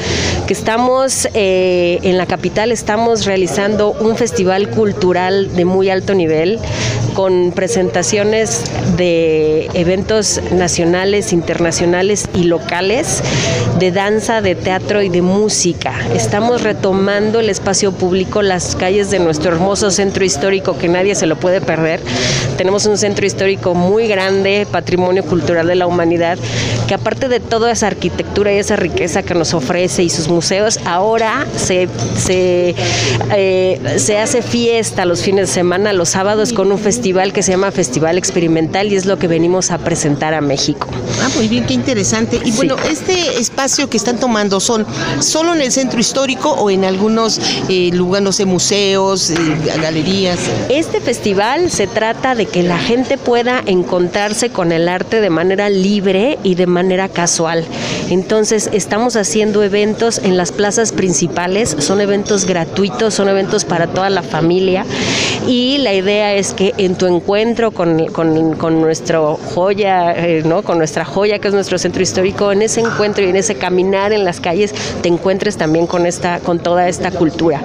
que 0.48 0.54
estamos 0.54 1.28
eh, 1.34 2.00
en 2.04 2.18
la 2.18 2.26
capital, 2.26 2.72
estamos 2.72 3.26
realizando 3.26 3.92
un 3.92 4.16
festival 4.18 4.70
cultural 4.70 5.56
de 5.56 5.66
muy 5.66 5.90
alto 5.90 6.14
nivel 6.14 6.60
con 7.14 7.52
presentaciones 7.52 8.64
de 8.98 9.70
eventos 9.74 10.42
nacionales, 10.52 11.32
internacionales 11.32 12.28
y 12.34 12.44
locales 12.44 13.22
de 13.80 13.92
danza, 13.92 14.42
de 14.42 14.56
teatro 14.56 15.02
y 15.02 15.10
de 15.10 15.22
música. 15.22 15.94
Estamos 16.16 16.62
retomando 16.62 17.40
el 17.40 17.50
espacio 17.50 17.92
público, 17.92 18.42
las 18.42 18.76
calles 18.76 19.12
de 19.12 19.20
nuestro 19.20 19.52
hermoso 19.52 19.92
centro 19.92 20.24
histórico 20.24 20.78
que 20.78 20.88
nadie 20.88 21.16
se 21.16 21.28
lo 21.28 21.38
puede 21.38 21.62
perder. 21.62 22.02
Tenemos 22.58 22.86
un 22.86 22.98
centro 22.98 23.26
histórico 23.26 23.74
muy 23.74 24.08
grande, 24.08 24.68
patrimonio 24.72 25.24
cultural 25.24 25.68
de 25.68 25.76
la 25.76 25.88
humanidad, 25.88 26.38
que 26.88 26.94
aparte 26.94 27.28
de 27.28 27.40
toda 27.40 27.72
esa 27.72 27.88
arquitectura 27.88 28.54
y 28.54 28.58
esa 28.58 28.76
riqueza 28.76 29.24
que 29.24 29.34
nos 29.34 29.54
ofrece 29.54 30.04
y 30.04 30.10
sus 30.10 30.28
museos, 30.28 30.80
ahora 30.86 31.46
se, 31.56 31.88
se, 32.18 32.76
eh, 33.36 33.82
se 33.98 34.18
hace 34.18 34.42
fiesta 34.42 35.06
los 35.06 35.22
fines 35.22 35.48
de 35.48 35.54
semana, 35.54 35.94
los 35.94 36.10
sábados 36.10 36.54
con 36.54 36.72
un 36.72 36.80
festival 36.80 37.34
que 37.34 37.44
se 37.44 37.52
llama 37.52 37.72
Festival 37.72 38.18
Experimental 38.18 38.92
y 38.92 38.96
es 38.96 39.06
lo 39.06 39.18
que 39.18 39.28
venimos 39.28 39.72
a 39.72 39.78
presentar 39.78 40.34
a 40.34 40.42
México. 40.42 40.88
Ah, 41.22 41.30
muy 41.36 41.48
bien, 41.48 41.66
qué 41.66 41.74
interesante. 41.74 42.40
Y 42.44 42.52
bueno, 42.52 42.76
este 42.90 43.40
espacio 43.40 43.90
que 43.90 43.98
están 43.98 44.20
tomando 44.20 44.60
son 44.60 44.86
solo 45.20 45.54
en 45.54 45.62
el 45.62 45.72
centro 45.72 46.00
histórico 46.00 46.52
o 46.52 46.70
en 46.70 46.86
algunos 46.86 47.40
eh, 47.70 47.92
lugares, 47.94 48.24
no 48.24 48.32
sé, 48.32 48.46
museos, 48.46 49.30
eh, 49.30 49.36
galerías. 49.82 50.40
Este 50.70 51.00
festival 51.00 51.72
se 51.72 51.88
trata 51.88 52.36
de 52.36 52.46
que 52.46 52.64
la 52.64 52.78
gente 52.78 53.18
pueda 53.18 53.62
encontrarse 53.66 54.50
con 54.50 54.72
el 54.72 54.88
arte 54.88 55.22
de 55.22 55.30
manera 55.30 55.70
libre 55.70 56.38
y 56.44 56.53
de 56.56 56.68
manera 56.68 57.10
casual. 57.10 57.66
Entonces 58.10 58.70
estamos 58.74 59.16
haciendo 59.16 59.64
eventos 59.64 60.20
en 60.20 60.38
las 60.38 60.52
plazas 60.52 60.92
principales, 60.92 61.76
son 61.80 62.02
eventos 62.02 62.46
gratuitos, 62.46 63.14
son 63.14 63.30
eventos 63.30 63.66
para 63.66 63.88
toda 63.88 64.10
la 64.10 64.22
familia 64.22 64.86
y 65.48 65.78
la 65.80 65.94
idea 65.94 66.34
es 66.34 66.54
que 66.54 66.74
en 66.78 66.96
tu 66.96 67.06
encuentro 67.06 67.72
con, 67.72 68.08
con, 68.08 68.56
con 68.56 68.82
nuestro 68.82 69.38
joya, 69.54 70.14
eh, 70.14 70.44
¿no? 70.46 70.64
con 70.64 70.78
nuestra 70.78 71.06
joya 71.06 71.40
que 71.40 71.48
es 71.48 71.54
nuestro 71.54 71.78
centro 71.78 72.02
histórico, 72.02 72.52
en 72.52 72.62
ese 72.62 72.82
encuentro 72.82 73.24
y 73.24 73.30
en 73.30 73.36
ese 73.36 73.56
caminar 73.56 74.14
en 74.14 74.24
las 74.24 74.40
calles 74.40 74.74
te 75.02 75.10
encuentres 75.10 75.58
también 75.58 75.88
con, 75.88 76.06
esta, 76.06 76.40
con 76.40 76.60
toda 76.60 76.88
esta 76.88 77.12
cultura. 77.12 77.62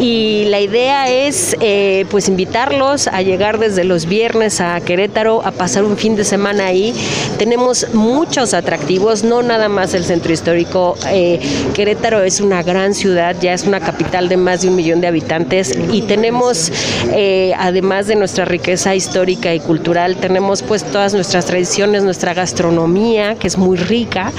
Y 0.00 0.44
la 0.46 0.60
idea 0.60 1.08
es 1.08 1.56
eh, 1.60 2.06
pues 2.10 2.28
invitarlos 2.28 3.08
a 3.08 3.22
llegar 3.22 3.58
desde 3.58 3.84
los 3.84 4.06
viernes 4.06 4.60
a 4.60 4.80
Querétaro, 4.80 5.44
a 5.44 5.50
pasar 5.50 5.84
un 5.84 5.96
fin 5.96 6.16
de 6.16 6.24
semana 6.24 6.66
ahí. 6.66 6.94
Tenemos 7.38 7.86
muchos 7.94 8.54
atractivos, 8.54 9.24
no 9.24 9.42
nada 9.42 9.67
más 9.68 9.94
el 9.94 10.04
centro 10.04 10.32
histórico. 10.32 10.96
Eh, 11.10 11.40
Querétaro 11.74 12.22
es 12.22 12.40
una 12.40 12.62
gran 12.62 12.94
ciudad, 12.94 13.36
ya 13.40 13.52
es 13.52 13.64
una 13.64 13.80
capital 13.80 14.28
de 14.28 14.36
más 14.36 14.62
de 14.62 14.68
un 14.68 14.76
millón 14.76 15.00
de 15.00 15.08
habitantes 15.08 15.76
y 15.92 16.02
tenemos, 16.02 16.72
eh, 17.12 17.52
además 17.58 18.06
de 18.06 18.16
nuestra 18.16 18.44
riqueza 18.44 18.94
histórica 18.94 19.54
y 19.54 19.60
cultural, 19.60 20.16
tenemos 20.16 20.62
pues 20.62 20.84
todas 20.84 21.14
nuestras 21.14 21.46
tradiciones, 21.46 22.02
nuestra 22.02 22.34
gastronomía, 22.34 23.34
que 23.34 23.46
es 23.46 23.58
muy 23.58 23.76
rica, 23.76 24.32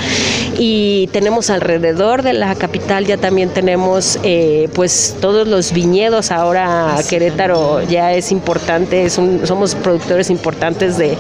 y 0.58 1.08
tenemos 1.14 1.50
alrededor 1.50 2.24
de 2.24 2.34
la 2.34 2.56
capital 2.56 3.06
ya 3.06 3.18
también 3.18 3.50
tenemos 3.50 4.20
eh, 4.24 4.70
pues 4.74 5.16
todos 5.22 5.48
los 5.48 5.72
viñedos. 5.74 6.32
Ahora 6.32 6.96
Querétaro 7.08 7.82
ya 7.84 8.14
es 8.14 8.32
importante, 8.32 9.06
es 9.06 9.14
somos 9.14 9.76
productores 9.76 10.30
importantes 10.30 10.98
de, 10.98 11.16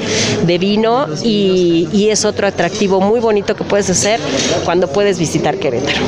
de 0.45 0.57
vino 0.57 1.07
y, 1.23 1.87
y 1.91 2.09
es 2.09 2.25
otro 2.25 2.47
atractivo 2.47 3.01
muy 3.01 3.19
bonito 3.19 3.55
que 3.55 3.63
puedes 3.63 3.89
hacer 3.89 3.98
cuando 4.65 4.87
puedes 4.87 5.19
visitar 5.19 5.57
Querétaro. 5.57 5.99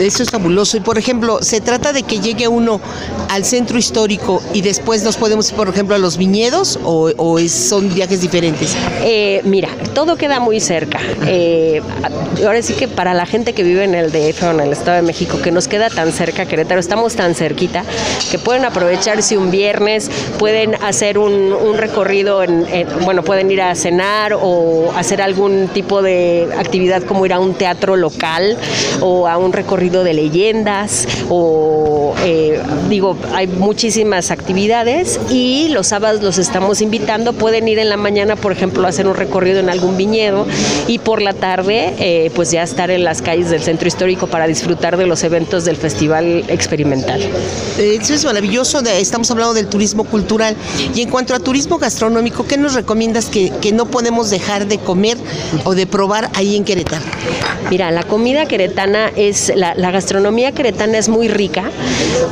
Eso 0.00 0.22
es 0.22 0.30
fabuloso. 0.30 0.76
Y 0.76 0.80
por 0.80 0.98
ejemplo, 0.98 1.38
se 1.42 1.60
trata 1.60 1.92
de 1.92 2.02
que 2.02 2.20
llegue 2.20 2.48
uno 2.48 2.80
al 3.28 3.44
centro 3.44 3.78
histórico 3.78 4.42
y 4.52 4.62
después 4.62 5.02
nos 5.02 5.16
podemos 5.16 5.50
ir, 5.50 5.56
por 5.56 5.68
ejemplo, 5.68 5.94
a 5.94 5.98
los 5.98 6.16
viñedos 6.16 6.78
o, 6.84 7.06
son 7.48 7.92
viajes 7.94 8.20
diferentes? 8.20 8.76
Eh, 9.02 9.40
mira, 9.44 9.68
todo 9.94 10.16
queda 10.16 10.40
muy 10.40 10.60
cerca. 10.60 11.00
Eh, 11.26 11.82
ahora 12.44 12.62
sí 12.62 12.74
que 12.74 12.88
para 12.88 13.14
la 13.14 13.26
gente 13.26 13.52
que 13.52 13.62
vive 13.62 13.84
en 13.84 13.94
el 13.94 14.10
DF 14.12 14.42
o 14.44 14.50
en 14.50 14.60
el 14.60 14.72
Estado 14.72 14.96
de 14.96 15.02
México, 15.02 15.40
que 15.42 15.50
nos 15.50 15.68
queda 15.68 15.90
tan 15.90 16.12
cerca, 16.12 16.46
Querétaro, 16.46 16.80
estamos 16.80 17.14
tan 17.14 17.34
cerquita, 17.34 17.84
que 18.30 18.38
pueden 18.38 18.64
aprovecharse 18.64 19.36
un 19.38 19.50
viernes, 19.50 20.10
pueden 20.38 20.74
hacer 20.82 21.18
un, 21.18 21.76
recorrido, 21.76 22.42
en, 22.42 22.66
bueno, 23.04 23.22
pueden 23.22 23.50
ir 23.50 23.60
a 23.62 23.74
cenar 23.74 24.34
o 24.34 24.92
hacer 24.96 25.20
algún 25.20 25.68
tipo 25.68 26.02
de 26.02 26.48
actividad 26.58 27.02
como 27.02 27.15
ir 27.24 27.32
a 27.32 27.40
un 27.40 27.54
teatro 27.54 27.96
local 27.96 28.56
o 29.00 29.28
a 29.28 29.38
un 29.38 29.52
recorrido 29.52 30.04
de 30.04 30.14
leyendas 30.14 31.06
o 31.30 32.14
eh, 32.24 32.60
digo, 32.88 33.16
hay 33.34 33.46
muchísimas 33.46 34.30
actividades 34.30 35.18
y 35.30 35.68
los 35.68 35.88
sábados 35.88 36.22
los 36.22 36.38
estamos 36.38 36.80
invitando, 36.80 37.32
pueden 37.32 37.68
ir 37.68 37.78
en 37.78 37.88
la 37.88 37.96
mañana, 37.96 38.36
por 38.36 38.52
ejemplo, 38.52 38.84
a 38.86 38.88
hacer 38.90 39.06
un 39.06 39.14
recorrido 39.14 39.60
en 39.60 39.70
algún 39.70 39.96
viñedo 39.96 40.46
y 40.86 40.98
por 40.98 41.22
la 41.22 41.32
tarde 41.32 41.94
eh, 41.98 42.30
pues 42.34 42.50
ya 42.50 42.62
estar 42.62 42.90
en 42.90 43.04
las 43.04 43.22
calles 43.22 43.50
del 43.50 43.62
centro 43.62 43.88
histórico 43.88 44.26
para 44.26 44.46
disfrutar 44.46 44.96
de 44.96 45.06
los 45.06 45.22
eventos 45.24 45.64
del 45.64 45.76
Festival 45.76 46.44
Experimental. 46.48 47.20
Eso 47.78 48.14
es 48.14 48.24
maravilloso, 48.24 48.80
estamos 48.80 49.30
hablando 49.30 49.54
del 49.54 49.68
turismo 49.68 50.04
cultural 50.04 50.56
y 50.94 51.02
en 51.02 51.10
cuanto 51.10 51.34
a 51.34 51.38
turismo 51.38 51.78
gastronómico, 51.78 52.46
¿qué 52.46 52.56
nos 52.56 52.74
recomiendas 52.74 53.26
que, 53.26 53.50
que 53.60 53.72
no 53.72 53.86
podemos 53.86 54.30
dejar 54.30 54.66
de 54.66 54.78
comer 54.78 55.16
o 55.64 55.74
de 55.74 55.86
probar 55.86 56.30
ahí 56.34 56.56
en 56.56 56.64
Querétaro? 56.64 57.05
Mira, 57.70 57.90
la 57.90 58.04
comida 58.04 58.46
queretana 58.46 59.10
es, 59.16 59.52
la, 59.54 59.74
gastronomía 59.90 60.52
queretana 60.52 60.98
es 60.98 61.08
muy 61.08 61.28
rica, 61.28 61.64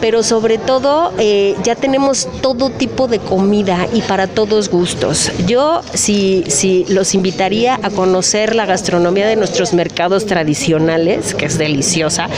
pero 0.01 0.23
sobre 0.23 0.59
todo 0.59 1.13
eh, 1.19 1.57
ya 1.65 1.75
tenemos 1.75 2.29
todo 2.41 2.71
tipo 2.71 3.09
de 3.09 3.19
comida 3.19 3.89
y 3.93 4.03
para 4.03 4.27
todos 4.27 4.69
gustos. 4.69 5.33
Yo 5.47 5.83
sí, 5.93 6.45
sí 6.49 6.85
los 6.89 7.15
invitaría 7.15 7.79
a 7.83 7.91
conocer 7.91 8.55
la 8.55 8.67
gastronomía 8.67 9.27
de 9.27 9.37
nuestros 9.37 9.75
mercados 9.75 10.27
tradicionales, 10.27 11.35
que 11.35 11.47
es 11.47 11.59
deliciosa, 11.59 12.29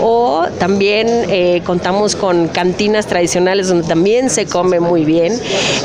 o 0.00 0.46
también 0.58 1.08
eh, 1.28 1.62
contamos 1.64 2.14
con 2.14 2.48
cantinas 2.48 3.06
tradicionales 3.06 3.68
donde 3.68 3.88
también 3.88 4.30
se 4.30 4.46
come 4.46 4.80
muy 4.80 5.04
bien. 5.04 5.32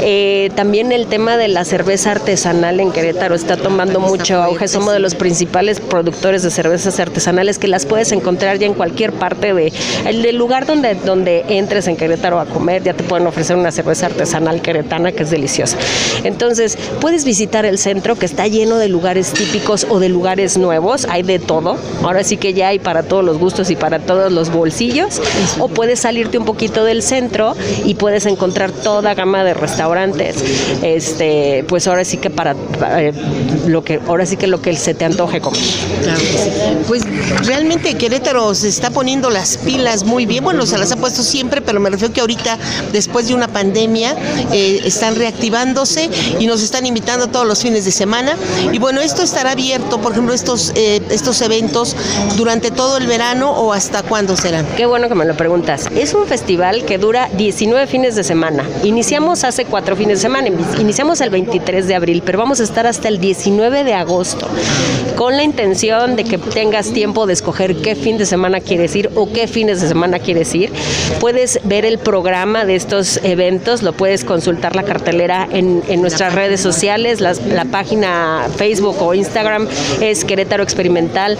Eh, 0.01 0.51
también 0.55 0.91
el 0.91 1.07
tema 1.07 1.37
de 1.37 1.47
la 1.47 1.65
cerveza 1.65 2.11
artesanal 2.11 2.79
en 2.79 2.91
Querétaro 2.91 3.35
está 3.35 3.57
tomando 3.57 3.99
mucho 3.99 4.41
auge, 4.41 4.67
somos 4.67 4.93
de 4.93 4.99
los 4.99 5.15
principales 5.15 5.79
productores 5.83 6.43
de 6.43 6.51
cervezas 6.51 6.99
artesanales 6.99 7.59
que 7.59 7.67
las 7.67 7.85
puedes 7.85 8.11
encontrar 8.11 8.57
ya 8.57 8.67
en 8.67 8.73
cualquier 8.73 9.13
parte 9.13 9.53
de 9.53 9.71
el 10.05 10.21
del 10.21 10.37
lugar 10.37 10.65
donde, 10.65 10.95
donde 10.95 11.45
entres 11.49 11.87
en 11.87 11.95
Querétaro 11.95 12.39
a 12.39 12.45
comer, 12.45 12.83
ya 12.83 12.93
te 12.93 13.03
pueden 13.03 13.27
ofrecer 13.27 13.55
una 13.55 13.71
cerveza 13.71 14.07
artesanal 14.07 14.61
queretana 14.61 15.11
que 15.11 15.23
es 15.23 15.29
deliciosa. 15.29 15.77
Entonces, 16.23 16.77
puedes 16.99 17.25
visitar 17.25 17.65
el 17.65 17.77
centro 17.77 18.15
que 18.15 18.25
está 18.25 18.47
lleno 18.47 18.77
de 18.77 18.89
lugares 18.89 19.33
típicos 19.33 19.85
o 19.89 19.99
de 19.99 20.09
lugares 20.09 20.57
nuevos, 20.57 21.05
hay 21.09 21.23
de 21.23 21.39
todo. 21.39 21.77
Ahora 22.03 22.23
sí 22.23 22.37
que 22.37 22.53
ya 22.53 22.69
hay 22.69 22.79
para 22.79 23.03
todos 23.03 23.23
los 23.23 23.37
gustos 23.37 23.69
y 23.69 23.75
para 23.75 23.99
todos 23.99 24.31
los 24.31 24.49
bolsillos. 24.51 25.21
O 25.59 25.67
puedes 25.67 25.99
salirte 25.99 26.37
un 26.37 26.45
poquito 26.45 26.83
del 26.83 27.01
centro 27.01 27.55
y 27.85 27.95
puedes 27.95 28.25
encontrar 28.25 28.71
toda 28.71 29.13
gama 29.13 29.43
de 29.43 29.53
restaurantes. 29.53 30.43
Este, 30.81 31.63
pues 31.67 31.87
ahora 31.87 32.05
sí 32.05 32.17
que 32.17 32.29
para, 32.29 32.55
eh, 32.97 33.13
lo 33.67 33.83
que 33.83 33.99
ahora 34.07 34.25
sí 34.25 34.37
que 34.37 34.47
lo 34.47 34.61
que 34.61 34.75
se 34.75 34.93
te 34.93 35.05
antoje 35.05 35.39
comer. 35.41 35.59
Pues 36.87 37.03
realmente 37.45 37.95
Querétaro 37.95 38.53
se 38.55 38.67
está 38.67 38.89
poniendo 38.89 39.29
las 39.29 39.57
pilas 39.57 40.03
muy 40.03 40.25
bien. 40.25 40.43
Bueno, 40.43 40.65
se 40.65 40.77
las 40.77 40.91
ha 40.91 40.97
puesto 40.97 41.23
siempre, 41.23 41.61
pero 41.61 41.79
me 41.79 41.89
refiero 41.89 42.13
que 42.13 42.21
ahorita, 42.21 42.57
después 42.91 43.27
de 43.27 43.33
una 43.33 43.47
pandemia, 43.47 44.15
eh, 44.51 44.81
están 44.85 45.15
reactivándose 45.15 46.09
y 46.39 46.47
nos 46.47 46.61
están 46.61 46.85
invitando 46.85 47.27
todos 47.27 47.47
los 47.47 47.61
fines 47.61 47.85
de 47.85 47.91
semana. 47.91 48.35
Y 48.71 48.79
bueno, 48.79 49.01
esto 49.01 49.23
estará 49.23 49.51
abierto, 49.51 49.99
por 49.99 50.11
ejemplo, 50.11 50.33
estos, 50.33 50.71
eh, 50.75 51.01
estos 51.09 51.41
eventos 51.41 51.95
durante 52.37 52.71
todo 52.71 52.97
el 52.97 53.07
verano 53.07 53.51
o 53.51 53.73
hasta 53.73 54.03
cuándo 54.03 54.35
serán. 54.35 54.65
Qué 54.75 54.85
bueno 54.85 55.09
que 55.09 55.15
me 55.15 55.25
lo 55.25 55.35
preguntas. 55.35 55.87
Es 55.95 56.13
un 56.13 56.27
festival 56.27 56.85
que 56.85 56.97
dura 56.97 57.29
19 57.33 57.87
fines 57.87 58.15
de 58.15 58.23
semana. 58.23 58.65
Iniciamos 58.83 59.43
hace 59.43 59.65
cuatro 59.65 59.95
fines 59.95 60.19
de 60.19 60.21
semana, 60.21 60.49
iniciamos 60.79 61.21
el 61.21 61.29
23 61.29 61.87
de 61.87 61.95
abril, 61.95 62.23
pero 62.25 62.39
vamos 62.39 62.59
a 62.59 62.63
estar 62.63 62.87
hasta 62.87 63.07
el 63.07 63.19
19 63.19 63.83
de 63.83 63.93
agosto 63.93 64.49
con 65.15 65.37
la 65.37 65.43
intención 65.43 65.62
de 65.63 66.25
que 66.25 66.37
tengas 66.37 66.91
tiempo 66.91 67.25
de 67.25 67.31
escoger 67.31 67.77
qué 67.77 67.95
fin 67.95 68.17
de 68.17 68.25
semana 68.25 68.59
quieres 68.59 68.93
ir 68.97 69.09
o 69.15 69.31
qué 69.31 69.47
fines 69.47 69.79
de 69.79 69.87
semana 69.87 70.19
quieres 70.19 70.53
ir. 70.53 70.73
Puedes 71.21 71.57
ver 71.63 71.85
el 71.85 71.99
programa 71.99 72.65
de 72.65 72.75
estos 72.75 73.17
eventos, 73.23 73.81
lo 73.81 73.93
puedes 73.93 74.25
consultar 74.25 74.75
la 74.75 74.83
cartelera 74.83 75.47
en, 75.49 75.81
nuestras 76.01 76.35
redes 76.35 76.59
sociales, 76.59 77.21
la, 77.21 77.65
página 77.71 78.47
Facebook 78.57 78.97
o 79.01 79.13
Instagram 79.13 79.67
es 80.01 80.25
Querétaro 80.25 80.63
Experimental. 80.63 81.37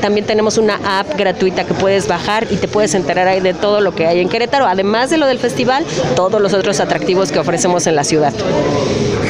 también 0.00 0.26
tenemos 0.26 0.58
una 0.58 0.98
app 0.98 1.16
gratuita 1.16 1.64
que 1.64 1.74
puedes 1.74 2.08
bajar 2.08 2.48
y 2.50 2.56
te 2.56 2.66
puedes 2.66 2.92
enterar 2.94 3.28
ahí 3.28 3.40
de 3.40 3.54
todo 3.54 3.80
lo 3.80 3.94
que 3.94 4.08
hay 4.08 4.18
en 4.18 4.28
Querétaro, 4.28 4.66
además 4.66 5.10
de 5.10 5.18
lo 5.18 5.26
del 5.26 5.38
festival, 5.38 5.86
todos 6.16 6.40
los 6.40 6.52
otros 6.54 6.80
atractivos 6.80 7.30
que 7.30 7.38
ofrecemos 7.38 7.86
en 7.86 7.94
la 7.94 8.02
ciudad. 8.02 8.34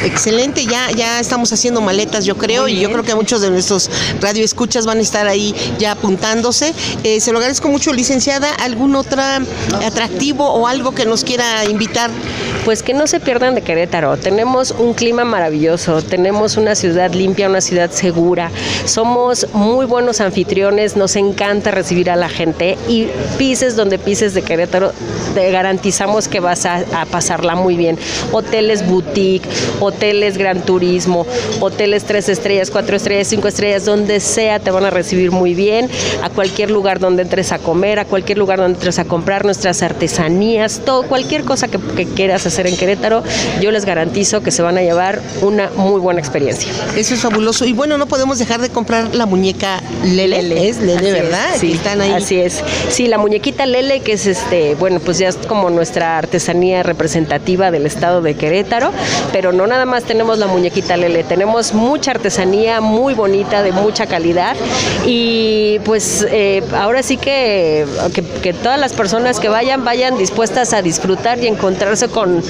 Excelente, 0.05 0.67
ya, 0.67 0.91
ya 0.91 1.21
estamos 1.21 1.53
haciendo 1.53 1.81
maletas, 1.81 2.25
yo 2.25 2.37
creo, 2.37 2.69
y 2.69 2.79
yo 2.79 2.91
creo 2.91 3.05
que 3.05 3.15
muchos 3.15 3.41
de 3.41 3.51
nuestros 3.51 3.91
radioescuchas 4.21 4.87
van 4.87 4.99
a 4.99 5.03
estar 5.03 5.27
ahí 5.27 5.55
ya 5.79 5.93
apuntándose. 5.93 6.73
Eh, 7.03 7.21
se 7.21 7.33
lo 7.33 7.39
agradezco 7.39 7.69
mucho, 7.69 7.93
licenciada. 7.93 8.53
¿Algún 8.55 8.97
otro 8.97 9.23
atractivo 9.85 10.49
o 10.49 10.67
algo 10.67 10.95
que 10.95 11.05
nos 11.07 11.25
quiera 11.25 11.65
invitar? 11.65 12.11
Pues 12.65 12.83
que 12.83 12.95
no 12.95 13.07
se 13.07 13.21
pierdan 13.21 13.55
de 13.55 13.63
Querétaro. 13.63 14.17
Tenemos 14.17 14.71
un 14.71 14.95
clima 14.95 15.25
maravilloso, 15.25 16.03
tenemos 16.03 16.57
una 16.57 16.75
ciudad 16.75 17.13
limpia, 17.13 17.49
una 17.49 17.61
ciudad 17.61 17.91
segura. 17.91 18.51
Somos 18.87 19.47
muy 19.53 19.87
buenos 19.87 20.21
anfitriones, 20.21 20.97
nos 20.97 21.17
encanta 21.17 21.71
recibir 21.71 22.11
a 22.11 22.17
la 22.17 22.29
gente 22.29 22.79
y 22.89 23.09
pises 23.39 23.77
donde 23.77 23.99
pises 23.99 24.35
de 24.35 24.43
Querétaro, 24.43 24.93
te 25.35 25.51
garantizamos 25.51 26.29
que 26.29 26.41
vas 26.41 26.65
a, 26.65 26.85
a 26.95 27.07
pasarla 27.07 27.55
muy 27.55 27.77
bien. 27.77 27.99
Hoteles 28.33 28.87
boutique, 28.87 29.47
hoteles 29.81 30.39
gran 30.39 30.63
turismo, 30.63 31.27
hoteles 31.61 32.05
tres 32.05 32.29
estrellas, 32.29 32.71
cuatro 32.71 32.97
estrellas, 32.97 33.29
cinco 33.29 33.49
estrellas, 33.49 33.85
donde 33.85 34.04
sea 34.21 34.61
te 34.61 34.71
van 34.71 34.85
a 34.85 34.91
recibir 34.91 35.31
muy 35.31 35.55
bien, 35.55 35.89
a 36.23 36.31
cualquier 36.31 36.71
lugar 36.71 36.99
donde 36.99 37.23
entres 37.23 37.53
a 37.53 37.59
comer, 37.59 37.99
a 37.99 38.05
cualquier 38.05 38.39
lugar 38.39 38.59
donde 38.59 38.75
entres 38.75 38.99
a 38.99 39.05
comprar 39.05 39.45
nuestras 39.45 39.83
artesanías, 39.83 40.83
todo, 40.85 41.05
cualquier 41.05 41.45
cosa 41.45 41.69
que, 41.69 41.79
quieras 42.15 42.47
hacer 42.47 42.67
en 42.67 42.77
Querétaro, 42.77 43.23
yo 43.61 43.71
les 43.71 43.85
garantizo 43.85 44.43
que 44.43 44.51
se 44.51 44.63
van 44.63 44.79
a 44.79 44.83
llevar 44.83 45.21
una 45.43 45.71
muy 45.77 46.01
buena 46.01 46.21
experiencia. 46.21 46.71
Eso 46.97 47.15
es 47.15 47.21
fabuloso. 47.21 47.65
Y 47.65 47.73
bueno, 47.73 47.99
no 47.99 48.07
podemos 48.07 48.39
dejar 48.39 48.61
de 48.61 48.69
comprar 48.69 49.15
la 49.15 49.27
muñeca 49.27 49.81
Lele. 50.05 50.69
Es 50.69 50.79
Lele, 50.79 51.13
¿verdad? 51.13 51.55
sí, 51.59 51.73
están 51.73 52.01
ahí. 52.01 52.13
Así 52.13 52.41
es. 52.41 52.63
Sí, 52.89 53.07
la 53.07 53.19
muñequita 53.19 53.67
Lele, 53.67 54.01
que 54.01 54.13
es 54.13 54.27
este, 54.27 54.75
bueno, 54.77 55.01
pues 55.01 55.19
ya 55.19 55.29
es 55.29 55.37
como 55.37 55.71
nuestra 55.71 56.19
artesanía 56.19 56.83
representativa 56.83 57.71
del 57.71 57.87
estado 57.87 58.23
de 58.23 58.35
Querétaro, 58.35 58.93
pero 59.33 59.53
no 59.53 59.67
nada 59.67 59.87
más 59.87 60.05
tenemos 60.05 60.39
la 60.39 60.47
muñequita 60.47 60.97
Lele, 60.97 61.25
tenemos 61.25 61.75
mucha 61.75 62.13
artesanía 62.13 62.81
muy 62.81 63.15
bonita, 63.15 63.63
de 63.63 63.73
mucha 63.85 64.07
calidad 64.07 64.57
y 65.07 65.79
pues 65.85 66.27
eh, 66.31 66.63
ahora 66.75 67.03
sí 67.03 67.19
que, 67.19 67.85
que, 68.43 68.53
todas 68.55 68.81
las 68.81 68.95
personas 68.95 69.41
que 69.41 69.49
vayan, 69.49 69.85
vayan 69.85 70.17
dispuestas 70.17 70.73
a 70.73 70.81
disfrutar 70.81 71.39
y 71.45 71.47
encontrarse 71.47 72.09
con, 72.09 72.43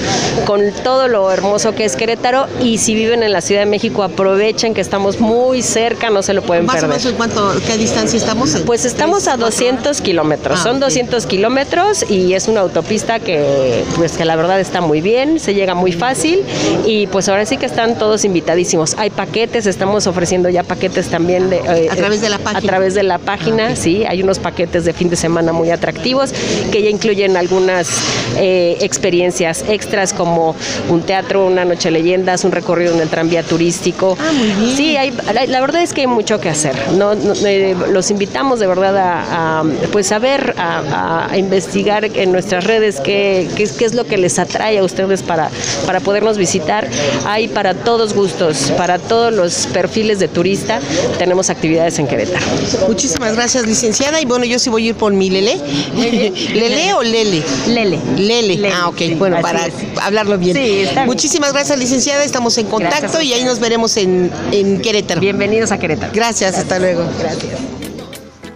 con 0.47 0.61
todo 0.85 1.09
lo 1.09 1.30
hermoso 1.32 1.74
que 1.74 1.85
es 1.85 1.97
Querétaro 1.97 2.47
y 2.62 2.78
si 2.78 2.95
viven 2.95 3.22
en 3.24 3.32
la 3.32 3.41
Ciudad 3.41 3.62
de 3.62 3.66
México 3.66 4.03
aprovechen 4.05 4.74
que 4.74 4.80
estamos 4.80 5.18
muy 5.20 5.62
cerca, 5.62 6.11
no 6.11 6.22
se 6.22 6.35
lo 6.35 6.43
pueden 6.43 6.66
Más 6.66 6.76
o 6.76 6.80
perder. 6.80 6.91
menos, 6.91 7.07
¿en 7.11 7.16
cuánto, 7.16 7.53
qué 7.66 7.76
distancia 7.76 8.16
estamos? 8.16 8.57
Pues 8.64 8.85
estamos 8.85 9.26
a 9.26 9.37
200 9.37 10.01
kilómetros, 10.01 10.61
Ah, 10.61 10.62
son 10.62 10.76
ok. 10.76 10.82
200 10.85 11.26
kilómetros 11.26 12.09
y 12.09 12.35
es 12.35 12.47
una 12.47 12.61
autopista 12.61 13.18
que 13.18 13.82
pues 13.97 14.12
que 14.12 14.24
la 14.24 14.37
verdad 14.37 14.61
está 14.61 14.80
muy 14.80 15.01
bien, 15.01 15.41
se 15.41 15.55
llega 15.55 15.74
muy 15.74 15.91
fácil 15.93 16.43
y 16.87 17.09
pues 17.09 17.28
ahora 17.28 17.45
sí 17.45 17.57
que 17.57 17.66
están 17.66 17.99
todos 17.99 18.24
invitadísimos. 18.24 18.95
Hay 18.99 19.11
paquetes, 19.11 19.66
estamos 19.66 20.07
ofreciendo 20.07 20.49
ya 20.49 20.62
paquetes 20.62 21.09
también 21.09 21.24
de 21.27 21.57
eh, 21.57 21.89
A 21.91 21.97
través 21.97 22.20
de 22.20 22.29
la 22.29 22.39
página. 22.39 22.59
A 22.59 22.62
través 22.62 22.95
de 22.95 23.03
la 23.03 23.18
página, 23.18 23.77
sí, 23.77 24.05
hay 24.07 24.22
unos 24.22 24.39
paquetes 24.39 24.85
de 24.85 24.93
fin 24.93 25.09
de 25.09 25.16
semana 25.16 25.53
muy 25.53 25.70
atractivos 25.70 26.33
que 26.70 26.83
ya 26.83 26.91
incluyen 26.91 27.37
algunas 27.37 27.89
eh, 28.37 28.77
experiencias 28.81 29.64
extras 29.68 30.12
como 30.12 30.55
un 30.89 31.03
teatro, 31.03 31.47
una 31.47 31.64
noche 31.64 31.91
leyendas, 31.91 32.45
un 32.45 32.53
recorrido 32.53 32.95
en 32.95 33.01
el 33.01 33.09
tranvía 33.09 33.43
turístico. 33.43 34.16
Ah, 34.20 34.33
muy 34.33 34.49
bien. 34.49 34.77
Sí, 34.77 34.97
hay, 34.97 35.12
la, 35.33 35.47
la 35.47 35.61
verdad 35.61 35.83
es 35.83 35.93
que 35.93 36.03
hay 36.03 36.07
mucho 36.07 36.41
que 36.41 36.49
hacer. 36.49 36.75
No, 36.93 37.14
no, 37.14 37.35
eh, 37.47 37.75
los 37.91 38.11
invitamos 38.11 38.61
de 38.61 38.66
verdad 38.66 38.97
a, 38.99 39.61
a, 39.61 39.64
pues 39.93 40.12
a 40.12 40.18
ver, 40.18 40.55
a, 40.59 41.29
a 41.31 41.39
investigar 41.39 42.05
en 42.05 42.33
nuestras 42.33 42.64
redes 42.64 43.01
qué, 43.01 43.49
qué, 43.57 43.62
es- 43.64 43.72
qué 43.72 43.85
es 43.85 43.95
lo 43.95 44.05
que 44.05 44.16
les 44.18 44.39
atrae 44.39 44.79
a 44.79 44.85
ustedes 44.85 45.22
para, 45.22 45.51
para 45.87 46.01
podernos 46.01 46.39
visitar. 46.39 46.89
Hay 47.27 47.49
para 47.49 47.75
todos 47.75 48.14
gustos, 48.14 48.72
para 48.77 48.99
todos 48.99 49.33
los 49.33 49.66
perfiles 49.68 50.18
de 50.18 50.29
turista, 50.29 50.81
tenemos 51.18 51.50
actividades 51.50 51.98
en 51.98 52.06
Querétaro. 52.06 52.44
Muchísimas 52.88 53.34
gracias, 53.34 53.66
licenciada. 53.66 54.20
Y 54.20 54.24
bueno, 54.24 54.44
yo 54.44 54.58
sí 54.58 54.70
voy 54.70 54.86
a 54.86 54.88
ir 54.90 54.94
por 54.94 55.12
mi 55.12 55.30
Lele. 55.30 55.56
¿Lele 55.96 56.94
o 56.94 57.02
Lele? 57.02 57.42
Lele. 57.68 57.98
Lele. 58.16 58.56
Lele, 58.56 58.72
ah, 58.72 58.88
ok. 58.88 58.98
sí, 58.98 59.14
bueno, 59.14 59.40
para 59.40 59.66
es. 59.66 59.74
hablarlo 60.00 60.38
bien. 60.38 60.56
Sí, 60.56 60.80
está 60.80 60.94
bien. 60.94 61.06
Muchísimas 61.06 61.52
gracias, 61.52 61.78
licenciada. 61.78 62.24
Estamos 62.24 62.56
en 62.58 62.66
contacto 62.66 63.00
Gracias 63.00 63.24
y 63.24 63.32
ahí 63.32 63.44
nos 63.44 63.60
veremos 63.60 63.96
en, 63.96 64.30
en 64.52 64.80
Querétaro. 64.80 65.20
Bienvenidos 65.20 65.72
a 65.72 65.78
Querétaro. 65.78 66.12
Gracias, 66.14 66.56
hasta 66.56 66.78
luego. 66.78 67.04
Gracias. 67.18 67.52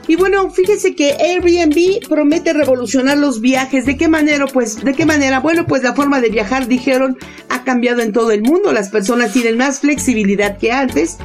Y 0.09 0.17
bueno, 0.17 0.51
fíjese 0.51 0.95
que 0.95 1.13
Airbnb 1.21 2.09
promete 2.09 2.55
revolucionar 2.55 3.19
los 3.19 3.43
viajes. 3.43 3.85
¿De 3.85 3.99
qué 3.99 4.09
manera? 4.09 4.47
Pues, 4.47 4.83
¿de 4.83 4.95
qué 4.95 5.05
manera? 5.05 5.41
Bueno, 5.41 5.67
pues 5.67 5.83
la 5.83 5.95
forma 5.95 6.23
de 6.23 6.31
viajar, 6.31 6.67
dijeron, 6.67 7.19
ha 7.51 7.63
cambiado 7.63 8.01
en 8.01 8.15
todo 8.15 8.31
el 8.31 8.41
mundo. 8.41 8.73
Las 8.73 8.89
personas 8.89 9.35
tienen 9.35 9.59
más 9.59 9.81
flexibilidad 9.81 10.57
que 10.57 10.73
antes. 10.73 11.19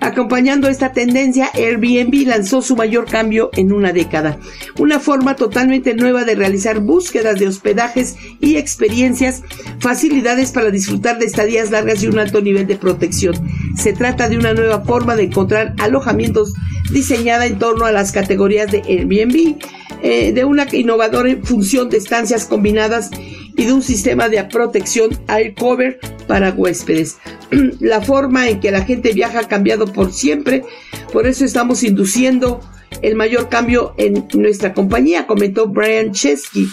Acompañando 0.00 0.68
esta 0.68 0.92
tendencia, 0.92 1.50
Airbnb 1.54 2.26
lanzó 2.26 2.62
su 2.62 2.76
mayor 2.76 3.06
cambio 3.06 3.50
en 3.54 3.72
una 3.72 3.92
década. 3.92 4.38
Una 4.78 5.00
forma 5.00 5.34
totalmente 5.34 5.94
nueva 5.94 6.24
de 6.24 6.34
realizar 6.34 6.80
búsquedas 6.80 7.38
de 7.38 7.48
hospedajes 7.48 8.16
y 8.40 8.56
experiencias, 8.56 9.42
facilidades 9.80 10.52
para 10.52 10.70
disfrutar 10.70 11.18
de 11.18 11.26
estadías 11.26 11.70
largas 11.70 12.02
y 12.02 12.06
un 12.06 12.18
alto 12.18 12.40
nivel 12.40 12.66
de 12.66 12.76
protección. 12.76 13.34
Se 13.76 13.92
trata 13.92 14.28
de 14.28 14.38
una 14.38 14.54
nueva 14.54 14.82
forma 14.82 15.16
de 15.16 15.24
encontrar 15.24 15.74
alojamientos 15.78 16.54
diseñada 16.92 17.46
en 17.46 17.58
torno 17.58 17.84
a 17.84 17.92
las 17.92 18.12
categorías 18.12 18.70
de 18.70 18.82
Airbnb, 18.82 19.56
eh, 20.02 20.32
de 20.32 20.44
una 20.44 20.66
innovadora 20.72 21.36
función 21.42 21.90
de 21.90 21.98
estancias 21.98 22.44
combinadas 22.44 23.10
y 23.58 23.66
de 23.66 23.72
un 23.72 23.82
sistema 23.82 24.28
de 24.30 24.42
protección 24.44 25.10
air 25.28 25.54
cover 25.54 25.98
para 26.26 26.52
huéspedes. 26.52 27.18
la 27.80 28.00
forma 28.00 28.48
en 28.48 28.60
que 28.60 28.70
la 28.70 28.84
gente 28.84 29.12
viaja 29.12 29.40
ha 29.40 29.48
cambiado 29.48 29.92
por 29.92 30.12
siempre, 30.12 30.64
por 31.12 31.26
eso 31.26 31.44
estamos 31.44 31.82
induciendo 31.82 32.60
el 33.02 33.16
mayor 33.16 33.48
cambio 33.48 33.94
en 33.98 34.26
nuestra 34.34 34.72
compañía, 34.72 35.26
comentó 35.26 35.66
Brian 35.66 36.12
Chesky. 36.12 36.68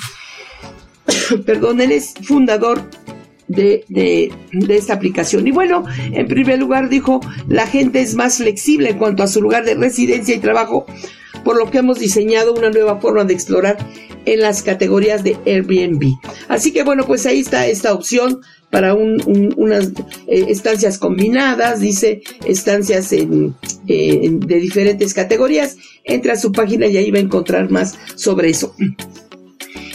Perdón, 1.46 1.82
él 1.82 1.92
es 1.92 2.14
fundador 2.24 2.88
de, 3.48 3.84
de, 3.90 4.32
esta 4.70 4.94
aplicación. 4.94 5.48
Y 5.48 5.52
bueno, 5.52 5.86
en 5.98 6.28
primer 6.28 6.60
lugar 6.60 6.90
dijo, 6.90 7.20
la 7.48 7.66
gente 7.66 8.02
es 8.02 8.16
más 8.16 8.38
flexible 8.38 8.92
en 8.92 8.98
cuanto 9.00 9.24
a 9.24 9.28
su 9.28 9.42
lugar 9.42 9.66
de 9.66 9.74
residencia 9.74 10.36
y 10.36 10.40
trabajo, 10.40 10.86
por 11.46 11.58
lo 11.58 11.70
que 11.72 11.78
hemos 11.78 12.00
diseñado 12.00 12.54
una 12.54 12.72
nueva 12.72 13.00
forma 13.00 13.24
de 13.24 13.34
explorar 13.34 13.78
en 14.26 14.42
las 14.42 14.64
categorías 14.64 15.24
de 15.24 15.38
Airbnb. 15.46 16.16
Así 16.50 16.74
que 16.74 16.84
bueno, 16.84 17.06
pues 17.06 17.26
ahí 17.28 17.40
está 17.40 17.68
esta 17.68 17.94
opción 17.94 18.42
para 18.72 18.96
un, 18.96 19.22
un, 19.28 19.54
unas 19.56 19.90
eh, 20.28 20.46
estancias 20.50 20.98
combinadas, 20.98 21.80
dice 21.80 22.24
estancias 22.46 23.14
en, 23.14 23.56
de 23.86 24.60
diferentes 24.60 25.14
categorías. 25.14 25.78
Entra 26.04 26.34
a 26.34 26.38
su 26.38 26.52
página 26.52 26.88
y 26.88 26.98
ahí 26.98 27.12
va 27.12 27.20
a 27.20 27.22
encontrar 27.22 27.70
más 27.70 27.98
sobre 28.16 28.50
eso. 28.50 28.76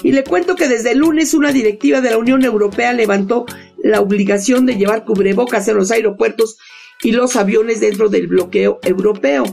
Y 0.03 0.13
le 0.13 0.23
cuento 0.23 0.55
que 0.55 0.69
desde 0.69 0.93
el 0.93 0.99
lunes 0.99 1.35
una 1.35 1.53
directiva 1.53 2.01
de 2.01 2.11
la 2.11 2.19
Unión 2.19 2.45
Europea 2.45 2.93
levantó 2.93 3.45
la 3.83 4.01
obligación 4.01 4.67
de 4.67 4.77
llevar 4.77 5.05
cubrebocas 5.05 5.67
en 5.67 5.77
los 5.77 5.91
aeropuertos 5.91 6.59
y 7.03 7.11
los 7.11 7.35
aviones 7.35 7.81
dentro 7.81 8.09
del 8.09 8.29
bloqueo 8.29 8.79
europeo. 8.83 9.45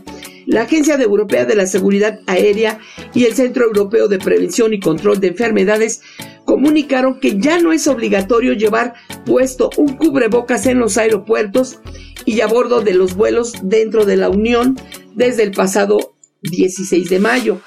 La 0.47 0.61
Agencia 0.61 0.95
Europea 0.95 1.43
de 1.43 1.55
la 1.55 1.67
Seguridad 1.67 2.21
Aérea 2.25 2.79
y 3.13 3.25
el 3.25 3.33
Centro 3.33 3.65
Europeo 3.65 4.07
de 4.07 4.17
Prevención 4.17 4.73
y 4.73 4.79
Control 4.79 5.19
de 5.19 5.27
Enfermedades 5.27 6.01
comunicaron 6.45 7.19
que 7.19 7.37
ya 7.37 7.59
no 7.59 7.73
es 7.73 7.85
obligatorio 7.85 8.53
llevar 8.53 8.93
puesto 9.25 9.69
un 9.75 9.97
cubrebocas 9.97 10.65
en 10.65 10.79
los 10.79 10.97
aeropuertos 10.97 11.81
y 12.23 12.39
a 12.39 12.47
bordo 12.47 12.79
de 12.79 12.93
los 12.93 13.15
vuelos 13.15 13.55
dentro 13.61 14.05
de 14.05 14.15
la 14.15 14.29
Unión 14.29 14.79
desde 15.15 15.43
el 15.43 15.51
pasado 15.51 16.15
16 16.43 17.09
de 17.09 17.19
mayo. 17.19 17.59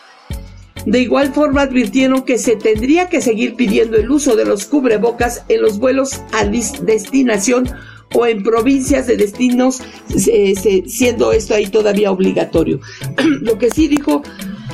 De 0.87 1.01
igual 1.01 1.35
forma 1.35 1.61
advirtieron 1.61 2.23
que 2.23 2.39
se 2.39 2.57
tendría 2.57 3.11
que 3.11 3.21
seguir 3.21 3.57
pidiendo 3.57 3.99
el 3.99 4.11
uso 4.11 4.37
de 4.37 4.47
los 4.47 4.65
cubrebocas 4.65 5.45
en 5.51 5.61
los 5.61 5.79
vuelos 5.79 6.23
a 6.33 6.47
destinación 6.47 7.69
o 8.15 8.27
en 8.27 8.43
provincias 8.43 9.07
de 9.07 9.17
destinos, 9.17 9.81
eh, 10.27 10.83
siendo 10.87 11.33
esto 11.33 11.55
ahí 11.55 11.67
todavía 11.67 12.11
obligatorio. 12.11 12.81
Lo 13.41 13.59
que 13.59 13.71
sí 13.71 13.89
dijo, 13.89 14.23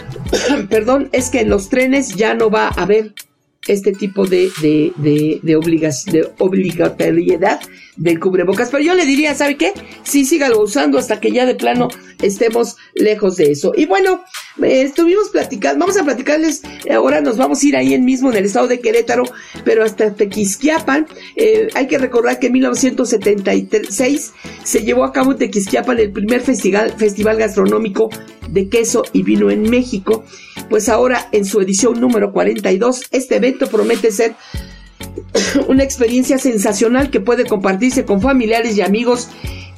perdón, 0.71 1.09
es 1.13 1.31
que 1.31 1.41
en 1.41 1.51
los 1.51 1.69
trenes 1.69 2.15
ya 2.15 2.35
no 2.35 2.51
va 2.51 2.69
a 2.69 2.83
haber 2.83 3.15
este 3.69 3.93
tipo 3.93 4.27
de, 4.27 4.51
de, 4.61 4.93
de, 4.97 5.41
de 5.43 5.57
obligatoriedad 6.39 7.61
del 7.97 8.21
cubrebocas. 8.21 8.71
Pero 8.71 8.83
yo 8.83 8.95
le 8.95 9.05
diría, 9.05 9.35
¿sabe 9.35 9.57
qué? 9.57 9.73
Sí, 10.03 10.25
sígalo 10.25 10.61
usando 10.61 10.99
hasta 10.99 11.21
que 11.21 11.33
ya 11.33 11.47
de 11.47 11.55
plano 11.55 11.89
estemos 12.23 12.77
lejos 12.95 13.37
de 13.37 13.53
eso. 13.53 13.73
Y 13.77 13.87
bueno, 13.87 14.23
eh, 14.63 14.83
estuvimos 14.83 15.29
platicando, 15.31 15.81
vamos 15.81 15.97
a 16.01 16.05
platicarles, 16.05 16.63
ahora 16.91 17.21
nos 17.21 17.37
vamos 17.37 17.63
a 17.63 17.67
ir 17.67 17.77
ahí 17.77 17.95
en 17.95 18.05
mismo 18.05 18.31
en 18.31 18.39
el 18.39 18.47
estado 18.47 18.69
de 18.69 18.81
Querétaro, 18.81 19.25
pero 19.65 19.85
hasta 19.85 20.15
Tequisquiapan. 20.15 21.07
Eh, 21.37 21.69
hay 21.75 21.87
que 21.87 21.99
recordar 21.99 22.39
que 22.39 22.47
en 22.47 22.55
1976 22.55 24.33
se 24.65 24.83
llevó 24.83 25.05
a 25.05 25.13
cabo 25.13 25.33
en 25.33 25.39
Tequisquiapan 25.39 25.99
el 25.99 26.13
primer 26.13 26.41
festival, 26.41 26.95
festival 26.97 27.37
gastronómico 27.37 28.11
de 28.49 28.69
queso 28.69 29.03
y 29.13 29.23
vino 29.23 29.51
en 29.51 29.69
México. 29.69 30.25
Pues 30.69 30.89
ahora 30.89 31.29
en 31.33 31.45
su 31.45 31.61
edición 31.61 32.01
número 32.01 32.33
42, 32.33 33.03
este 33.11 33.37
evento 33.37 33.69
promete 33.69 34.11
ser 34.11 34.35
una 35.69 35.83
experiencia 35.83 36.39
sensacional 36.39 37.11
que 37.11 37.21
puede 37.21 37.45
compartirse 37.45 38.05
con 38.05 38.21
familiares 38.21 38.77
y 38.77 38.83
amigos 38.83 39.29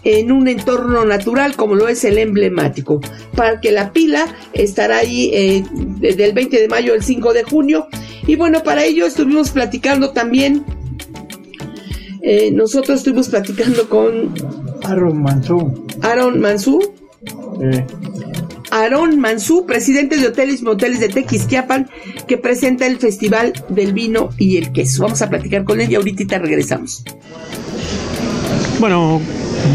en 0.05 0.31
un 0.33 0.49
entorno 0.49 1.05
natural 1.05 1.57
como 1.57 1.75
lo 1.75 1.89
es 1.89 2.05
el 2.05 2.19
emblemático. 2.19 3.01
Parque 3.35 3.73
La 3.73 3.93
Pila 3.93 4.27
estará 4.53 4.99
ahí 4.99 5.31
eh, 5.33 5.65
desde 6.01 6.25
el 6.25 6.33
20 6.33 6.61
de 6.61 6.69
mayo 6.69 6.95
al 6.95 7.03
5 7.03 7.33
de 7.33 7.43
junio. 7.43 7.89
Y 8.27 8.37
bueno, 8.37 8.63
para 8.63 8.85
ello 8.85 9.07
estuvimos 9.07 9.51
platicando 9.51 10.13
también. 10.13 10.65
Eh, 12.23 12.51
nosotros 12.53 12.99
estuvimos 12.99 13.29
platicando 13.29 13.89
con 13.89 14.35
Aaron 14.85 15.23
Mansú. 15.23 15.87
Aaron 16.03 16.41
Mansú. 16.41 16.81
Eh. 17.63 17.87
Aarón 18.71 19.19
Mansú, 19.19 19.67
presidente 19.67 20.17
de 20.17 20.29
Hoteles 20.29 20.61
y 20.61 20.65
Moteles 20.65 21.01
de 21.01 21.09
Tequisquiapan, 21.09 21.89
que 22.27 22.39
presenta 22.39 22.87
el 22.87 22.99
Festival 22.99 23.53
del 23.69 23.93
Vino 23.93 24.31
y 24.39 24.57
el 24.57 24.73
Queso. 24.73 25.03
Vamos 25.03 25.23
a 25.23 25.29
platicar 25.29 25.65
con 25.65 25.81
él 25.81 25.91
y 25.91 25.95
ahorita 25.95 26.39
regresamos. 26.39 27.05
Bueno, 28.81 29.21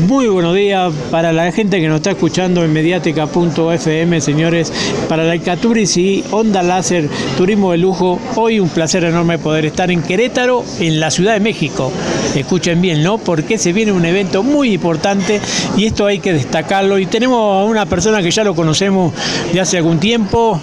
muy 0.07 0.27
buenos 0.27 0.55
días 0.55 0.93
para 1.11 1.31
la 1.31 1.51
gente 1.51 1.79
que 1.79 1.87
nos 1.87 1.97
está 1.97 2.11
escuchando 2.11 2.63
en 2.63 2.73
mediática.fm, 2.73 4.21
señores, 4.21 4.71
para 5.07 5.23
la 5.23 5.33
Alcaturis 5.33 5.97
y 5.97 6.23
Onda 6.31 6.61
Láser, 6.61 7.09
Turismo 7.37 7.71
de 7.71 7.77
Lujo. 7.77 8.19
Hoy 8.35 8.59
un 8.59 8.69
placer 8.69 9.03
enorme 9.03 9.37
poder 9.37 9.65
estar 9.65 9.91
en 9.91 10.01
Querétaro, 10.01 10.63
en 10.79 10.99
la 10.99 11.11
Ciudad 11.11 11.33
de 11.33 11.39
México. 11.39 11.91
Escuchen 12.35 12.81
bien, 12.81 13.03
¿no? 13.03 13.17
Porque 13.17 13.57
se 13.57 13.73
viene 13.73 13.91
un 13.91 14.05
evento 14.05 14.43
muy 14.43 14.73
importante 14.73 15.39
y 15.77 15.85
esto 15.85 16.05
hay 16.05 16.19
que 16.19 16.33
destacarlo. 16.33 16.99
Y 16.99 17.05
tenemos 17.05 17.37
a 17.37 17.65
una 17.65 17.85
persona 17.85 18.21
que 18.21 18.31
ya 18.31 18.43
lo 18.43 18.55
conocemos 18.55 19.13
de 19.51 19.61
hace 19.61 19.77
algún 19.77 19.99
tiempo, 19.99 20.59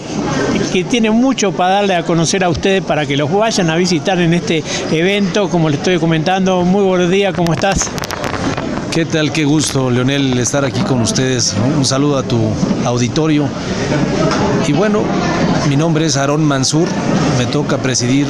que 0.73 0.85
tiene 0.85 1.11
mucho 1.11 1.53
para 1.53 1.75
darle 1.75 1.95
a 1.95 2.03
conocer 2.03 2.45
a 2.45 2.49
ustedes 2.49 2.83
para 2.83 3.07
que 3.07 3.16
los 3.16 3.33
vayan 3.33 3.71
a 3.71 3.77
visitar 3.77 4.21
en 4.21 4.35
este 4.35 4.62
evento, 4.93 5.49
como 5.49 5.68
les 5.68 5.79
estoy 5.79 5.99
comentando. 5.99 6.62
Muy 6.62 6.85
buenos 6.85 7.11
días, 7.11 7.35
¿cómo 7.35 7.53
estás? 7.53 7.91
¿Qué 8.91 9.05
tal? 9.05 9.30
Qué 9.30 9.45
gusto, 9.45 9.88
Leonel, 9.88 10.36
estar 10.41 10.64
aquí 10.64 10.80
con 10.80 11.01
ustedes. 11.01 11.55
Un 11.78 11.84
saludo 11.84 12.18
a 12.18 12.24
tu 12.24 12.41
auditorio. 12.84 13.49
Y 14.66 14.72
bueno, 14.72 15.05
mi 15.68 15.76
nombre 15.76 16.07
es 16.07 16.16
Aarón 16.16 16.45
Mansur. 16.45 16.88
Me 17.38 17.47
toca 17.47 17.78
presidir 17.78 18.26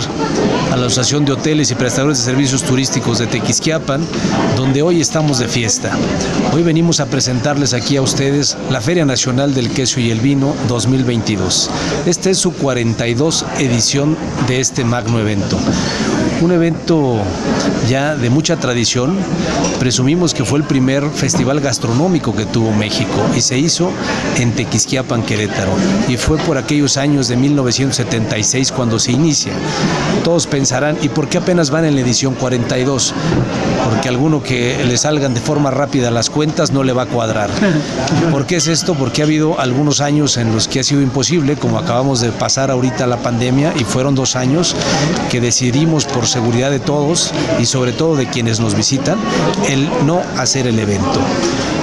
a 0.70 0.76
la 0.76 0.86
Asociación 0.86 1.24
de 1.24 1.32
Hoteles 1.32 1.70
y 1.70 1.76
Prestadores 1.76 2.18
de 2.18 2.24
Servicios 2.24 2.62
Turísticos 2.62 3.18
de 3.18 3.26
Tequisquiapan, 3.26 4.06
donde 4.54 4.82
hoy 4.82 5.00
estamos 5.00 5.38
de 5.38 5.48
fiesta. 5.48 5.96
Hoy 6.52 6.62
venimos 6.62 7.00
a 7.00 7.06
presentarles 7.06 7.72
aquí 7.72 7.96
a 7.96 8.02
ustedes 8.02 8.58
la 8.70 8.82
Feria 8.82 9.06
Nacional 9.06 9.54
del 9.54 9.70
Queso 9.70 9.98
y 9.98 10.11
el 10.11 10.20
Vino 10.20 10.54
2022. 10.68 11.70
Esta 12.04 12.28
es 12.28 12.36
su 12.36 12.52
42 12.52 13.46
edición 13.61 14.14
de 14.46 14.61
este 14.61 14.84
magno 14.84 15.20
evento 15.20 15.58
un 16.42 16.52
evento 16.52 17.18
ya 17.88 18.16
de 18.16 18.30
mucha 18.30 18.56
tradición. 18.56 19.16
Presumimos 19.78 20.34
que 20.34 20.44
fue 20.44 20.58
el 20.58 20.64
primer 20.64 21.08
festival 21.10 21.60
gastronómico 21.60 22.34
que 22.34 22.46
tuvo 22.46 22.72
México 22.72 23.18
y 23.36 23.40
se 23.40 23.58
hizo 23.58 23.90
en 24.38 24.52
Tequisquiapan, 24.52 25.22
Querétaro. 25.22 25.72
Y 26.08 26.16
fue 26.16 26.38
por 26.38 26.58
aquellos 26.58 26.96
años 26.96 27.28
de 27.28 27.36
1976 27.36 28.72
cuando 28.72 28.98
se 28.98 29.12
inicia. 29.12 29.52
Todos 30.24 30.46
pensarán, 30.46 30.96
¿y 31.02 31.08
por 31.08 31.28
qué 31.28 31.38
apenas 31.38 31.70
van 31.70 31.84
en 31.84 31.94
la 31.94 32.00
edición 32.02 32.34
42? 32.34 33.14
Porque 33.88 34.08
alguno 34.08 34.42
que 34.42 34.84
le 34.84 34.96
salgan 34.96 35.34
de 35.34 35.40
forma 35.40 35.70
rápida 35.70 36.10
las 36.10 36.30
cuentas 36.30 36.72
no 36.72 36.84
le 36.84 36.92
va 36.92 37.02
a 37.02 37.06
cuadrar. 37.06 37.50
¿Por 38.30 38.46
qué 38.46 38.56
es 38.56 38.66
esto? 38.66 38.94
Porque 38.94 39.22
ha 39.22 39.24
habido 39.24 39.58
algunos 39.58 40.00
años 40.00 40.36
en 40.36 40.52
los 40.52 40.68
que 40.68 40.80
ha 40.80 40.84
sido 40.84 41.00
imposible, 41.00 41.56
como 41.56 41.78
acabamos 41.78 42.20
de 42.20 42.30
pasar 42.30 42.70
ahorita 42.70 43.06
la 43.06 43.16
pandemia, 43.18 43.72
y 43.78 43.84
fueron 43.84 44.14
dos 44.14 44.36
años 44.36 44.76
que 45.30 45.40
decidimos 45.40 46.04
por 46.12 46.26
seguridad 46.26 46.70
de 46.70 46.80
todos 46.80 47.32
y 47.58 47.66
sobre 47.66 47.92
todo 47.92 48.16
de 48.16 48.26
quienes 48.26 48.61
nos 48.61 48.74
visitan, 48.74 49.18
el 49.68 49.88
no 50.06 50.22
hacer 50.36 50.66
el 50.66 50.78
evento. 50.78 51.20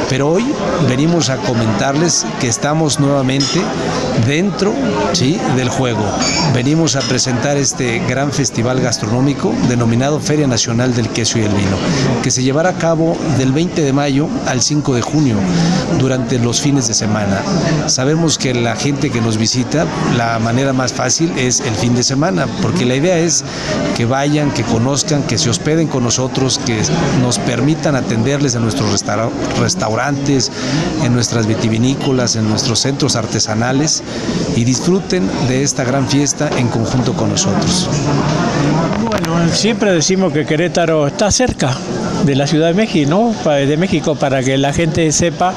Pero 0.10 0.30
hoy 0.30 0.46
venimos 0.88 1.30
a 1.30 1.38
comentarles 1.38 2.26
que 2.40 2.48
estamos 2.48 3.00
nuevamente 3.00 3.62
dentro 4.26 4.74
del 5.56 5.70
juego. 5.70 6.04
Venimos 6.54 6.96
a 6.96 7.02
presentar 7.02 7.58
este 7.58 8.00
gran 8.08 8.32
festival 8.32 8.80
gastronómico 8.80 9.54
denominado 9.68 10.20
Feria 10.20 10.48
Nacional 10.48 10.96
del 10.96 11.10
Queso 11.10 11.40
y 11.40 11.44
el 11.44 11.50
Vino, 11.50 11.78
que 12.24 12.32
se 12.32 12.42
llevará 12.42 12.70
a 12.70 12.78
cabo 12.78 13.18
del 13.38 13.52
20 13.52 13.82
de 13.82 13.94
mayo 13.94 14.28
al 14.48 14.62
5 14.62 14.96
de 14.96 15.02
junio 15.02 15.36
durante 16.00 16.40
los 16.40 16.62
fines 16.62 16.88
de 16.88 16.94
semana. 16.94 17.42
Sabemos 17.88 18.38
que 18.38 18.54
la 18.54 18.76
gente 18.76 19.10
que 19.10 19.22
nos 19.22 19.38
visita, 19.38 19.86
la 20.16 20.40
manera 20.40 20.72
más 20.72 20.94
fácil 20.94 21.32
es 21.38 21.60
el 21.60 21.76
fin 21.76 21.96
de 21.96 22.04
semana, 22.04 22.48
porque 22.62 22.86
la 22.86 22.96
idea 22.96 23.18
es 23.18 23.44
que 23.96 24.06
vayan, 24.06 24.52
que 24.52 24.64
conozcan, 24.64 25.24
que 25.24 25.38
se 25.38 25.50
hospeden 25.50 25.88
con 25.88 26.04
nosotros, 26.04 26.60
que 26.66 26.82
nos 27.22 27.40
permitan 27.40 27.96
atenderles 27.96 28.56
en 28.56 28.62
nuestros 28.64 28.92
restaurantes, 28.92 29.97
en 31.04 31.14
nuestras 31.14 31.48
vitivinícolas, 31.48 32.36
en 32.36 32.50
nuestros 32.50 32.80
centros 32.80 33.16
artesanales 33.16 34.04
y 34.56 34.64
disfruten 34.64 35.30
de 35.48 35.64
esta 35.64 35.84
gran 35.84 36.08
fiesta 36.08 36.50
en 36.58 36.68
conjunto 36.68 37.14
con 37.14 37.30
nosotros. 37.30 37.90
Bueno, 39.04 39.50
siempre 39.52 39.92
decimos 39.92 40.32
que 40.34 40.46
Querétaro 40.46 41.08
está 41.08 41.32
cerca 41.32 41.76
de 42.28 42.36
la 42.36 42.46
Ciudad 42.46 42.68
de 42.68 42.74
México, 42.74 43.10
¿no? 43.10 43.34
De 43.56 43.78
México 43.78 44.16
para 44.16 44.44
que 44.44 44.58
la 44.58 44.74
gente 44.74 45.10
sepa, 45.14 45.54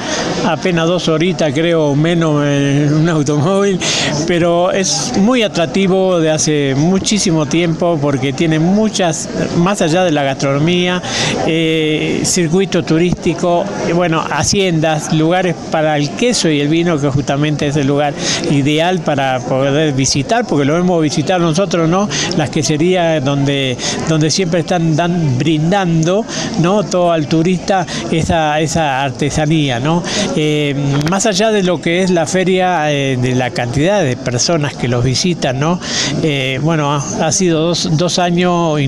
apenas 0.47 0.87
dos 0.87 1.09
horitas 1.09 1.51
creo 1.53 1.95
menos 1.95 2.45
en 2.45 2.93
un 2.93 3.09
automóvil, 3.09 3.77
pero 4.25 4.71
es 4.71 5.11
muy 5.17 5.43
atractivo 5.43 6.19
de 6.19 6.31
hace 6.31 6.73
muchísimo 6.75 7.45
tiempo 7.45 7.99
porque 8.01 8.31
tiene 8.31 8.57
muchas, 8.57 9.27
más 9.57 9.81
allá 9.81 10.05
de 10.05 10.11
la 10.11 10.23
gastronomía, 10.23 11.01
eh, 11.45 12.21
circuito 12.23 12.83
turístico, 12.83 13.65
bueno, 13.93 14.23
haciendas, 14.31 15.13
lugares 15.13 15.55
para 15.71 15.97
el 15.97 16.11
queso 16.11 16.49
y 16.49 16.61
el 16.61 16.69
vino, 16.69 16.97
que 16.99 17.09
justamente 17.09 17.67
es 17.67 17.75
el 17.75 17.87
lugar 17.87 18.13
ideal 18.49 19.01
para 19.01 19.39
poder 19.39 19.91
visitar, 19.93 20.47
porque 20.47 20.63
lo 20.63 20.77
hemos 20.77 21.01
visitado 21.01 21.41
nosotros, 21.41 21.89
¿no? 21.89 22.07
Las 22.37 22.49
queserías 22.49 23.23
donde, 23.23 23.77
donde 24.07 24.31
siempre 24.31 24.61
están 24.61 24.95
brindando 25.37 26.25
¿no? 26.61 26.83
Todo 26.83 27.11
al 27.11 27.27
turista 27.27 27.85
esa, 28.11 28.59
esa 28.59 29.03
artesanía, 29.03 29.79
¿no? 29.79 30.03
Eh, 30.35 30.75
más 31.09 31.25
allá 31.25 31.51
de 31.51 31.63
lo 31.63 31.81
que 31.81 32.03
es 32.03 32.11
la 32.11 32.25
feria, 32.25 32.91
eh, 32.91 33.17
de 33.21 33.35
la 33.35 33.51
cantidad 33.51 34.01
de 34.01 34.17
personas 34.17 34.73
que 34.75 34.87
los 34.87 35.03
visitan, 35.03 35.59
¿no? 35.59 35.79
Eh, 36.23 36.59
bueno, 36.61 36.91
ha, 36.93 37.31
sido 37.31 37.73
dos, 37.73 38.19
años 38.19 38.79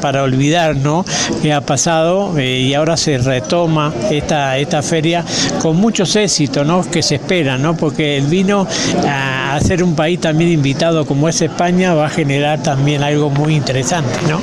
para 0.00 0.22
olvidar, 0.22 0.76
¿no? 0.76 1.04
Que 1.42 1.52
ha 1.52 1.60
pasado 1.60 2.38
y 2.38 2.74
ahora 2.74 2.96
se 2.96 3.18
retoma 3.18 3.92
esta, 4.10 4.58
esta 4.58 4.82
feria 4.82 5.24
con 5.60 5.76
muchos 5.76 6.14
éxitos, 6.16 6.66
¿no? 6.66 6.82
Que 6.90 7.02
se 7.02 7.16
esperan, 7.16 7.62
¿no? 7.62 7.76
Porque 7.76 8.16
el 8.16 8.26
vino 8.26 8.66
a 9.06 9.58
ser 9.60 9.82
un 9.82 9.94
país 9.94 10.20
también 10.20 10.50
invitado 10.50 11.06
como 11.06 11.28
es 11.28 11.40
España 11.40 11.94
va 11.94 12.06
a 12.06 12.10
generar 12.10 12.62
también 12.62 13.02
algo 13.02 13.30
muy 13.30 13.54
interesante, 13.54 14.18
¿no? 14.28 14.40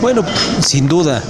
Bueno, 0.00 0.24
sin 0.60 0.88
duda. 0.88 1.22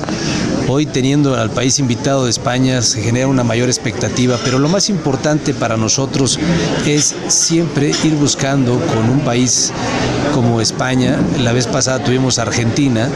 Hoy 0.72 0.86
teniendo 0.86 1.34
al 1.34 1.50
país 1.50 1.80
invitado 1.80 2.26
de 2.26 2.30
España 2.30 2.80
se 2.82 3.02
genera 3.02 3.26
una 3.26 3.42
mayor 3.42 3.68
expectativa, 3.68 4.38
pero 4.44 4.60
lo 4.60 4.68
más 4.68 4.88
importante 4.88 5.52
para 5.52 5.76
nosotros 5.76 6.38
es 6.86 7.12
siempre 7.26 7.90
ir 8.04 8.14
buscando 8.14 8.78
con 8.94 9.10
un 9.10 9.18
país 9.24 9.72
como 10.32 10.60
España, 10.60 11.18
la 11.40 11.52
vez 11.52 11.66
pasada 11.66 12.04
tuvimos 12.04 12.38
Argentina, 12.38 13.08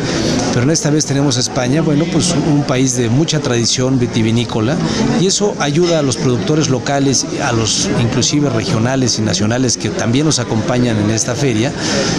pero 0.52 0.64
en 0.64 0.70
esta 0.70 0.90
vez 0.90 1.06
tenemos 1.06 1.36
España, 1.36 1.80
bueno, 1.80 2.06
pues 2.12 2.34
un 2.34 2.64
país 2.64 2.96
de 2.96 3.08
mucha 3.08 3.38
tradición 3.38 4.00
vitivinícola 4.00 4.76
y 5.20 5.28
eso 5.28 5.54
ayuda 5.60 6.00
a 6.00 6.02
los 6.02 6.16
productores 6.16 6.68
locales, 6.68 7.24
a 7.40 7.52
los 7.52 7.88
inclusive 8.02 8.50
regionales 8.50 9.20
y 9.20 9.22
nacionales 9.22 9.76
que 9.76 9.90
también 9.90 10.26
nos 10.26 10.40
acompañan 10.40 10.98
en 10.98 11.10
esta 11.10 11.36
feria, 11.36 11.72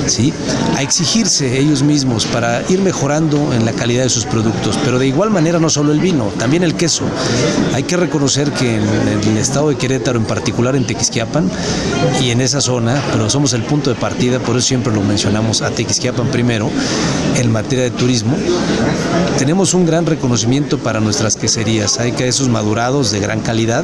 ¿sí? 0.08 0.32
a 0.78 0.82
exigirse 0.82 1.60
ellos 1.60 1.84
mismos 1.84 2.26
para 2.26 2.64
ir 2.70 2.80
mejorando 2.80 3.54
en 3.54 3.66
la 3.66 3.74
calidad 3.74 4.04
de 4.04 4.10
sus 4.10 4.24
productos, 4.24 4.80
pero 4.86 4.98
de 4.98 5.08
igual 5.08 5.25
manera 5.30 5.60
no 5.60 5.70
solo 5.70 5.92
el 5.92 6.00
vino, 6.00 6.26
también 6.38 6.64
el 6.64 6.76
queso. 6.76 7.04
Hay 7.74 7.84
que 7.84 7.98
reconocer 7.98 8.52
que 8.52 8.76
en, 8.76 8.84
el 8.84 9.38
estado 9.38 9.70
de 9.70 9.76
Querétaro, 9.76 10.20
en 10.20 10.26
particular 10.26 10.76
en 10.76 10.86
Tequisquiapan 10.86 11.50
y 12.22 12.32
en 12.32 12.42
esa 12.42 12.62
zona, 12.62 13.02
pero 13.12 13.30
somos 13.30 13.54
el 13.54 13.64
punto 13.64 13.90
de 13.90 13.96
partida, 13.96 14.40
por 14.40 14.58
eso 14.58 14.68
siempre 14.68 14.94
lo 14.94 15.02
mencionamos 15.02 15.62
a 15.62 15.72
Tequisquiapan 15.72 16.28
primero, 16.28 16.70
en 17.38 17.52
materia 17.52 17.86
de 17.86 17.92
turismo, 17.92 18.36
tenemos 19.38 19.74
un 19.74 19.86
gran 19.86 20.06
reconocimiento 20.06 20.78
para 20.78 21.00
nuestras 21.00 21.36
queserías. 21.36 22.00
Hay 22.00 22.14
quesos 22.14 22.48
madurados 22.48 23.12
de 23.12 23.20
gran 23.20 23.42
calidad 23.42 23.84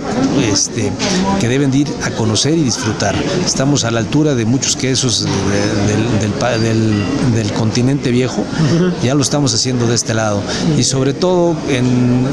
este, 0.50 0.92
que 1.40 1.48
deben 1.48 1.74
ir 1.74 1.88
a 2.04 2.12
conocer 2.12 2.58
y 2.58 2.64
disfrutar. 2.64 3.16
Estamos 3.46 3.84
a 3.84 3.92
la 3.92 4.00
altura 4.00 4.34
de 4.34 4.46
muchos 4.46 4.76
quesos 4.76 5.26
del, 5.88 7.36
del 7.36 7.52
continente 7.54 8.12
viejo, 8.12 8.44
ya 9.04 9.14
lo 9.14 9.22
estamos 9.22 9.54
haciendo 9.54 9.88
de 9.88 9.96
este 9.96 10.14
lado. 10.14 10.42
Y 10.78 10.84
sobre 10.84 11.14
todo 11.14 11.31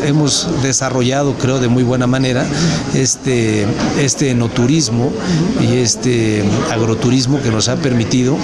hemos 0.05 0.49
desarrollado, 0.63 1.35
creo, 1.35 1.61
de 1.61 1.69
muy 1.69 1.83
buena 1.83 2.07
manera 2.07 2.47
este, 2.95 3.67
este 4.01 4.31
enoturismo 4.31 5.13
y 5.61 5.77
este 5.77 6.45
agroturismo 6.71 7.41
que 7.41 7.51
nos 7.51 7.69
ha 7.69 7.77
permitido 7.77 8.37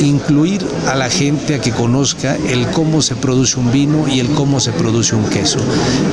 incluir 0.00 0.66
a 0.88 0.94
la 0.94 1.08
gente 1.08 1.54
a 1.54 1.60
que 1.60 1.72
conozca 1.72 2.36
el 2.48 2.66
cómo 2.68 3.02
se 3.02 3.14
produce 3.14 3.58
un 3.58 3.72
vino 3.72 4.06
y 4.08 4.20
el 4.20 4.28
cómo 4.30 4.60
se 4.60 4.72
produce 4.72 5.14
un 5.14 5.24
queso 5.24 5.58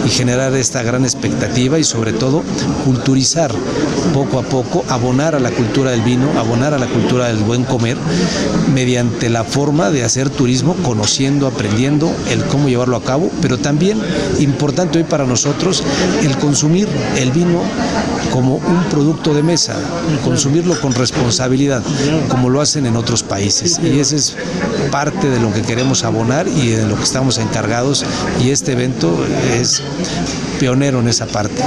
y 0.06 0.10
generar 0.10 0.54
esta 0.56 0.84
gran 0.84 1.04
expectativa 1.04 1.80
y 1.80 1.84
sobre 1.84 2.14
todo 2.14 2.44
culturizar 2.86 3.54
poco 4.14 4.40
a 4.40 4.44
poco, 4.44 4.84
abonar 4.90 5.36
a 5.36 5.40
la 5.40 5.52
cultura 5.52 5.92
del 5.92 6.02
vino, 6.02 6.28
abonar 6.38 6.74
a 6.74 6.80
la 6.80 6.88
cultura 6.88 7.28
del 7.28 7.38
buen 7.38 7.64
comer 7.64 7.98
mediante 8.74 9.30
la 9.30 9.44
forma 9.44 9.90
de 9.90 10.04
hacer 10.04 10.30
turismo, 10.30 10.76
conociendo, 10.84 11.48
aprendiendo 11.48 12.12
el 12.30 12.44
cómo 12.46 12.68
llevarlo 12.68 12.98
a 12.98 13.04
cabo 13.04 13.23
pero 13.42 13.58
también 13.58 14.00
importante 14.40 14.98
hoy 14.98 15.04
para 15.04 15.26
nosotros 15.26 15.84
el 16.22 16.38
consumir 16.38 16.88
el 17.18 17.32
vino 17.32 17.62
como 18.32 18.56
un 18.56 18.84
producto 18.90 19.34
de 19.34 19.44
mesa, 19.44 19.76
consumirlo 20.24 20.80
con 20.82 20.94
responsabilidad, 20.94 21.84
como 22.30 22.50
lo 22.50 22.62
hacen 22.62 22.86
en 22.86 22.96
otros 22.96 23.22
países. 23.22 23.80
Y 23.84 24.00
ese 24.00 24.16
es 24.16 24.36
parte 24.92 25.30
de 25.30 25.40
lo 25.40 25.54
que 25.54 25.62
queremos 25.62 26.04
abonar 26.04 26.48
y 26.48 26.70
de 26.70 26.88
lo 26.88 26.96
que 26.96 27.04
estamos 27.04 27.38
encargados 27.38 28.04
y 28.44 28.50
este 28.50 28.72
evento 28.72 29.16
es 29.54 29.82
pionero 30.60 31.00
en 31.00 31.10
esa 31.10 31.28
parte. 31.28 31.62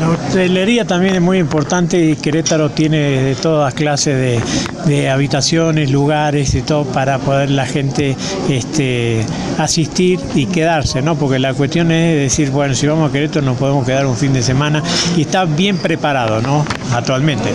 La 0.00 0.10
hostelería 0.10 0.84
también 0.84 1.14
es 1.14 1.20
muy 1.20 1.38
importante 1.38 1.98
y 1.98 2.16
Querétaro 2.16 2.70
tiene 2.70 2.98
de 2.98 3.34
todas 3.34 3.72
clases 3.74 4.42
de, 4.86 5.08
habitaciones, 5.08 5.90
lugares 5.90 6.54
y 6.54 6.62
todo 6.62 6.84
para 6.84 7.18
poder 7.18 7.50
la 7.50 7.64
gente 7.64 8.16
este, 8.48 9.24
asistir 9.58 10.20
y 10.34 10.46
quedarse, 10.46 11.00
¿no? 11.00 11.14
Porque 11.14 11.38
la 11.38 11.54
cuestión 11.54 11.90
es 11.92 12.16
decir, 12.16 12.50
bueno, 12.50 12.74
si 12.74 12.86
vamos 12.86 13.08
a 13.08 13.12
Querétaro 13.12 13.46
nos 13.46 13.56
podemos 13.56 13.86
quedar 13.86 14.06
un 14.06 14.16
fin 14.16 14.32
de 14.32 14.42
semana 14.42 14.82
y 15.16 15.22
está 15.22 15.44
bien 15.44 15.78
preparado, 15.78 16.40
¿no? 16.40 16.64
Actualmente. 16.92 17.50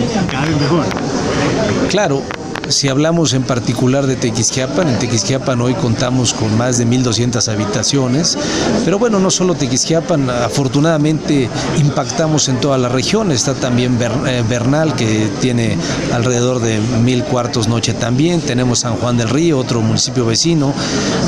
Claro, 1.88 2.22
si 2.70 2.88
hablamos 2.88 3.32
en 3.32 3.42
particular 3.42 4.06
de 4.06 4.16
Tequisquiapan, 4.16 4.88
en 4.88 4.98
Tequisquiapan 4.98 5.60
hoy 5.60 5.74
contamos 5.74 6.32
con 6.34 6.56
más 6.56 6.78
de 6.78 6.86
1.200 6.86 7.48
habitaciones, 7.48 8.38
pero 8.84 8.98
bueno, 8.98 9.18
no 9.18 9.30
solo 9.30 9.54
Tequisquiapan, 9.54 10.30
afortunadamente 10.30 11.48
impactamos 11.78 12.48
en 12.48 12.60
toda 12.60 12.78
la 12.78 12.88
región, 12.88 13.32
está 13.32 13.54
también 13.54 13.98
eh, 14.26 14.44
Bernal 14.48 14.94
que 14.94 15.28
tiene 15.40 15.76
alrededor 16.12 16.60
de 16.60 16.78
mil 17.02 17.24
cuartos 17.24 17.68
noche 17.68 17.94
también, 17.94 18.40
tenemos 18.40 18.80
San 18.80 18.96
Juan 18.96 19.16
del 19.16 19.28
Río, 19.28 19.58
otro 19.58 19.80
municipio 19.80 20.26
vecino 20.26 20.72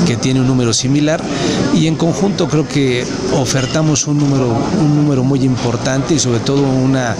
que 0.07 0.15
tiene 0.15 0.39
un 0.39 0.47
número 0.47 0.73
similar 0.73 1.21
y 1.73 1.87
en 1.87 1.95
conjunto 1.95 2.47
creo 2.47 2.67
que 2.67 3.05
ofertamos 3.33 4.07
un 4.07 4.17
número, 4.17 4.55
un 4.79 4.95
número 4.95 5.23
muy 5.23 5.43
importante 5.43 6.13
y 6.13 6.19
sobre 6.19 6.39
todo 6.39 6.61
una, 6.61 7.15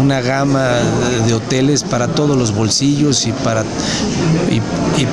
una 0.00 0.20
gama 0.20 0.68
de 1.26 1.34
hoteles 1.34 1.82
para 1.82 2.08
todos 2.08 2.36
los 2.36 2.54
bolsillos 2.54 3.26
y 3.26 3.32
para, 3.32 3.55
y, 4.50 4.60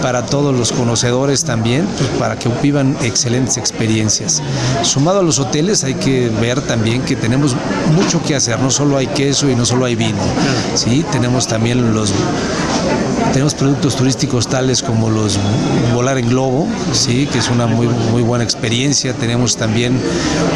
para 0.02 0.26
todos 0.26 0.54
los 0.56 0.72
conocedores 0.72 1.44
también, 1.46 1.86
pues, 1.98 2.10
para 2.20 2.38
que 2.38 2.50
vivan 2.62 2.98
excelentes 3.02 3.58
experiencias. 3.58 4.42
Sumado 4.82 5.20
a 5.20 5.24
los 5.24 5.40
hoteles 5.40 5.84
hay 5.84 5.94
que 5.94 6.30
ver 6.42 6.62
también 6.62 7.02
que 7.04 7.16
tenemos 7.16 7.56
mucho 7.96 8.22
que 8.24 8.36
hacer, 8.36 8.60
no 8.60 8.72
solo 8.72 8.98
hay 8.98 9.08
queso 9.08 9.50
y 9.50 9.56
no 9.56 9.66
solo 9.66 9.86
hay 9.86 9.96
vino, 9.96 10.22
¿sí? 10.76 11.06
tenemos 11.12 11.48
también 11.48 11.94
los 11.94 12.14
tenemos 13.34 13.56
productos 13.56 13.96
turísticos 13.96 14.48
tales 14.48 14.84
como 14.84 15.10
los 15.10 15.40
volar 15.92 16.20
en 16.20 16.30
globo, 16.30 16.68
sí, 16.92 17.28
que 17.32 17.40
es 17.40 17.50
una 17.50 17.66
muy, 17.66 17.88
muy 17.88 18.22
buena 18.22 18.44
experiencia. 18.44 19.14
Tenemos 19.14 19.58
también 19.58 20.00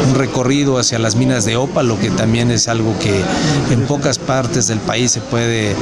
un 0.08 0.14
recorrido 0.14 0.78
hacia 0.78 1.00
las 1.00 1.16
minas 1.16 1.44
de 1.44 1.56
ópalo, 1.56 1.98
que 1.98 2.10
también 2.10 2.52
es 2.52 2.68
algo 2.68 2.96
que 3.00 3.20
en 3.72 3.80
pocas 3.88 4.18
partes 4.18 4.68
del 4.68 4.78
país 4.78 5.10
se 5.10 5.20
puede 5.20 5.74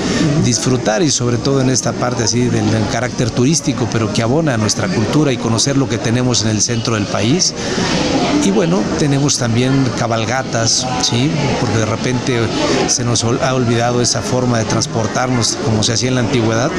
disfrutar 0.42 1.02
y 1.02 1.10
sobre 1.10 1.36
todo 1.36 1.60
en 1.60 1.68
esta 1.68 1.92
parte 1.96 2.24
así 2.24 2.44
del, 2.48 2.66
carácter 2.90 3.30
turístico, 3.30 3.88
pero 3.92 4.12
que 4.12 4.22
abona 4.22 4.54
a 4.54 4.56
nuestra 4.56 4.88
cultura 4.88 5.32
y 5.32 5.36
conocer 5.36 5.76
lo 5.76 5.88
que 5.88 5.98
tenemos 5.98 6.42
en 6.42 6.48
el 6.48 6.60
centro 6.60 6.94
del 6.94 7.04
país. 7.04 7.54
Y 8.44 8.50
bueno, 8.50 8.80
tenemos 8.98 9.38
también 9.38 9.72
cabalgatas, 9.98 10.86
¿sí? 11.02 11.30
porque 11.60 11.78
de 11.78 11.86
repente 11.86 12.38
se 12.86 13.04
nos 13.04 13.24
ha 13.24 13.54
olvidado 13.54 14.00
esa 14.00 14.22
forma 14.22 14.58
de 14.58 14.64
transportarnos 14.64 15.58
como 15.64 15.82
se 15.82 15.94
hacía 15.94 16.10
en 16.10 16.14
la 16.16 16.20
antigüedad 16.20 16.70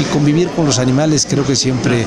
y 0.00 0.04
convivir 0.04 0.48
con 0.50 0.66
los 0.66 0.78
animales 0.78 1.26
creo 1.28 1.44
que 1.44 1.56
siempre 1.56 2.06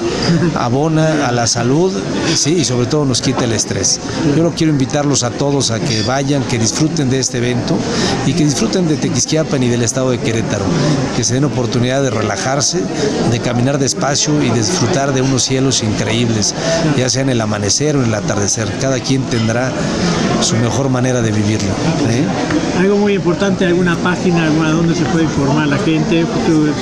abona 0.55 1.27
a 1.27 1.31
la 1.31 1.47
salud 1.47 1.91
¿sí? 2.35 2.53
y 2.53 2.63
sobre 2.63 2.85
todo 2.85 3.03
nos 3.05 3.21
quita 3.21 3.43
el 3.45 3.53
estrés. 3.53 3.99
Yo 4.35 4.43
no 4.43 4.51
quiero 4.51 4.71
invitarlos 4.71 5.23
a 5.23 5.31
todos 5.31 5.71
a 5.71 5.79
que 5.79 6.03
vayan, 6.03 6.43
que 6.43 6.57
disfruten 6.57 7.09
de 7.09 7.19
este 7.19 7.39
evento 7.39 7.77
y 8.25 8.33
que 8.33 8.45
disfruten 8.45 8.87
de 8.87 8.95
Tequisquiapan 8.95 9.63
y 9.63 9.67
del 9.67 9.83
estado 9.83 10.11
de 10.11 10.19
Querétaro, 10.19 10.65
que 11.15 11.23
se 11.23 11.33
den 11.33 11.45
oportunidad 11.45 12.01
de 12.01 12.09
relajarse, 12.51 12.83
de 13.31 13.39
caminar 13.39 13.79
despacio 13.79 14.41
y 14.43 14.49
disfrutar 14.49 15.13
de 15.13 15.21
unos 15.21 15.43
cielos 15.43 15.83
increíbles, 15.83 16.53
ya 16.97 17.09
sea 17.09 17.21
en 17.21 17.29
el 17.29 17.41
amanecer 17.41 17.95
o 17.95 18.01
en 18.01 18.07
el 18.07 18.13
atardecer. 18.13 18.67
Cada 18.79 18.99
quien 18.99 19.21
tendrá 19.23 19.71
su 20.41 20.55
mejor 20.57 20.89
manera 20.89 21.21
de 21.21 21.31
vivirlo. 21.31 21.69
¿eh? 22.09 22.25
Algo 22.79 22.97
muy 22.97 23.13
importante, 23.13 23.65
alguna 23.65 23.95
página, 23.97 24.45
alguna 24.45 24.71
donde 24.71 24.95
se 24.95 25.05
puede 25.05 25.25
informar 25.25 25.67
la 25.67 25.77
gente, 25.79 26.25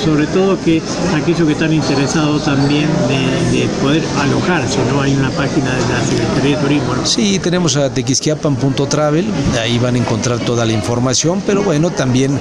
sobre 0.04 0.26
todo 0.28 0.58
que 0.64 0.82
aquellos 1.14 1.46
que 1.46 1.52
están 1.52 1.72
interesados 1.72 2.44
también 2.44 2.88
de, 3.08 3.68
poder 3.82 4.02
alojarse, 4.20 4.78
¿no? 4.92 5.02
Hay 5.02 5.14
una 5.14 5.30
página 5.30 5.70
de 5.74 5.80
la 5.80 6.04
Secretaría 6.04 6.56
de 6.56 6.62
Turismo. 6.62 6.94
Sí, 7.04 7.38
tenemos 7.38 7.76
a 7.76 7.92
tequisquiapan.travel, 7.92 9.26
ahí 9.60 9.78
van 9.78 9.94
a 9.94 9.98
encontrar 9.98 10.38
toda 10.38 10.64
la 10.64 10.72
información, 10.72 11.42
pero 11.46 11.62
bueno, 11.62 11.90
también 11.90 12.38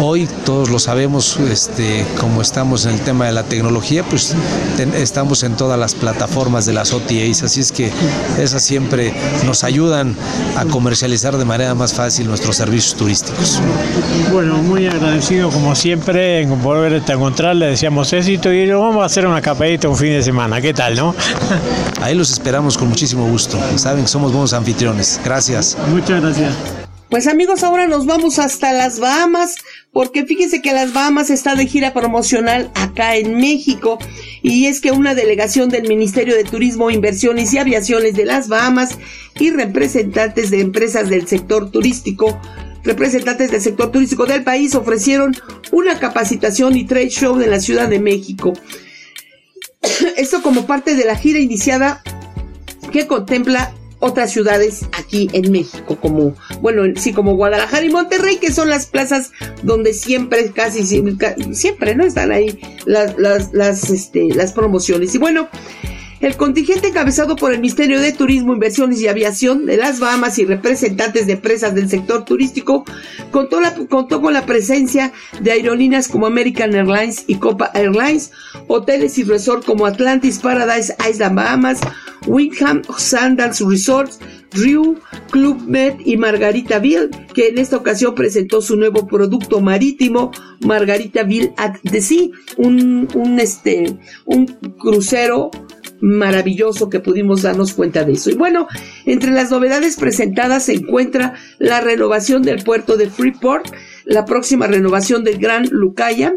hoy 0.00 0.28
todos 0.44 0.70
lo 0.70 0.78
sabemos, 0.78 1.36
este, 1.36 2.04
como 2.18 2.40
estamos 2.62 2.86
en 2.86 2.92
el 2.92 3.00
tema 3.00 3.26
de 3.26 3.32
la 3.32 3.42
tecnología, 3.42 4.04
pues 4.04 4.36
estamos 4.94 5.42
en 5.42 5.56
todas 5.56 5.76
las 5.76 5.96
plataformas 5.96 6.64
de 6.64 6.72
las 6.72 6.92
OTAs, 6.92 7.42
así 7.42 7.58
es 7.58 7.72
que 7.72 7.90
esas 8.38 8.62
siempre 8.62 9.12
nos 9.44 9.64
ayudan 9.64 10.14
a 10.56 10.64
comercializar 10.66 11.36
de 11.36 11.44
manera 11.44 11.74
más 11.74 11.92
fácil 11.92 12.28
nuestros 12.28 12.54
servicios 12.54 12.94
turísticos. 12.94 13.60
Bueno, 14.30 14.58
muy 14.58 14.86
agradecido 14.86 15.50
como 15.50 15.74
siempre 15.74 16.42
en 16.42 16.62
volver 16.62 17.02
a 17.04 17.12
encontrar, 17.12 17.56
le 17.56 17.66
decíamos 17.66 18.12
éxito 18.12 18.52
y 18.52 18.70
vamos 18.70 19.02
a 19.02 19.06
hacer 19.06 19.26
una 19.26 19.42
capadita 19.42 19.88
un 19.88 19.96
fin 19.96 20.10
de 20.10 20.22
semana, 20.22 20.60
¿qué 20.60 20.72
tal, 20.72 20.94
no? 20.94 21.16
Ahí 22.00 22.14
los 22.14 22.30
esperamos 22.30 22.78
con 22.78 22.88
muchísimo 22.88 23.26
gusto, 23.26 23.58
saben 23.74 24.04
que 24.04 24.08
somos 24.08 24.30
buenos 24.30 24.52
anfitriones, 24.52 25.20
gracias. 25.24 25.76
Muchas 25.88 26.20
gracias. 26.20 26.54
Pues 27.12 27.26
amigos, 27.26 27.62
ahora 27.62 27.86
nos 27.86 28.06
vamos 28.06 28.38
hasta 28.38 28.72
las 28.72 28.98
Bahamas, 28.98 29.56
porque 29.92 30.24
fíjense 30.24 30.62
que 30.62 30.72
las 30.72 30.92
Bahamas 30.92 31.30
está 31.30 31.54
de 31.54 31.66
gira 31.66 31.92
promocional 31.92 32.70
acá 32.74 33.16
en 33.16 33.36
México, 33.36 33.98
y 34.42 34.66
es 34.66 34.80
que 34.80 34.90
una 34.90 35.14
delegación 35.14 35.68
del 35.68 35.88
Ministerio 35.88 36.34
de 36.34 36.44
Turismo, 36.44 36.90
Inversiones 36.90 37.52
y 37.52 37.58
Aviaciones 37.58 38.14
de 38.14 38.24
las 38.24 38.48
Bahamas 38.48 38.98
y 39.38 39.50
representantes 39.50 40.50
de 40.50 40.60
empresas 40.60 41.08
del 41.08 41.26
sector 41.28 41.70
turístico 41.70 42.40
representantes 42.84 43.50
del 43.50 43.60
sector 43.60 43.92
turístico 43.92 44.26
del 44.26 44.42
país 44.42 44.74
ofrecieron 44.74 45.36
una 45.70 45.98
capacitación 45.98 46.76
y 46.76 46.84
trade 46.84 47.10
show 47.10 47.40
en 47.40 47.50
la 47.50 47.60
Ciudad 47.60 47.88
de 47.88 48.00
México. 48.00 48.54
Esto 50.16 50.42
como 50.42 50.66
parte 50.66 50.94
de 50.94 51.04
la 51.04 51.16
gira 51.16 51.38
iniciada 51.38 52.02
que 52.90 53.06
contempla 53.06 53.72
otras 54.02 54.32
ciudades 54.32 54.84
aquí 54.98 55.28
en 55.32 55.52
México, 55.52 55.96
como, 56.00 56.34
bueno, 56.60 56.82
sí, 56.96 57.12
como 57.12 57.36
Guadalajara 57.36 57.84
y 57.84 57.90
Monterrey, 57.90 58.38
que 58.38 58.52
son 58.52 58.68
las 58.68 58.86
plazas 58.86 59.30
donde 59.62 59.94
siempre, 59.94 60.50
casi 60.50 60.84
siempre, 60.84 61.94
¿no? 61.94 62.04
Están 62.04 62.32
ahí 62.32 62.58
las, 62.84 63.16
las, 63.16 63.52
las, 63.52 63.90
este, 63.90 64.26
las 64.34 64.52
promociones. 64.52 65.14
Y 65.14 65.18
bueno, 65.18 65.48
el 66.22 66.36
contingente 66.36 66.88
encabezado 66.88 67.34
por 67.34 67.52
el 67.52 67.60
Ministerio 67.60 68.00
de 68.00 68.12
Turismo, 68.12 68.52
Inversiones 68.52 69.00
y 69.00 69.08
Aviación 69.08 69.66
de 69.66 69.76
las 69.76 69.98
Bahamas 69.98 70.38
y 70.38 70.44
representantes 70.44 71.26
de 71.26 71.32
empresas 71.32 71.74
del 71.74 71.90
sector 71.90 72.24
turístico 72.24 72.84
contó, 73.32 73.60
con 74.20 74.32
la 74.32 74.46
presencia 74.46 75.12
de 75.40 75.50
aerolíneas 75.50 76.06
como 76.06 76.26
American 76.26 76.74
Airlines 76.74 77.24
y 77.26 77.36
Copa 77.36 77.72
Airlines, 77.74 78.30
hoteles 78.68 79.18
y 79.18 79.24
resort 79.24 79.64
como 79.64 79.84
Atlantis 79.84 80.38
Paradise 80.38 80.94
Island 81.10 81.34
Bahamas, 81.34 81.80
Windham 82.28 82.82
Sandals 82.96 83.60
Resorts, 83.60 84.20
Riu, 84.52 85.00
Club 85.30 85.60
Med 85.66 85.94
y 86.04 86.16
Margaritaville, 86.16 87.10
que 87.34 87.48
en 87.48 87.58
esta 87.58 87.76
ocasión 87.76 88.14
presentó 88.14 88.62
su 88.62 88.76
nuevo 88.76 89.08
producto 89.08 89.60
marítimo, 89.60 90.30
Margaritaville 90.60 91.52
at 91.56 91.78
the 91.90 92.00
Sea, 92.00 92.28
un, 92.58 93.08
un, 93.14 93.40
este, 93.40 93.98
un 94.26 94.46
crucero 94.78 95.50
maravilloso 96.02 96.90
que 96.90 97.00
pudimos 97.00 97.42
darnos 97.42 97.72
cuenta 97.72 98.04
de 98.04 98.12
eso. 98.14 98.30
Y 98.30 98.34
bueno, 98.34 98.66
entre 99.06 99.30
las 99.30 99.50
novedades 99.50 99.96
presentadas 99.96 100.64
se 100.64 100.74
encuentra 100.74 101.34
la 101.58 101.80
renovación 101.80 102.42
del 102.42 102.62
puerto 102.64 102.96
de 102.96 103.08
Freeport, 103.08 103.66
la 104.04 104.24
próxima 104.24 104.66
renovación 104.66 105.22
del 105.22 105.38
Gran 105.38 105.68
Lucaya, 105.70 106.34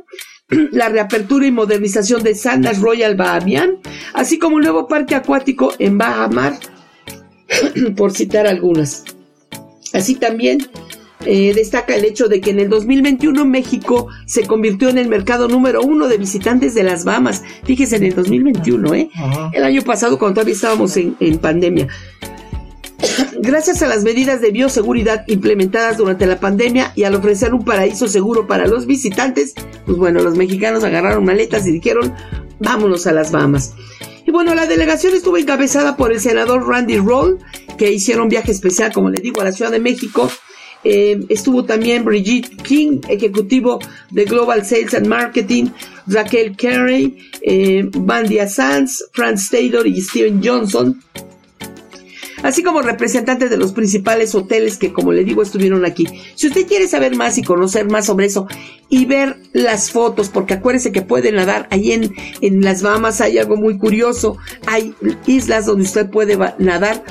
la 0.71 0.89
reapertura 0.89 1.47
y 1.47 1.51
modernización 1.51 2.21
de 2.21 2.35
Sandals 2.35 2.79
Royal 2.79 3.15
Bahamian, 3.15 3.79
así 4.13 4.37
como 4.37 4.57
un 4.57 4.61
nuevo 4.61 4.87
parque 4.87 5.15
acuático 5.15 5.73
en 5.79 5.97
Bahamar, 5.97 6.53
por 7.97 8.11
citar 8.11 8.45
algunas. 8.45 9.03
Así 9.93 10.15
también 10.15 10.59
eh, 11.25 11.53
destaca 11.53 11.95
el 11.95 12.05
hecho 12.05 12.27
de 12.27 12.41
que 12.41 12.51
en 12.51 12.59
el 12.59 12.69
2021 12.69 13.45
México 13.45 14.07
se 14.25 14.45
convirtió 14.45 14.89
en 14.89 14.97
el 14.97 15.07
mercado 15.07 15.47
número 15.47 15.81
uno 15.81 16.07
de 16.07 16.17
visitantes 16.17 16.75
de 16.75 16.83
las 16.83 17.05
Bahamas. 17.05 17.43
Fíjese, 17.63 17.95
en 17.97 18.03
el 18.03 18.15
2021, 18.15 18.93
¿eh? 18.93 19.09
El 19.53 19.63
año 19.63 19.81
pasado, 19.81 20.19
cuando 20.19 20.35
todavía 20.35 20.53
estábamos 20.53 20.95
en, 20.97 21.15
en 21.19 21.37
pandemia. 21.37 21.87
Gracias 23.39 23.81
a 23.81 23.87
las 23.87 24.03
medidas 24.03 24.41
de 24.41 24.51
bioseguridad 24.51 25.23
implementadas 25.27 25.97
durante 25.97 26.25
la 26.25 26.39
pandemia 26.39 26.91
y 26.95 27.03
al 27.03 27.15
ofrecer 27.15 27.53
un 27.53 27.63
paraíso 27.63 28.07
seguro 28.07 28.47
para 28.47 28.67
los 28.67 28.85
visitantes, 28.85 29.53
pues 29.85 29.97
bueno, 29.97 30.21
los 30.21 30.35
mexicanos 30.35 30.83
agarraron 30.83 31.25
maletas 31.25 31.65
y 31.67 31.71
dijeron, 31.71 32.13
vámonos 32.59 33.07
a 33.07 33.13
las 33.13 33.31
Bahamas. 33.31 33.73
Y 34.27 34.31
bueno, 34.31 34.55
la 34.55 34.65
delegación 34.65 35.13
estuvo 35.13 35.37
encabezada 35.37 35.97
por 35.97 36.11
el 36.11 36.19
senador 36.19 36.67
Randy 36.67 36.97
Roll, 36.97 37.39
que 37.77 37.91
hicieron 37.91 38.27
viaje 38.27 38.51
especial, 38.51 38.91
como 38.91 39.09
le 39.09 39.21
digo, 39.21 39.41
a 39.41 39.43
la 39.43 39.51
Ciudad 39.51 39.71
de 39.71 39.79
México 39.79 40.29
eh, 40.85 41.25
estuvo 41.29 41.65
también 41.65 42.05
Brigitte 42.05 42.61
King, 42.61 43.01
ejecutivo 43.09 43.79
de 44.11 44.25
Global 44.25 44.63
Sales 44.63 44.93
and 44.93 45.07
Marketing, 45.07 45.65
Raquel 46.05 46.55
Carey, 46.55 47.17
eh, 47.41 47.89
Bandia 47.91 48.47
Sanz, 48.47 49.03
Franz 49.11 49.49
Taylor 49.49 49.87
y 49.87 49.99
Steven 49.99 50.41
Johnson, 50.43 51.01
así 52.43 52.61
como 52.61 52.83
representantes 52.83 53.49
de 53.49 53.57
los 53.57 53.73
principales 53.73 54.35
hoteles 54.35 54.77
que, 54.77 54.93
como 54.93 55.11
le 55.11 55.23
digo, 55.23 55.41
estuvieron 55.41 55.83
aquí. 55.85 56.05
Si 56.35 56.47
usted 56.47 56.67
quiere 56.67 56.87
saber 56.87 57.15
más 57.15 57.39
y 57.39 57.43
conocer 57.43 57.89
más 57.89 58.05
sobre 58.05 58.27
eso 58.27 58.47
y 58.87 59.05
ver 59.05 59.37
las 59.53 59.89
fotos, 59.89 60.29
porque 60.29 60.53
acuérdese 60.53 60.91
que 60.91 61.01
puede 61.01 61.31
nadar 61.31 61.67
ahí 61.71 61.93
en, 61.93 62.13
en 62.41 62.61
las 62.61 62.83
Bahamas, 62.83 63.21
hay 63.21 63.39
algo 63.39 63.57
muy 63.57 63.79
curioso, 63.79 64.37
hay 64.67 64.93
islas 65.25 65.65
donde 65.65 65.85
usted 65.85 66.11
puede 66.11 66.37
nadar 66.59 67.03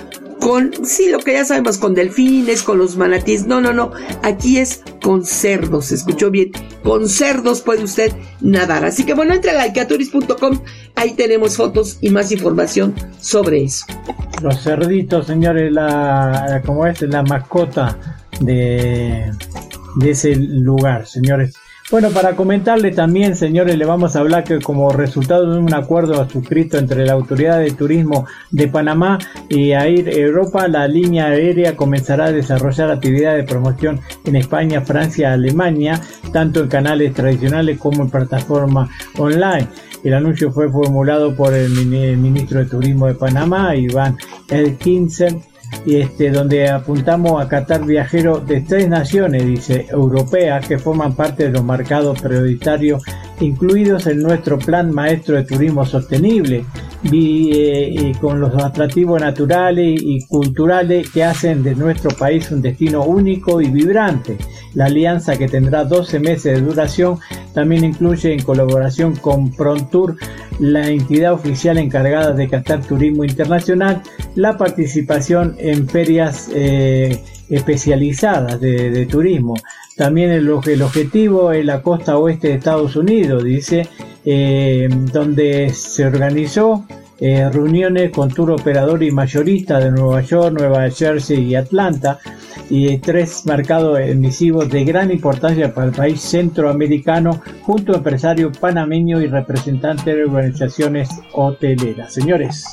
con, 0.45 0.73
sí, 0.85 1.09
lo 1.09 1.21
que 1.21 1.33
ya 1.33 1.45
sabemos, 1.47 1.79
con 1.79 1.95
delfines, 1.95 2.63
con 2.63 2.77
los 2.77 2.99
manatíes. 2.99 3.47
No, 3.47 3.63
no, 3.63 3.73
no. 3.73 3.93
Aquí 4.23 4.59
es 4.59 4.83
con 5.03 5.25
cerdos, 5.25 5.91
escuchó 5.91 6.31
bien. 6.31 6.53
con 6.83 7.09
cerdos 7.09 7.63
puede 7.63 7.83
usted 7.83 8.13
nadar. 8.43 8.85
Así 8.85 9.07
que 9.07 9.15
bueno, 9.15 9.33
entre 9.33 9.53
a 9.53 9.55
laicaturis.com, 9.55 10.61
ahí 10.97 11.15
tenemos 11.15 11.57
fotos 11.57 11.97
y 12.03 12.11
más 12.11 12.31
información 12.31 12.95
sobre 13.21 13.65
eso. 13.65 13.87
Los 14.43 14.63
cerditos, 14.63 15.29
señores, 15.29 15.73
la, 15.73 16.61
como 16.67 16.87
es 16.87 17.01
la 17.01 17.23
mascota 17.23 18.21
de, 18.39 19.31
de 19.97 20.11
ese 20.11 20.37
lugar, 20.37 21.07
señores. 21.07 21.55
Bueno, 21.91 22.11
para 22.11 22.35
comentarle 22.35 22.93
también, 22.93 23.37
señores, 23.37 23.76
le 23.76 23.85
vamos 23.85 24.16
a 24.16 24.20
hablar 24.20 24.43
que 24.43 24.59
como 24.59 24.91
resultado 24.91 25.53
de 25.53 25.59
un 25.59 25.74
acuerdo 25.74 26.26
suscrito 26.30 26.78
entre 26.78 27.05
la 27.05 27.12
Autoridad 27.12 27.59
de 27.59 27.72
Turismo 27.72 28.26
de 28.51 28.68
Panamá 28.68 29.18
y 29.51 29.72
AIR 29.72 30.09
Europa, 30.09 30.66
la 30.66 30.89
línea 30.89 31.26
aérea 31.26 31.76
comenzará 31.76 32.26
a 32.26 32.32
desarrollar 32.32 32.91
actividades 32.91 33.45
de 33.45 33.53
promoción 33.53 34.01
en 34.24 34.37
España, 34.37 34.80
Francia, 34.80 35.35
Alemania, 35.35 36.01
tanto 36.32 36.61
en 36.61 36.68
canales 36.68 37.12
tradicionales 37.12 37.78
como 37.78 38.05
en 38.05 38.11
plataformas 38.11 38.89
online. 39.18 39.68
El 40.03 40.14
anuncio 40.14 40.51
fue 40.53 40.70
formulado 40.70 41.37
por 41.37 41.53
el 41.53 41.70
ministro 42.16 42.61
de 42.61 42.66
Turismo 42.66 43.09
de 43.09 43.14
Panamá, 43.14 43.76
Iván 43.76 44.16
Elkinsen, 44.49 45.43
este, 45.87 46.31
donde 46.31 46.68
apuntamos 46.68 47.43
a 47.43 47.49
captar 47.49 47.85
viajeros 47.85 48.47
de 48.47 48.61
tres 48.62 48.89
naciones, 48.89 49.47
dice, 49.47 49.87
europeas, 49.91 50.66
que 50.66 50.79
forman 50.79 51.14
parte 51.14 51.45
de 51.45 51.51
los 51.51 51.64
marcados 51.64 52.20
prioritarios 52.20 53.03
incluidos 53.41 54.07
en 54.07 54.20
nuestro 54.20 54.59
plan 54.59 54.93
maestro 54.93 55.37
de 55.37 55.45
turismo 55.45 55.85
sostenible, 55.85 56.64
y, 57.12 58.12
con 58.14 58.41
los 58.41 58.55
atractivos 58.62 59.20
naturales 59.20 60.01
y 60.01 60.25
culturales 60.27 61.11
que 61.11 61.25
hacen 61.25 61.62
de 61.62 61.75
nuestro 61.75 62.11
país 62.16 62.51
un 62.51 62.62
destino 62.62 63.05
único 63.05 63.61
y 63.61 63.68
vibrante. 63.68 64.39
La 64.75 64.87
alianza 64.87 65.37
que 65.37 65.49
tendrá 65.49 65.85
12 65.85 66.20
meses 66.20 66.55
de 66.55 66.61
duración 66.61 67.18
también 67.53 67.85
incluye 67.85 68.33
en 68.33 68.43
colaboración 68.43 69.14
con 69.16 69.51
Prontour, 69.53 70.16
la 70.59 70.89
entidad 70.89 71.33
oficial 71.33 71.79
encargada 71.79 72.33
de 72.33 72.49
captar 72.49 72.85
turismo 72.85 73.25
internacional, 73.25 74.03
la 74.35 74.57
participación 74.57 75.57
en 75.59 75.89
ferias 75.89 76.51
eh, 76.55 77.22
especializadas 77.49 78.61
de, 78.61 79.07
turismo. 79.07 79.55
También 79.97 80.31
el, 80.31 80.49
el, 80.66 80.83
objetivo 80.83 81.53
es 81.53 81.64
la 81.64 81.83
costa 81.83 82.18
oeste 82.18 82.49
de 82.49 82.55
Estados 82.55 82.97
Unidos, 82.97 83.45
dice, 83.45 83.89
eh, 84.25 84.89
donde 85.12 85.70
se 85.70 86.05
organizó 86.07 86.85
eh, 87.21 87.49
reuniones 87.51 88.11
con 88.11 88.31
tour 88.31 88.51
operador 88.51 89.03
y 89.03 89.11
mayorista 89.11 89.79
de 89.79 89.91
Nueva 89.91 90.21
York, 90.23 90.55
Nueva 90.59 90.91
Jersey 90.91 91.45
y 91.45 91.55
Atlanta, 91.55 92.19
y 92.71 92.99
tres 92.99 93.47
mercados 93.47 94.01
emisivos 94.01 94.69
de 94.71 94.85
gran 94.85 95.11
importancia 95.11 95.73
para 95.73 95.89
el 95.89 95.93
país 95.93 96.21
centroamericano, 96.21 97.41
junto 97.62 97.93
a 97.93 97.97
empresarios 97.99 98.57
panameños 98.59 99.23
y 99.23 99.27
representantes 99.27 100.05
de 100.05 100.25
organizaciones 100.25 101.11
hoteleras. 101.33 102.12
Señores. 102.12 102.65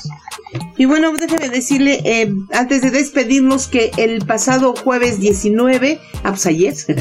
Y 0.76 0.84
bueno, 0.84 1.12
déjeme 1.16 1.48
decirle, 1.48 2.00
eh, 2.04 2.32
antes 2.52 2.82
de 2.82 2.90
despedirnos, 2.90 3.68
que 3.68 3.90
el 3.96 4.24
pasado 4.24 4.74
jueves 4.74 5.18
19, 5.18 5.98
ah, 6.24 6.30
pues 6.30 6.46
ayer, 6.46 6.74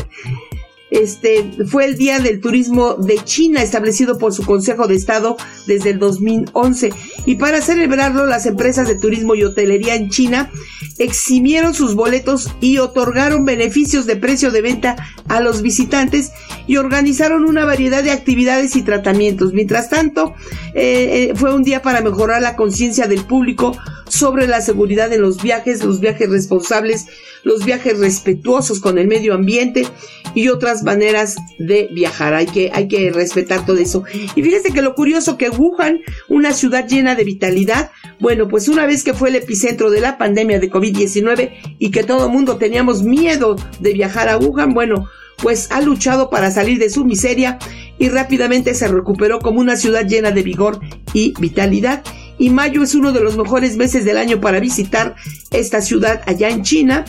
este 0.92 1.50
fue 1.66 1.86
el 1.86 1.98
Día 1.98 2.20
del 2.20 2.42
Turismo 2.42 2.96
de 2.96 3.16
China 3.24 3.64
establecido 3.64 4.18
por 4.18 4.34
su 4.34 4.44
Consejo 4.44 4.88
de 4.88 4.96
Estado 4.96 5.38
desde 5.66 5.92
el 5.92 6.00
2011 6.00 6.92
y 7.26 7.36
para 7.36 7.62
celebrarlo 7.62 8.26
las 8.26 8.46
empresas 8.46 8.88
de 8.88 9.00
turismo 9.00 9.34
y 9.34 9.44
hotelería 9.44 9.96
en 9.96 10.10
China 10.10 10.52
eximieron 11.00 11.74
sus 11.74 11.96
boletos 11.96 12.50
y 12.60 12.78
otorgaron 12.78 13.46
beneficios 13.46 14.06
de 14.06 14.18
precio 14.18 14.52
de 14.52 14.62
venta 14.62 14.96
a 15.28 15.40
los 15.40 15.62
visitantes 15.62 16.32
y 16.68 16.78
organizaron 16.78 17.46
una 17.46 17.66
variedad 17.66 18.04
de 18.04 18.12
actividades 18.12 18.76
y 18.76 18.84
tratamientos. 18.84 19.54
Mientras 19.54 19.90
tanto, 19.90 20.36
eh, 20.76 21.30
eh, 21.32 21.34
fue 21.36 21.56
un 21.56 21.64
día 21.64 21.82
para 21.82 22.02
mejorar 22.02 22.42
la 22.42 22.56
conciencia 22.56 23.08
del 23.08 23.26
público 23.26 23.78
sobre 24.08 24.46
la 24.48 24.62
seguridad 24.62 25.12
en 25.14 25.22
los 25.22 25.42
viajes, 25.42 25.84
los 25.84 26.02
viajes 26.02 26.30
responsables, 26.30 27.08
los 27.44 27.66
viajes 27.66 28.00
respetuosos 28.00 28.80
con 28.80 28.98
el 28.98 29.08
medio 29.08 29.34
ambiente 29.34 29.88
y 30.34 30.48
otras 30.50 30.84
maneras 30.84 31.36
de 31.60 31.90
viajar. 31.92 32.34
Hay 32.34 32.46
que, 32.46 32.72
hay 32.74 32.88
que 32.88 33.12
respetar 33.12 33.66
todo 33.66 33.78
eso. 33.78 34.04
Y 34.36 34.42
fíjense 34.42 34.72
que 34.72 34.82
lo 34.82 34.96
curioso 34.96 35.38
que 35.38 35.50
Wuhan, 35.50 36.00
una 36.30 36.54
ciudad 36.54 36.88
llena 36.88 37.16
de 37.16 37.24
vitalidad, 37.24 37.92
bueno, 38.20 38.48
pues 38.48 38.68
una 38.68 38.86
vez 38.86 39.04
que 39.04 39.14
fue 39.14 39.30
el 39.30 39.36
epicentro 39.36 39.90
de 39.90 40.02
la 40.02 40.18
pandemia 40.18 40.60
de 40.60 40.72
COVID-19 40.72 41.78
y 41.80 41.92
que 41.92 42.04
todo 42.04 42.28
el 42.28 42.32
mundo 42.32 42.58
teníamos 42.58 43.04
miedo 43.04 43.56
de 43.80 43.94
viajar 43.94 44.30
a 44.30 44.38
Wuhan, 44.38 44.74
bueno, 44.74 45.08
pues 45.42 45.72
ha 45.72 45.82
luchado 45.82 46.30
para 46.30 46.52
salir 46.52 46.78
de 46.78 46.90
su 46.90 47.04
miseria 47.04 47.58
y 47.98 48.10
rápidamente 48.10 48.74
se 48.74 48.88
recuperó 48.88 49.40
como 49.40 49.60
una 49.60 49.76
ciudad 49.76 50.08
llena 50.08 50.32
de 50.32 50.44
vigor 50.44 50.80
y 51.14 51.34
vitalidad. 51.40 52.04
Y 52.38 52.50
mayo 52.50 52.84
es 52.84 52.96
uno 52.96 53.12
de 53.12 53.22
los 53.22 53.38
mejores 53.38 53.78
meses 53.78 54.06
del 54.06 54.18
año 54.18 54.40
para 54.42 54.60
visitar 54.60 55.16
esta 55.52 55.82
ciudad 55.82 56.22
allá 56.26 56.50
en 56.50 56.64
China. 56.64 57.06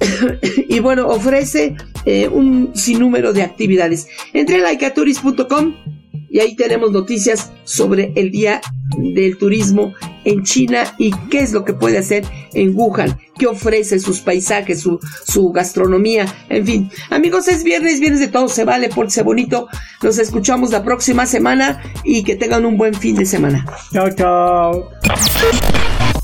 y 0.68 0.80
bueno, 0.80 1.08
ofrece 1.08 1.76
eh, 2.04 2.28
un 2.28 2.72
sinnúmero 2.74 3.32
de 3.32 3.42
actividades. 3.42 4.08
Entre 4.32 4.56
a 4.56 4.60
laicaturis.com 4.60 5.74
y 6.30 6.38
ahí 6.38 6.54
tenemos 6.54 6.92
noticias 6.92 7.50
sobre 7.64 8.12
el 8.14 8.30
Día 8.30 8.60
del 8.96 9.36
Turismo 9.36 9.94
en 10.24 10.44
China 10.44 10.94
y 10.96 11.12
qué 11.28 11.40
es 11.40 11.52
lo 11.52 11.64
que 11.64 11.74
puede 11.74 11.98
hacer 11.98 12.24
en 12.54 12.72
Wuhan, 12.74 13.18
qué 13.36 13.46
ofrece 13.46 13.98
sus 13.98 14.20
paisajes, 14.20 14.80
su, 14.80 15.00
su 15.26 15.50
gastronomía, 15.50 16.26
en 16.48 16.64
fin. 16.64 16.90
Amigos, 17.10 17.48
es 17.48 17.64
viernes, 17.64 17.98
viernes 17.98 18.20
de 18.20 18.28
todo 18.28 18.48
se 18.48 18.64
vale, 18.64 18.88
pórtese 18.88 19.22
bonito. 19.22 19.68
Nos 20.02 20.18
escuchamos 20.18 20.70
la 20.70 20.84
próxima 20.84 21.26
semana 21.26 21.82
y 22.04 22.22
que 22.22 22.36
tengan 22.36 22.64
un 22.64 22.76
buen 22.76 22.94
fin 22.94 23.16
de 23.16 23.26
semana. 23.26 23.66
Chao, 23.92 24.10
chao. 24.10 24.90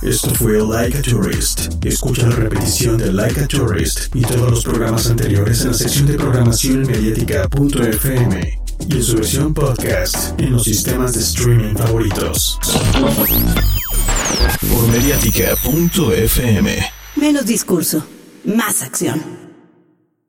Esto 0.07 0.31
fue 0.31 0.65
Like 0.65 0.99
a 0.99 1.03
Tourist. 1.03 1.85
Escucha 1.85 2.29
la 2.29 2.37
repetición 2.37 2.97
de 2.97 3.13
Like 3.13 3.41
a 3.41 3.49
Tourist 3.49 4.15
y 4.15 4.23
todos 4.23 4.51
los 4.53 4.63
programas 4.63 5.11
anteriores 5.11 5.63
en 5.63 5.69
la 5.69 5.75
sección 5.75 6.07
de 6.07 6.15
programación 6.15 6.83
mediática.fm 6.83 8.61
y 8.89 8.95
en 8.95 9.03
su 9.03 9.17
versión 9.17 9.53
podcast 9.53 10.39
en 10.39 10.53
los 10.53 10.63
sistemas 10.63 11.13
de 11.15 11.21
streaming 11.21 11.75
favoritos. 11.75 12.57
Por 14.71 14.89
mediática.fm. 14.93 16.87
Menos 17.17 17.47
discurso, 17.47 18.07
más 18.45 18.83
acción. 18.83 19.46